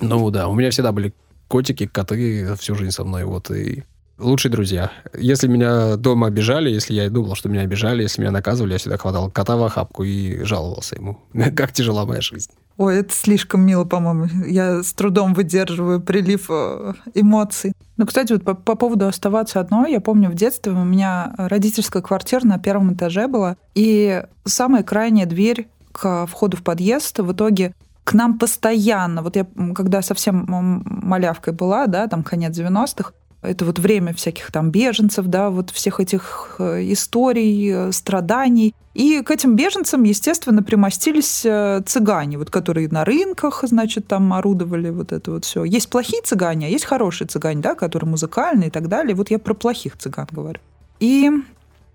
Ну 0.01 0.31
да, 0.31 0.47
у 0.47 0.55
меня 0.55 0.71
всегда 0.71 0.91
были 0.91 1.13
котики, 1.47 1.85
коты 1.85 2.55
всю 2.55 2.75
жизнь 2.75 2.91
со 2.91 3.03
мной. 3.03 3.25
Вот 3.25 3.51
и 3.51 3.83
лучшие 4.19 4.51
друзья. 4.51 4.91
Если 5.17 5.47
меня 5.47 5.95
дома 5.95 6.27
обижали, 6.27 6.69
если 6.69 6.93
я 6.93 7.09
думал, 7.09 7.35
что 7.35 7.49
меня 7.49 7.61
обижали, 7.61 8.03
если 8.03 8.21
меня 8.21 8.31
наказывали, 8.31 8.73
я 8.73 8.77
всегда 8.77 8.97
хватал 8.97 9.31
кота 9.31 9.57
в 9.57 9.63
охапку 9.63 10.03
и 10.03 10.43
жаловался 10.43 10.95
ему. 10.95 11.19
Как 11.55 11.71
тяжела 11.71 12.05
моя 12.05 12.21
жизнь. 12.21 12.51
Ой, 12.77 12.99
это 12.99 13.13
слишком 13.13 13.61
мило, 13.61 13.83
по-моему. 13.83 14.27
Я 14.45 14.83
с 14.83 14.93
трудом 14.93 15.33
выдерживаю 15.33 15.99
прилив 15.99 16.45
э, 16.49 16.93
эмоций. 17.13 17.73
Ну, 17.97 18.05
кстати, 18.05 18.31
вот 18.31 18.43
по, 18.45 18.53
по 18.53 18.75
поводу 18.75 19.05
оставаться 19.05 19.59
одной, 19.59 19.91
я 19.91 19.99
помню 19.99 20.29
в 20.29 20.35
детстве 20.35 20.71
у 20.71 20.85
меня 20.85 21.33
родительская 21.37 22.01
квартира 22.01 22.45
на 22.45 22.57
первом 22.57 22.93
этаже 22.93 23.27
была, 23.27 23.57
и 23.75 24.23
самая 24.45 24.83
крайняя 24.83 25.25
дверь 25.25 25.67
к 25.91 26.25
входу 26.27 26.55
в 26.55 26.63
подъезд 26.63 27.19
в 27.19 27.33
итоге 27.33 27.73
к 28.05 28.13
нам 28.13 28.39
постоянно, 28.39 29.21
вот 29.21 29.35
я 29.35 29.45
когда 29.75 30.01
совсем 30.01 30.45
малявкой 30.47 31.53
была, 31.53 31.85
да, 31.85 32.07
там 32.07 32.23
конец 32.23 32.57
90-х, 32.57 33.11
это 33.41 33.65
вот 33.65 33.79
время 33.79 34.13
всяких 34.13 34.51
там 34.51 34.69
беженцев, 34.69 35.25
да, 35.27 35.49
вот 35.49 35.69
всех 35.69 35.99
этих 35.99 36.55
э, 36.59 36.91
историй, 36.91 37.71
э, 37.71 37.91
страданий. 37.91 38.75
И 38.93 39.21
к 39.21 39.31
этим 39.31 39.55
беженцам, 39.55 40.03
естественно, 40.03 40.61
примостились 40.61 41.45
э, 41.45 41.81
цыгане, 41.85 42.37
вот 42.37 42.49
которые 42.49 42.89
на 42.89 43.05
рынках, 43.05 43.63
значит, 43.63 44.07
там 44.07 44.33
орудовали 44.33 44.89
вот 44.89 45.13
это 45.13 45.31
вот 45.31 45.45
все. 45.45 45.63
Есть 45.63 45.89
плохие 45.89 46.21
цыгане, 46.21 46.67
а 46.67 46.69
есть 46.69 46.85
хорошие 46.85 47.27
цыгане, 47.27 47.61
да, 47.61 47.75
которые 47.75 48.09
музыкальные 48.09 48.67
и 48.67 48.71
так 48.71 48.89
далее. 48.89 49.15
Вот 49.15 49.31
я 49.31 49.39
про 49.39 49.53
плохих 49.53 49.97
цыган 49.97 50.27
говорю. 50.31 50.59
И 50.99 51.31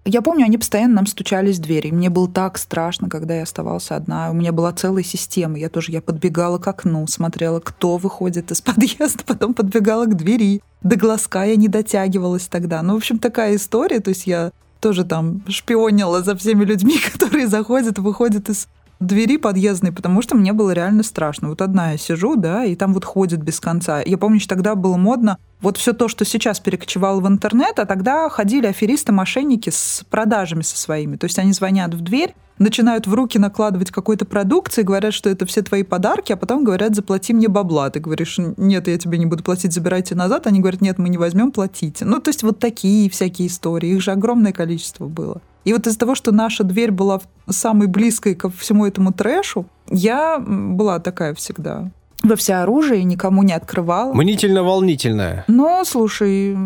я 0.05 0.21
помню, 0.21 0.45
они 0.45 0.59
постоянно 0.59 0.97
нам 0.97 1.07
стучались 1.07 1.59
в 1.59 1.63
двери. 1.63 1.91
Мне 1.91 2.11
было 2.11 2.29
так 2.29 2.59
страшно, 2.59 3.09
когда 3.09 3.37
я 3.37 3.45
оставался 3.45 3.97
одна. 3.97 4.31
У 4.31 4.35
меня 4.35 4.53
была 4.53 4.73
целая 4.73 5.03
система. 5.03 5.59
Я 5.59 5.71
тоже 5.71 5.93
я 5.93 6.03
подбегала 6.03 6.59
к 6.59 6.69
окну, 6.69 7.07
смотрела, 7.07 7.61
кто 7.61 7.97
выходит 7.97 8.51
из 8.51 8.61
подъезда, 8.63 9.25
потом 9.25 9.55
подбегала 9.55 10.05
к 10.05 10.17
двери. 10.17 10.63
До 10.83 10.97
глазка 10.97 11.45
я 11.45 11.57
не 11.57 11.69
дотягивалась 11.69 12.47
тогда. 12.49 12.83
Ну, 12.83 12.95
в 12.95 12.97
общем, 12.99 13.19
такая 13.19 13.57
история. 13.57 14.01
То 14.01 14.11
есть 14.11 14.27
я 14.27 14.53
тоже 14.81 15.05
там 15.05 15.43
шпионила 15.49 16.23
за 16.23 16.37
всеми 16.37 16.65
людьми, 16.65 16.99
которые 17.13 17.49
заходят, 17.49 17.99
выходят 17.99 18.51
из 18.51 18.69
двери 19.07 19.37
подъездной, 19.37 19.93
потому 19.93 20.23
что 20.23 20.35
мне 20.37 20.53
было 20.53 20.73
реально 20.73 21.03
страшно. 21.03 21.49
Вот 21.49 21.63
одна 21.63 21.93
я 21.93 21.99
сижу, 21.99 22.37
да, 22.37 22.65
и 22.65 22.75
там 22.75 22.95
вот 22.95 23.05
ходит 23.05 23.43
без 23.43 23.61
конца. 23.61 24.03
Я 24.05 24.19
помню, 24.19 24.41
что 24.41 24.51
тогда 24.51 24.75
было 24.75 24.97
модно 24.97 25.39
вот 25.61 25.79
все 25.79 25.93
то, 25.95 26.09
что 26.09 26.25
сейчас 26.25 26.61
перекочевало 26.61 27.21
в 27.21 27.29
интернет, 27.29 27.79
а 27.79 27.87
тогда 27.87 28.29
ходили 28.29 28.67
аферисты-мошенники 28.67 29.71
с 29.71 30.05
продажами 30.11 30.63
со 30.63 30.77
своими. 30.77 31.17
То 31.17 31.25
есть 31.25 31.39
они 31.39 31.53
звонят 31.53 31.95
в 31.95 32.03
дверь, 32.03 32.35
начинают 32.59 33.07
в 33.07 33.15
руки 33.15 33.39
накладывать 33.39 33.91
какой-то 33.91 34.27
продукции, 34.27 34.83
говорят, 34.83 35.15
что 35.15 35.31
это 35.31 35.47
все 35.47 35.63
твои 35.63 35.83
подарки, 35.83 36.33
а 36.33 36.37
потом 36.37 36.65
говорят, 36.65 36.95
заплати 36.95 37.33
мне 37.33 37.49
бабла. 37.49 37.91
Ты 37.91 38.01
говоришь, 38.01 38.39
нет, 38.39 38.89
я 38.89 38.99
тебе 38.99 39.19
не 39.19 39.27
буду 39.27 39.43
платить, 39.43 39.73
забирайте 39.73 40.15
назад. 40.15 40.47
Они 40.47 40.61
говорят, 40.61 40.81
нет, 40.81 40.99
мы 40.99 41.09
не 41.09 41.19
возьмем, 41.19 41.51
платите. 41.51 42.05
Ну, 42.05 42.21
то 42.21 42.29
есть 42.29 42.43
вот 42.43 42.59
такие 42.59 43.09
всякие 43.09 43.49
истории. 43.49 43.91
Их 43.91 44.03
же 44.03 44.13
огромное 44.13 44.53
количество 44.53 45.07
было. 45.07 45.41
И 45.65 45.73
вот 45.73 45.87
из-за 45.87 45.99
того, 45.99 46.15
что 46.15 46.33
наша 46.33 46.65
дверь 46.65 46.91
была 46.91 47.21
самой 47.49 47.89
близкой 47.89 48.35
ко 48.35 48.51
всему 48.51 48.87
этому 48.87 49.13
трэшу, 49.13 49.67
я 49.91 50.39
была 50.39 50.99
такая 51.01 51.35
всегда 51.35 51.91
во 52.25 52.37
всеоружие, 52.37 53.05
никому 53.05 53.43
не 53.43 53.53
открывала. 53.53 54.13
Мнительно-волнительная. 54.15 55.45
Ну, 55.47 55.85
слушай, 55.85 56.57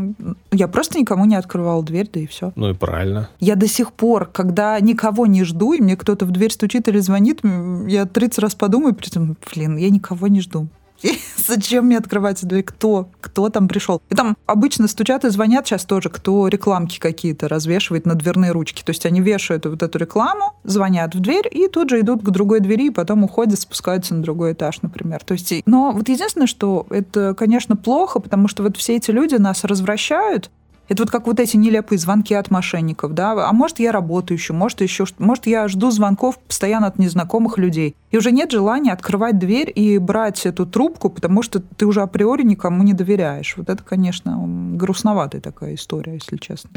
я 0.52 0.68
просто 0.68 0.98
никому 0.98 1.24
не 1.24 1.34
открывала 1.34 1.82
дверь, 1.82 2.08
да 2.12 2.20
и 2.20 2.26
все. 2.26 2.52
Ну 2.54 2.70
и 2.70 2.74
правильно. 2.74 3.28
Я 3.40 3.56
до 3.56 3.66
сих 3.66 3.92
пор, 3.92 4.26
когда 4.26 4.78
никого 4.80 5.26
не 5.26 5.44
жду, 5.44 5.72
и 5.72 5.80
мне 5.80 5.96
кто-то 5.96 6.26
в 6.26 6.30
дверь 6.30 6.52
стучит 6.52 6.88
или 6.88 6.98
звонит, 6.98 7.40
я 7.86 8.06
30 8.06 8.38
раз 8.38 8.54
подумаю, 8.54 8.94
при 8.94 9.08
этом, 9.08 9.36
блин, 9.52 9.76
я 9.76 9.90
никого 9.90 10.28
не 10.28 10.40
жду. 10.40 10.68
Зачем 11.46 11.86
мне 11.86 11.98
открывать 11.98 12.44
дверь? 12.46 12.62
Кто? 12.62 13.08
Кто 13.20 13.48
там 13.48 13.68
пришел? 13.68 14.02
И 14.10 14.14
там 14.14 14.36
обычно 14.46 14.88
стучат 14.88 15.24
и 15.24 15.30
звонят 15.30 15.66
сейчас 15.66 15.84
тоже, 15.84 16.08
кто 16.10 16.48
рекламки 16.48 16.98
какие-то 16.98 17.48
развешивает 17.48 18.06
на 18.06 18.14
дверные 18.14 18.52
ручки. 18.52 18.82
То 18.82 18.90
есть 18.90 19.06
они 19.06 19.20
вешают 19.20 19.66
вот 19.66 19.82
эту 19.82 19.98
рекламу, 19.98 20.54
звонят 20.64 21.14
в 21.14 21.20
дверь 21.20 21.48
и 21.50 21.68
тут 21.68 21.90
же 21.90 22.00
идут 22.00 22.22
к 22.22 22.30
другой 22.30 22.60
двери, 22.60 22.86
и 22.86 22.90
потом 22.90 23.24
уходят, 23.24 23.58
спускаются 23.58 24.14
на 24.14 24.22
другой 24.22 24.52
этаж, 24.52 24.82
например. 24.82 25.22
То 25.24 25.32
есть, 25.32 25.52
но 25.66 25.92
вот 25.92 26.08
единственное, 26.08 26.46
что 26.46 26.86
это, 26.90 27.34
конечно, 27.34 27.76
плохо, 27.76 28.20
потому 28.20 28.48
что 28.48 28.62
вот 28.62 28.76
все 28.76 28.96
эти 28.96 29.10
люди 29.10 29.36
нас 29.36 29.64
развращают, 29.64 30.50
это 30.88 31.02
вот 31.02 31.10
как 31.10 31.26
вот 31.26 31.38
эти 31.38 31.56
нелепые 31.56 31.98
звонки 31.98 32.34
от 32.34 32.50
мошенников, 32.50 33.12
да, 33.12 33.48
а 33.48 33.52
может 33.52 33.78
я 33.78 33.92
работаю 33.92 34.38
еще, 34.38 34.54
может 34.54 34.80
еще, 34.80 35.04
может 35.18 35.46
я 35.46 35.68
жду 35.68 35.90
звонков 35.90 36.38
постоянно 36.38 36.86
от 36.86 36.98
незнакомых 36.98 37.58
людей. 37.58 37.94
И 38.10 38.16
уже 38.16 38.32
нет 38.32 38.50
желания 38.50 38.92
открывать 38.92 39.38
дверь 39.38 39.70
и 39.74 39.98
брать 39.98 40.46
эту 40.46 40.64
трубку, 40.64 41.10
потому 41.10 41.42
что 41.42 41.60
ты 41.60 41.84
уже 41.86 42.00
априори 42.00 42.42
никому 42.42 42.82
не 42.82 42.94
доверяешь. 42.94 43.54
Вот 43.56 43.68
это, 43.68 43.82
конечно, 43.82 44.42
грустноватая 44.76 45.42
такая 45.42 45.74
история, 45.74 46.14
если 46.14 46.38
честно. 46.38 46.70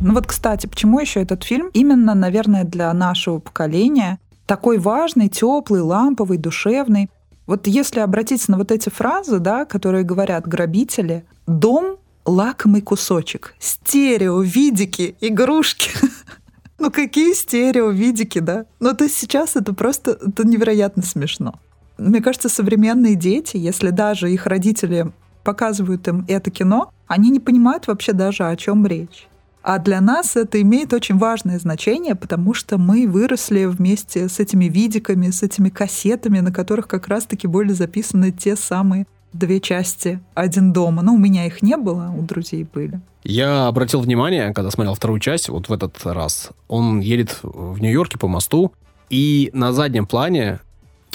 Ну 0.00 0.14
вот, 0.14 0.26
кстати, 0.26 0.66
почему 0.66 1.00
еще 1.00 1.20
этот 1.20 1.44
фильм 1.44 1.68
именно, 1.74 2.14
наверное, 2.14 2.64
для 2.64 2.92
нашего 2.94 3.38
поколения 3.38 4.18
такой 4.46 4.78
важный, 4.78 5.28
теплый, 5.28 5.82
ламповый, 5.82 6.38
душевный? 6.38 7.10
Вот 7.50 7.66
если 7.66 7.98
обратиться 7.98 8.52
на 8.52 8.58
вот 8.58 8.70
эти 8.70 8.90
фразы, 8.90 9.40
да, 9.40 9.64
которые 9.64 10.04
говорят 10.04 10.46
грабители, 10.46 11.24
дом— 11.48 11.96
лакомый 12.24 12.80
кусочек, 12.80 13.56
стерео, 13.58 14.40
видики, 14.40 15.16
игрушки. 15.20 15.90
Ну 16.78 16.92
какие 16.92 17.34
стерео, 17.34 17.90
видики, 17.90 18.38
да? 18.38 18.66
Ну 18.78 18.94
то 18.94 19.08
сейчас 19.08 19.56
это 19.56 19.74
просто 19.74 20.12
это 20.12 20.46
невероятно 20.46 21.02
смешно. 21.02 21.58
Мне 21.98 22.22
кажется, 22.22 22.48
современные 22.48 23.16
дети, 23.16 23.56
если 23.56 23.90
даже 23.90 24.30
их 24.30 24.46
родители 24.46 25.12
показывают 25.42 26.06
им 26.06 26.24
это 26.28 26.52
кино, 26.52 26.92
они 27.08 27.30
не 27.30 27.40
понимают 27.40 27.88
вообще 27.88 28.12
даже, 28.12 28.44
о 28.44 28.56
чем 28.56 28.86
речь. 28.86 29.26
А 29.62 29.78
для 29.78 30.00
нас 30.00 30.36
это 30.36 30.60
имеет 30.62 30.92
очень 30.92 31.18
важное 31.18 31.58
значение, 31.58 32.14
потому 32.14 32.54
что 32.54 32.78
мы 32.78 33.06
выросли 33.06 33.66
вместе 33.66 34.28
с 34.28 34.40
этими 34.40 34.66
видиками, 34.66 35.30
с 35.30 35.42
этими 35.42 35.68
кассетами, 35.68 36.40
на 36.40 36.52
которых 36.52 36.88
как 36.88 37.08
раз-таки 37.08 37.46
были 37.46 37.72
записаны 37.72 38.32
те 38.32 38.56
самые 38.56 39.06
две 39.32 39.60
части 39.60 40.20
«Один 40.34 40.72
дома». 40.72 41.02
Но 41.02 41.14
у 41.14 41.18
меня 41.18 41.46
их 41.46 41.62
не 41.62 41.76
было, 41.76 42.12
у 42.16 42.22
друзей 42.22 42.64
были. 42.64 43.00
Я 43.22 43.66
обратил 43.66 44.00
внимание, 44.00 44.52
когда 44.54 44.70
смотрел 44.70 44.94
вторую 44.94 45.20
часть, 45.20 45.50
вот 45.50 45.68
в 45.68 45.72
этот 45.72 45.94
раз, 46.04 46.50
он 46.68 47.00
едет 47.00 47.38
в 47.42 47.78
Нью-Йорке 47.80 48.18
по 48.18 48.28
мосту, 48.28 48.72
и 49.10 49.50
на 49.52 49.72
заднем 49.72 50.06
плане 50.06 50.60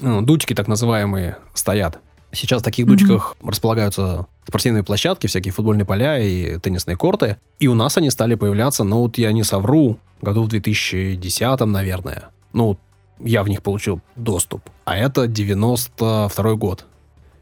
ну, 0.01 0.21
дучки 0.21 0.53
так 0.53 0.67
называемые 0.67 1.37
стоят. 1.53 1.99
Сейчас 2.31 2.61
в 2.61 2.65
таких 2.65 2.85
дучках 2.85 3.35
mm-hmm. 3.39 3.49
располагаются 3.49 4.27
спортивные 4.47 4.83
площадки, 4.83 5.27
всякие 5.27 5.51
футбольные 5.51 5.85
поля 5.85 6.19
и 6.19 6.59
теннисные 6.59 6.97
корты. 6.97 7.37
И 7.59 7.67
у 7.67 7.73
нас 7.73 7.97
они 7.97 8.09
стали 8.09 8.35
появляться, 8.35 8.83
ну 8.83 8.99
вот 8.99 9.17
я 9.17 9.31
не 9.31 9.43
совру, 9.43 9.99
году 10.21 10.43
в 10.43 10.47
2010, 10.47 11.59
наверное. 11.61 12.29
Ну, 12.53 12.77
я 13.19 13.43
в 13.43 13.49
них 13.49 13.61
получил 13.61 14.01
доступ. 14.15 14.61
А 14.85 14.97
это 14.97 15.27
92 15.27 16.55
год. 16.55 16.85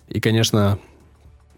И, 0.09 0.19
конечно, 0.19 0.79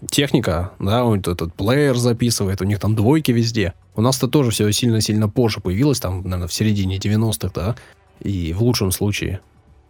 техника, 0.09 0.71
да, 0.79 1.03
вот 1.03 1.27
этот 1.27 1.53
плеер 1.53 1.95
записывает, 1.95 2.61
у 2.61 2.65
них 2.65 2.79
там 2.79 2.95
двойки 2.95 3.31
везде. 3.31 3.73
У 3.95 4.01
нас-то 4.01 4.27
тоже 4.27 4.51
все 4.51 4.69
сильно-сильно 4.71 5.29
позже 5.29 5.61
появилось, 5.61 5.99
там, 5.99 6.21
наверное, 6.23 6.47
в 6.47 6.53
середине 6.53 6.97
90-х, 6.97 7.51
да, 7.53 7.75
и 8.19 8.53
в 8.53 8.61
лучшем 8.61 8.91
случае 8.91 9.39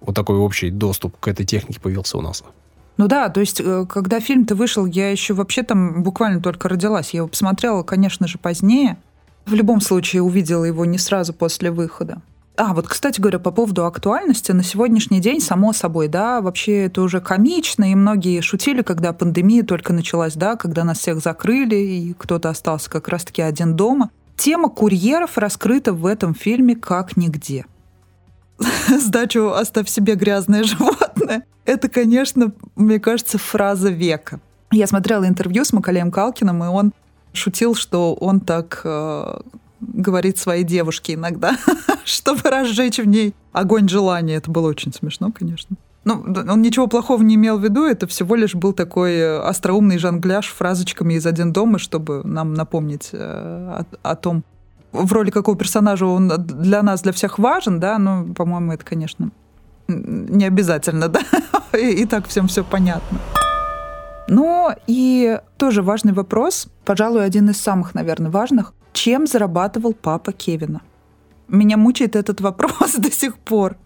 вот 0.01 0.15
такой 0.15 0.37
общий 0.37 0.69
доступ 0.69 1.17
к 1.19 1.27
этой 1.27 1.45
технике 1.45 1.79
появился 1.79 2.17
у 2.17 2.21
нас. 2.21 2.43
Ну 2.97 3.07
да, 3.07 3.29
то 3.29 3.41
есть, 3.41 3.59
э, 3.59 3.85
когда 3.89 4.19
фильм-то 4.19 4.55
вышел, 4.55 4.85
я 4.85 5.11
еще 5.11 5.33
вообще 5.33 5.63
там 5.63 6.01
буквально 6.01 6.41
только 6.41 6.69
родилась. 6.69 7.11
Я 7.11 7.19
его 7.19 7.27
посмотрела, 7.27 7.83
конечно 7.83 8.27
же, 8.27 8.37
позднее. 8.37 8.97
В 9.45 9.53
любом 9.53 9.81
случае, 9.81 10.21
увидела 10.21 10.63
его 10.63 10.85
не 10.85 10.97
сразу 10.97 11.33
после 11.33 11.71
выхода. 11.71 12.21
А, 12.57 12.73
вот, 12.73 12.87
кстати 12.87 13.19
говоря, 13.19 13.39
по 13.39 13.51
поводу 13.51 13.85
актуальности, 13.85 14.53
на 14.53 14.63
сегодняшний 14.63 15.19
день, 15.19 15.41
само 15.41 15.73
собой, 15.73 16.07
да, 16.07 16.39
вообще 16.39 16.85
это 16.85 17.01
уже 17.01 17.19
комично, 17.19 17.91
и 17.91 17.95
многие 17.95 18.39
шутили, 18.39 18.81
когда 18.81 19.11
пандемия 19.11 19.63
только 19.63 19.91
началась, 19.91 20.35
да, 20.35 20.55
когда 20.55 20.85
нас 20.85 20.99
всех 20.99 21.19
закрыли, 21.19 21.75
и 21.75 22.13
кто-то 22.13 22.49
остался 22.49 22.89
как 22.89 23.09
раз-таки 23.09 23.41
один 23.41 23.75
дома. 23.75 24.09
Тема 24.37 24.69
курьеров 24.69 25.37
раскрыта 25.37 25.91
в 25.91 26.05
этом 26.05 26.33
фильме 26.33 26.75
как 26.77 27.17
нигде. 27.17 27.65
Сдачу 28.99 29.51
«Оставь 29.51 29.89
себе 29.89 30.15
грязное 30.15 30.63
животное»— 30.63 31.45
это, 31.65 31.89
конечно, 31.89 32.51
мне 32.75 32.99
кажется, 32.99 33.37
фраза 33.37 33.89
века. 33.89 34.39
Я 34.71 34.87
смотрела 34.87 35.27
интервью 35.27 35.63
с 35.63 35.73
Макалеем 35.73 36.11
Калкиным, 36.11 36.63
и 36.63 36.67
он 36.67 36.93
шутил, 37.33 37.75
что 37.75 38.13
он 38.13 38.39
так 38.39 38.81
э, 38.83 39.39
говорит 39.79 40.37
своей 40.37 40.63
девушке 40.63 41.13
иногда, 41.13 41.57
чтобы 42.05 42.49
разжечь 42.49 42.97
в 42.97 43.05
ней 43.05 43.33
огонь 43.51 43.87
желания. 43.87 44.35
Это 44.35 44.51
было 44.51 44.67
очень 44.69 44.93
смешно, 44.93 45.31
конечно. 45.31 45.75
Ну, 46.03 46.23
он 46.23 46.61
ничего 46.61 46.87
плохого 46.87 47.23
не 47.23 47.33
имел 47.33 47.57
в 47.57 47.63
виду, 47.63 47.83
это 47.83 48.05
всего 48.05 48.35
лишь 48.35 48.53
был 48.53 48.73
такой 48.73 49.13
э, 49.13 49.39
остроумный 49.39 49.97
жонгляж 49.97 50.53
фразочками 50.53 51.15
из 51.15 51.25
«Один 51.25 51.51
дома», 51.51 51.79
чтобы 51.79 52.21
нам 52.23 52.53
напомнить 52.53 53.09
э, 53.11 53.17
о, 53.17 53.85
о 54.03 54.15
том, 54.15 54.43
в 55.03 55.13
роли 55.13 55.31
какого 55.31 55.57
персонажа 55.57 56.05
он 56.05 56.27
для 56.37 56.81
нас, 56.83 57.01
для 57.01 57.11
всех 57.11 57.39
важен, 57.39 57.79
да, 57.79 57.97
ну, 57.97 58.33
по-моему, 58.33 58.73
это, 58.73 58.85
конечно, 58.85 59.31
не 59.87 60.45
обязательно, 60.45 61.07
да, 61.09 61.21
и, 61.73 62.01
и 62.01 62.05
так 62.05 62.27
всем 62.27 62.47
все 62.47 62.63
понятно. 62.63 63.19
Ну 64.27 64.71
и 64.87 65.39
тоже 65.57 65.81
важный 65.81 66.13
вопрос, 66.13 66.67
пожалуй, 66.83 67.25
один 67.25 67.49
из 67.49 67.61
самых, 67.61 67.93
наверное, 67.93 68.31
важных. 68.31 68.73
Чем 68.93 69.27
зарабатывал 69.27 69.93
папа 69.93 70.31
Кевина? 70.31 70.81
Меня 71.47 71.77
мучает 71.77 72.15
этот 72.15 72.41
вопрос 72.41 72.93
до 72.97 73.11
сих 73.11 73.37
пор. 73.37 73.77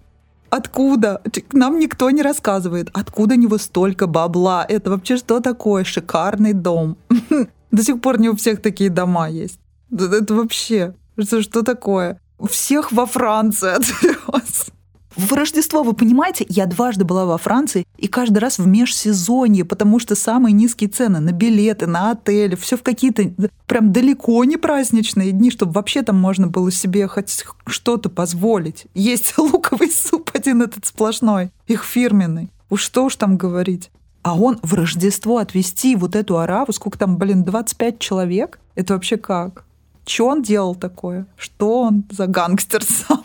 Откуда? 0.50 1.22
Нам 1.52 1.80
никто 1.80 2.10
не 2.10 2.22
рассказывает. 2.22 2.90
Откуда 2.94 3.36
у 3.36 3.38
него 3.38 3.58
столько 3.58 4.08
бабла? 4.08 4.66
Это 4.68 4.90
вообще 4.90 5.18
что 5.18 5.40
такое? 5.42 5.84
Шикарный 5.84 6.54
дом. 6.54 6.98
До 7.72 7.84
сих 7.84 8.02
пор 8.02 8.20
не 8.20 8.30
у 8.30 8.36
всех 8.36 8.62
такие 8.62 8.90
дома 8.90 9.30
есть. 9.30 9.60
Это 9.92 10.34
вообще... 10.34 10.96
Что, 11.22 11.42
что 11.42 11.64
такое? 11.64 12.20
Всех 12.50 12.92
во 12.92 13.06
Франции 13.06 13.76
отвез. 13.76 14.72
В 15.16 15.34
Рождество, 15.34 15.84
вы 15.84 15.94
понимаете, 15.94 16.46
я 16.48 16.66
дважды 16.66 17.04
была 17.04 17.26
во 17.26 17.38
Франции, 17.38 17.86
и 17.98 18.08
каждый 18.08 18.38
раз 18.38 18.58
в 18.58 18.66
межсезонье, 18.66 19.66
потому 19.66 20.00
что 20.00 20.16
самые 20.16 20.54
низкие 20.54 20.90
цены 20.90 21.20
на 21.20 21.34
билеты, 21.34 21.88
на 21.88 22.12
отели, 22.12 22.56
все 22.56 22.78
в 22.78 22.84
какие-то 22.84 23.34
прям 23.68 23.92
далеко 23.92 24.42
не 24.46 24.56
праздничные 24.56 25.32
дни, 25.32 25.52
чтобы 25.52 25.74
вообще 25.74 26.04
там 26.04 26.16
можно 26.16 26.48
было 26.48 26.72
себе 26.72 27.06
хоть 27.08 27.44
что-то 27.68 28.10
позволить. 28.10 28.86
Есть 28.94 29.34
луковый 29.38 29.92
суп 29.92 30.32
один 30.34 30.62
этот 30.62 30.86
сплошной, 30.86 31.52
их 31.68 31.84
фирменный. 31.84 32.50
Уж 32.70 32.82
что 32.82 33.04
уж 33.04 33.18
там 33.18 33.36
говорить. 33.36 33.92
А 34.22 34.38
он 34.38 34.60
в 34.64 34.74
Рождество 34.74 35.40
отвезти 35.40 35.98
вот 35.98 36.16
эту 36.16 36.38
араву, 36.40 36.72
сколько 36.72 36.98
там, 36.98 37.18
блин, 37.18 37.44
25 37.44 38.00
человек? 38.00 38.60
Это 38.76 38.94
вообще 38.94 39.18
как? 39.18 39.66
Что 40.10 40.28
он 40.30 40.42
делал 40.42 40.74
такое? 40.74 41.28
Что 41.38 41.84
он 41.84 42.04
за 42.10 42.26
гангстер 42.26 42.84
сам? 42.84 43.24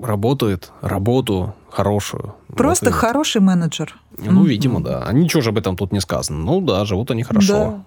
Работает 0.00 0.72
работу 0.80 1.54
хорошую. 1.70 2.34
Просто 2.48 2.86
вот 2.86 2.94
хороший 2.94 3.40
менеджер. 3.40 3.94
Ну, 4.18 4.44
mm-hmm. 4.44 4.48
видимо, 4.48 4.82
да. 4.82 5.04
А 5.06 5.12
ничего 5.12 5.40
же 5.40 5.50
об 5.50 5.58
этом 5.58 5.76
тут 5.76 5.92
не 5.92 6.00
сказано. 6.00 6.38
Ну 6.38 6.60
да, 6.60 6.84
живут 6.84 7.12
они 7.12 7.22
хорошо. 7.22 7.52
Да, 7.52 7.84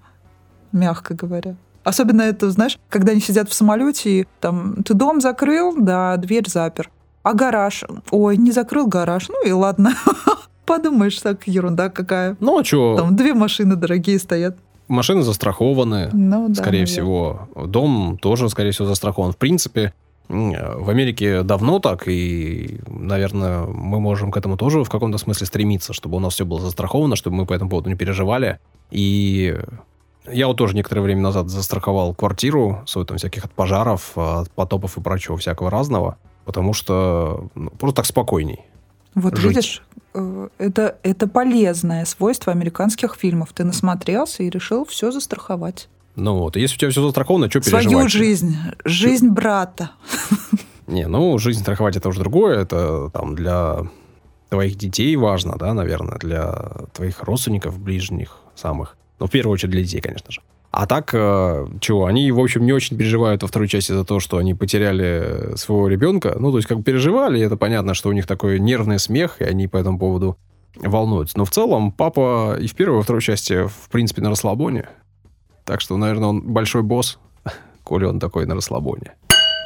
мягко 0.72 1.16
говоря. 1.16 1.56
Особенно 1.84 2.22
это, 2.22 2.50
знаешь, 2.50 2.80
когда 2.88 3.12
они 3.12 3.20
сидят 3.20 3.50
в 3.50 3.54
самолете, 3.54 4.22
и 4.22 4.28
там 4.40 4.84
ты 4.84 4.94
дом 4.94 5.20
закрыл, 5.20 5.76
да, 5.78 6.16
дверь 6.16 6.50
запер. 6.50 6.90
А 7.24 7.34
гараж? 7.34 7.84
Ой, 8.10 8.38
не 8.38 8.52
закрыл 8.52 8.88
гараж. 8.88 9.28
Ну 9.28 9.46
и 9.46 9.52
ладно. 9.52 9.96
Подумаешь, 10.66 11.20
так 11.20 11.46
ерунда 11.46 11.90
какая. 11.90 12.38
Ну 12.40 12.60
а 12.60 12.64
что? 12.64 12.96
Там 12.96 13.18
две 13.18 13.34
машины 13.34 13.76
дорогие 13.76 14.18
стоят 14.18 14.58
машины 14.90 15.22
застрахованы, 15.22 16.10
ну, 16.12 16.50
да, 16.50 16.56
скорее 16.56 16.82
наверное. 16.82 16.86
всего. 16.86 17.50
Дом 17.68 18.18
тоже, 18.22 18.50
скорее 18.50 18.72
всего, 18.72 18.88
застрахован. 18.88 19.32
В 19.32 19.38
принципе, 19.38 19.94
в 20.28 20.90
Америке 20.90 21.42
давно 21.42 21.80
так, 21.80 22.08
и, 22.08 22.80
наверное, 22.88 23.66
мы 23.66 24.00
можем 24.00 24.32
к 24.32 24.38
этому 24.38 24.58
тоже 24.58 24.84
в 24.84 24.90
каком-то 24.90 25.18
смысле 25.18 25.48
стремиться, 25.48 25.94
чтобы 25.94 26.18
у 26.18 26.20
нас 26.20 26.34
все 26.34 26.46
было 26.46 26.60
застраховано, 26.60 27.16
чтобы 27.16 27.38
мы 27.38 27.46
по 27.46 27.54
этому 27.54 27.70
поводу 27.72 27.90
не 27.90 27.96
переживали. 27.96 28.60
И 28.92 29.58
я 30.32 30.48
вот 30.48 30.58
тоже 30.58 30.76
некоторое 30.76 31.02
время 31.02 31.22
назад 31.22 31.50
застраховал 31.50 32.14
квартиру, 32.14 32.84
свою 32.86 33.06
там 33.06 33.18
всяких 33.18 33.46
от 33.46 33.52
пожаров, 33.52 34.12
от 34.16 34.52
потопов 34.52 34.98
и 34.98 35.02
прочего 35.02 35.38
всякого 35.38 35.72
разного, 35.72 36.18
потому 36.46 36.74
что 36.74 37.48
ну, 37.56 37.72
просто 37.72 37.96
так 37.96 38.06
спокойней. 38.06 38.60
Вот 39.16 39.36
жить. 39.38 39.50
видишь, 39.50 39.84
это, 40.14 40.97
это 41.03 41.28
полезное 41.28 42.05
свойство 42.05 42.51
американских 42.51 43.16
фильмов. 43.16 43.49
Ты 43.53 43.64
насмотрелся 43.64 44.43
и 44.43 44.49
решил 44.49 44.86
все 44.86 45.12
застраховать. 45.12 45.88
Ну 46.16 46.38
вот, 46.38 46.55
если 46.55 46.76
у 46.76 46.80
тебя 46.80 46.91
все 46.91 47.01
застраховано, 47.01 47.49
что 47.49 47.62
переживать? 47.62 47.84
Свою 47.86 48.10
жизнь, 48.10 48.55
жизнь 48.84 49.30
брата. 49.30 49.91
Не, 50.88 51.07
ну, 51.07 51.38
жизнь 51.38 51.62
страховать 51.62 51.95
это 51.95 52.10
уже 52.10 52.20
другое. 52.20 52.60
Это 52.60 53.10
там 53.12 53.36
для 53.36 53.88
твоих 54.49 54.76
детей 54.76 55.16
важно, 55.16 55.55
да, 55.57 55.74
наверное, 55.74 56.18
для 56.18 56.72
твоих 56.93 57.24
родственников 57.24 57.80
ближних 57.80 58.38
самых. 58.55 58.97
Ну, 59.20 59.28
в 59.28 59.32
первую 59.32 59.53
очередь 59.53 59.72
для 59.72 59.84
детей, 59.84 60.01
конечно 60.01 60.32
же. 60.32 60.41
А 60.72 60.86
так, 60.86 61.13
э, 61.13 61.67
чего, 61.80 62.05
они, 62.05 62.32
в 62.32 62.39
общем, 62.39 62.63
не 62.63 62.74
очень 62.74 62.95
переживают 62.95 63.41
во 63.41 63.47
второй 63.47 63.67
части 63.67 63.91
за 63.91 64.03
то, 64.03 64.20
что 64.20 64.38
они 64.38 64.53
потеряли 64.53 65.55
своего 65.55 65.88
ребенка. 65.88 66.36
Ну, 66.39 66.51
то 66.51 66.57
есть, 66.57 66.67
как 66.67 66.84
переживали, 66.84 67.41
это 67.41 67.57
понятно, 67.57 67.95
что 67.95 68.09
у 68.09 68.11
них 68.11 68.28
такой 68.28 68.59
нервный 68.59 68.99
смех, 68.99 69.38
и 69.41 69.45
они 69.45 69.67
по 69.67 69.78
этому 69.78 69.97
поводу 69.97 70.38
волнуются. 70.76 71.38
Но 71.38 71.45
в 71.45 71.49
целом 71.49 71.91
папа 71.91 72.55
и 72.59 72.67
в 72.67 72.76
первой, 72.76 72.95
и 72.95 72.97
во 72.97 73.03
второй 73.03 73.22
части, 73.22 73.67
в 73.67 73.89
принципе, 73.89 74.22
на 74.22 74.30
расслабоне. 74.30 74.88
Так 75.65 75.82
что, 75.82 75.97
наверное, 75.97 76.30
он 76.30 76.41
большой 76.41 76.84
босс, 76.84 77.17
коли 77.84 78.05
он 78.05 78.20
такой 78.20 78.45
на 78.45 78.53
расслабоне. 78.53 79.15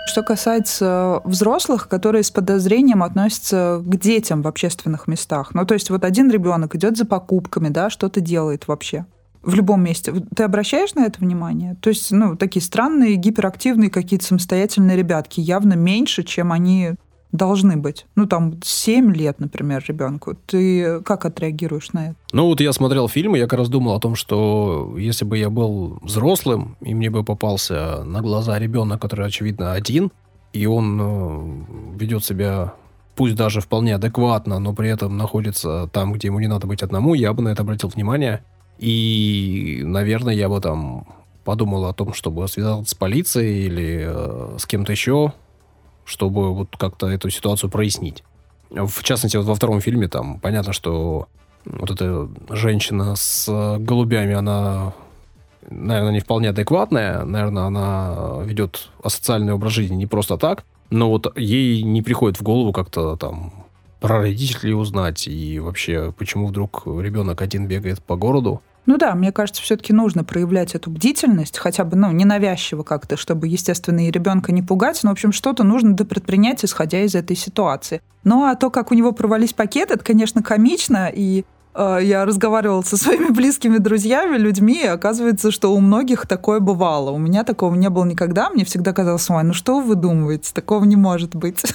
Что 0.06 0.22
касается 0.22 1.22
взрослых, 1.26 1.89
которые 1.89 2.24
с 2.24 2.32
подозрением 2.32 3.04
относятся 3.04 3.82
к 3.86 3.95
детям 3.97 4.41
в 4.41 4.47
общественных 4.47 5.08
местах. 5.08 5.54
Ну, 5.54 5.66
то 5.66 5.74
есть 5.74 5.89
вот 5.89 6.06
один 6.06 6.30
ребенок 6.30 6.76
идет 6.76 6.97
за 6.97 7.06
покупками, 7.06 7.70
да, 7.70 7.89
что-то 7.89 8.22
делает 8.22 8.68
вообще 8.68 9.06
в 9.44 9.54
любом 9.56 9.84
месте. 9.84 10.14
Ты 10.36 10.44
обращаешь 10.44 10.94
на 10.96 11.06
это 11.06 11.20
внимание? 11.20 11.76
То 11.82 11.89
есть, 11.89 12.12
ну, 12.12 12.36
такие 12.36 12.62
странные, 12.62 13.16
гиперактивные 13.16 13.89
какие-то 13.89 14.26
самостоятельные 14.26 14.98
ребятки 14.98 15.39
явно 15.39 15.74
меньше, 15.74 16.24
чем 16.24 16.52
они 16.52 16.94
должны 17.34 17.78
быть. 17.78 18.06
Ну, 18.16 18.26
там, 18.28 18.60
7 18.64 19.14
лет, 19.14 19.39
например, 19.39 19.84
ребенку. 19.88 20.36
Ты 20.46 21.02
как 21.02 21.26
отреагируешь 21.26 21.91
на 21.91 22.10
это? 22.10 22.16
Ну, 22.32 22.46
вот 22.46 22.62
я 22.62 22.72
смотрел 22.72 23.10
фильм, 23.10 23.36
и 23.36 23.39
я 23.39 23.48
как 23.48 23.60
раз 23.60 23.70
думал 23.70 23.96
о 23.96 24.00
том, 24.00 24.16
что 24.16 24.96
если 24.98 25.26
бы 25.26 25.38
я 25.38 25.50
был 25.50 25.98
взрослым, 26.02 26.78
и 26.80 26.94
мне 26.94 27.10
бы 27.10 27.24
попался 27.24 28.04
на 28.04 28.22
глаза 28.22 28.58
ребенок, 28.60 29.02
который, 29.02 29.26
очевидно, 29.26 29.74
один, 29.74 30.12
и 30.54 30.68
он 30.68 31.00
э, 31.02 31.98
ведет 31.98 32.24
себя 32.24 32.76
пусть 33.16 33.36
даже 33.36 33.62
вполне 33.62 33.96
адекватно, 33.96 34.60
но 34.60 34.74
при 34.74 34.89
этом 34.89 35.18
находится 35.18 35.89
там, 35.91 36.14
где 36.14 36.28
ему 36.28 36.39
не 36.39 36.48
надо 36.48 36.68
быть 36.68 36.84
одному, 36.84 37.14
я 37.14 37.34
бы 37.34 37.44
на 37.44 37.50
это 37.50 37.64
обратил 37.64 37.89
внимание. 37.89 38.44
И, 38.80 39.82
наверное, 39.84 40.34
я 40.34 40.50
бы 40.50 40.60
там 40.60 41.08
подумал 41.44 41.86
о 41.86 41.94
том, 41.94 42.14
чтобы 42.14 42.48
связаться 42.48 42.92
с 42.92 42.96
полицией 42.96 43.66
или 43.66 44.06
э, 44.08 44.56
с 44.58 44.66
кем-то 44.66 44.92
еще, 44.92 45.34
чтобы 46.06 46.54
вот 46.54 46.76
как-то 46.78 47.08
эту 47.08 47.30
ситуацию 47.30 47.70
прояснить. 47.70 48.24
В 48.70 49.04
частности, 49.04 49.38
вот 49.38 49.46
во 49.46 49.56
втором 49.56 49.82
фильме 49.82 50.08
там 50.08 50.40
понятно, 50.40 50.74
что 50.74 51.28
вот 51.66 51.92
эта 51.92 52.30
женщина 52.50 53.16
с 53.16 53.78
голубями, 53.80 54.34
она, 54.34 54.94
наверное, 55.70 56.14
не 56.14 56.20
вполне 56.20 56.50
адекватная, 56.50 57.24
наверное, 57.24 57.64
она 57.64 58.42
ведет 58.44 58.90
асоциальный 59.04 59.54
образ 59.54 59.74
жизни 59.74 59.96
не 59.96 60.08
просто 60.08 60.38
так, 60.38 60.66
но 60.90 61.10
вот 61.10 61.38
ей 61.38 61.84
не 61.84 62.02
приходит 62.02 62.40
в 62.40 62.44
голову 62.44 62.74
как-то 62.74 63.16
там 63.16 63.62
про 64.04 64.18
родителей 64.20 64.74
узнать 64.74 65.30
и 65.30 65.62
вообще, 65.62 66.14
почему 66.18 66.47
вдруг 66.47 66.84
ребенок 66.86 67.41
один 67.41 67.68
бегает 67.68 68.04
по 68.04 68.18
городу. 68.18 68.62
Ну 68.86 68.97
да, 68.97 69.16
мне 69.16 69.32
кажется, 69.32 69.62
все-таки 69.62 69.93
нужно 69.93 70.26
проявлять 70.26 70.76
эту 70.76 70.89
бдительность, 70.89 71.58
хотя 71.58 71.86
бы, 71.86 71.95
ну, 71.95 72.12
ненавязчиво 72.12 72.84
как-то, 72.84 73.16
чтобы, 73.16 73.47
естественно, 73.47 74.06
и 74.06 74.12
ребенка 74.12 74.51
не 74.51 74.62
пугать. 74.62 74.99
Но, 75.04 75.10
в 75.12 75.14
общем, 75.14 75.32
что-то 75.32 75.64
нужно 75.64 75.95
предпринять, 75.95 76.66
исходя 76.66 76.99
из 76.99 77.16
этой 77.16 77.38
ситуации. 77.38 78.01
Ну 78.26 78.43
а 78.43 78.56
то, 78.56 78.70
как 78.70 78.91
у 78.91 78.93
него 78.93 79.14
провались 79.14 79.54
пакеты, 79.54 79.93
это, 79.93 80.04
конечно, 80.04 80.43
комично, 80.43 81.10
и 81.10 81.45
э, 81.74 81.99
я 82.04 82.26
разговаривала 82.26 82.82
со 82.82 82.97
своими 82.97 83.30
близкими 83.34 83.78
друзьями, 83.78 84.36
людьми, 84.36 84.82
и 84.84 84.88
оказывается, 84.88 85.49
что 85.49 85.74
у 85.74 85.80
многих 85.80 86.28
такое 86.28 86.60
бывало. 86.60 87.12
У 87.12 87.18
меня 87.18 87.45
такого 87.45 87.74
не 87.76 87.89
было 87.89 88.04
никогда. 88.04 88.49
Мне 88.49 88.66
всегда 88.66 88.91
казалось, 88.91 89.30
ой, 89.30 89.45
ну 89.45 89.54
что 89.54 89.80
вы 89.80 89.95
думаете, 89.95 90.51
такого 90.54 90.84
не 90.84 90.97
может 90.97 91.36
быть. 91.38 91.64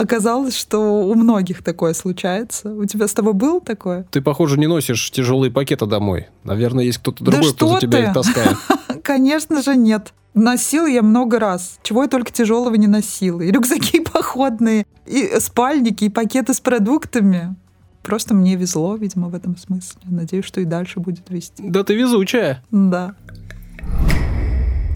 Оказалось, 0.00 0.56
что 0.56 0.78
у 1.06 1.14
многих 1.14 1.62
такое 1.62 1.92
случается. 1.92 2.72
У 2.72 2.86
тебя 2.86 3.06
с 3.06 3.12
тобой 3.12 3.34
было 3.34 3.60
такое? 3.60 4.06
Ты, 4.10 4.22
похоже, 4.22 4.58
не 4.58 4.66
носишь 4.66 5.10
тяжелые 5.10 5.50
пакеты 5.50 5.84
домой. 5.84 6.28
Наверное, 6.42 6.84
есть 6.84 6.98
кто-то 6.98 7.22
Да 7.22 7.32
другой, 7.32 7.52
кто 7.52 7.66
что 7.66 7.74
за 7.74 7.80
тебя 7.80 7.98
ты? 7.98 8.04
их 8.06 8.12
таскает. 8.14 8.56
Конечно 9.04 9.62
же, 9.62 9.76
нет. 9.76 10.14
Носила 10.32 10.86
я 10.86 11.02
много 11.02 11.38
раз. 11.38 11.78
Чего 11.82 12.04
я 12.04 12.08
только 12.08 12.32
тяжелого 12.32 12.74
не 12.76 12.86
носила. 12.86 13.42
И 13.42 13.50
рюкзаки 13.50 14.00
походные, 14.00 14.86
и 15.04 15.38
спальники, 15.38 16.04
и 16.04 16.08
пакеты 16.08 16.54
с 16.54 16.60
продуктами. 16.60 17.54
Просто 18.02 18.32
мне 18.32 18.56
везло, 18.56 18.96
видимо, 18.96 19.28
в 19.28 19.34
этом 19.34 19.58
смысле. 19.58 20.00
Надеюсь, 20.04 20.46
что 20.46 20.62
и 20.62 20.64
дальше 20.64 21.00
будет 21.00 21.28
вести. 21.28 21.62
Да 21.68 21.84
ты 21.84 21.94
везучая. 21.94 22.64
Да. 22.70 23.14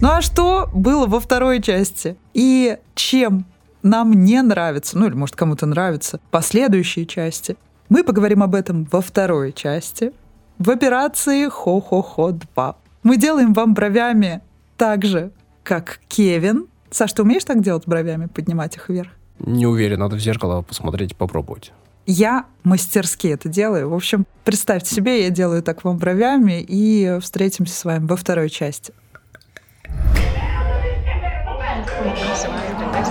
Ну 0.01 0.09
а 0.09 0.21
что 0.23 0.67
было 0.73 1.05
во 1.05 1.19
второй 1.19 1.61
части? 1.61 2.17
И 2.33 2.79
чем 2.95 3.45
нам 3.85 4.11
не 4.11 4.41
нравится, 4.41 4.97
ну 4.97 5.07
или, 5.07 5.13
может, 5.13 5.35
кому-то 5.35 5.65
нравится, 5.65 6.19
последующие 6.31 7.05
части. 7.05 7.55
Мы 7.87 8.03
поговорим 8.03 8.41
об 8.43 8.55
этом 8.55 8.85
во 8.91 8.99
второй 8.99 9.53
части, 9.53 10.11
в 10.57 10.69
операции 10.71 11.47
«Хо-хо-хо 11.47 12.31
2». 12.31 12.75
Мы 13.03 13.17
делаем 13.17 13.53
вам 13.53 13.73
бровями 13.73 14.41
так 14.75 15.05
же, 15.05 15.31
как 15.63 15.99
Кевин. 16.07 16.65
Саш, 16.89 17.13
ты 17.13 17.21
умеешь 17.21 17.43
так 17.43 17.61
делать 17.61 17.83
бровями, 17.85 18.25
поднимать 18.25 18.75
их 18.75 18.89
вверх? 18.89 19.09
Не 19.39 19.67
уверен, 19.67 19.99
надо 19.99 20.15
в 20.15 20.19
зеркало 20.19 20.63
посмотреть, 20.63 21.15
попробовать. 21.15 21.71
Я 22.07 22.45
мастерски 22.63 23.27
это 23.27 23.49
делаю. 23.49 23.89
В 23.89 23.93
общем, 23.93 24.25
представьте 24.43 24.95
себе, 24.95 25.23
я 25.23 25.29
делаю 25.29 25.61
так 25.61 25.83
вам 25.83 25.97
бровями, 25.97 26.65
и 26.67 27.19
встретимся 27.21 27.75
с 27.75 27.85
вами 27.85 28.07
во 28.07 28.15
второй 28.15 28.49
части. 28.49 28.93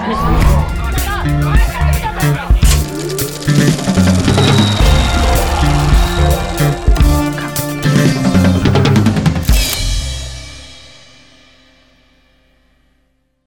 Thank 0.05 0.59
you. 0.59 0.63
Bye. 1.25 1.53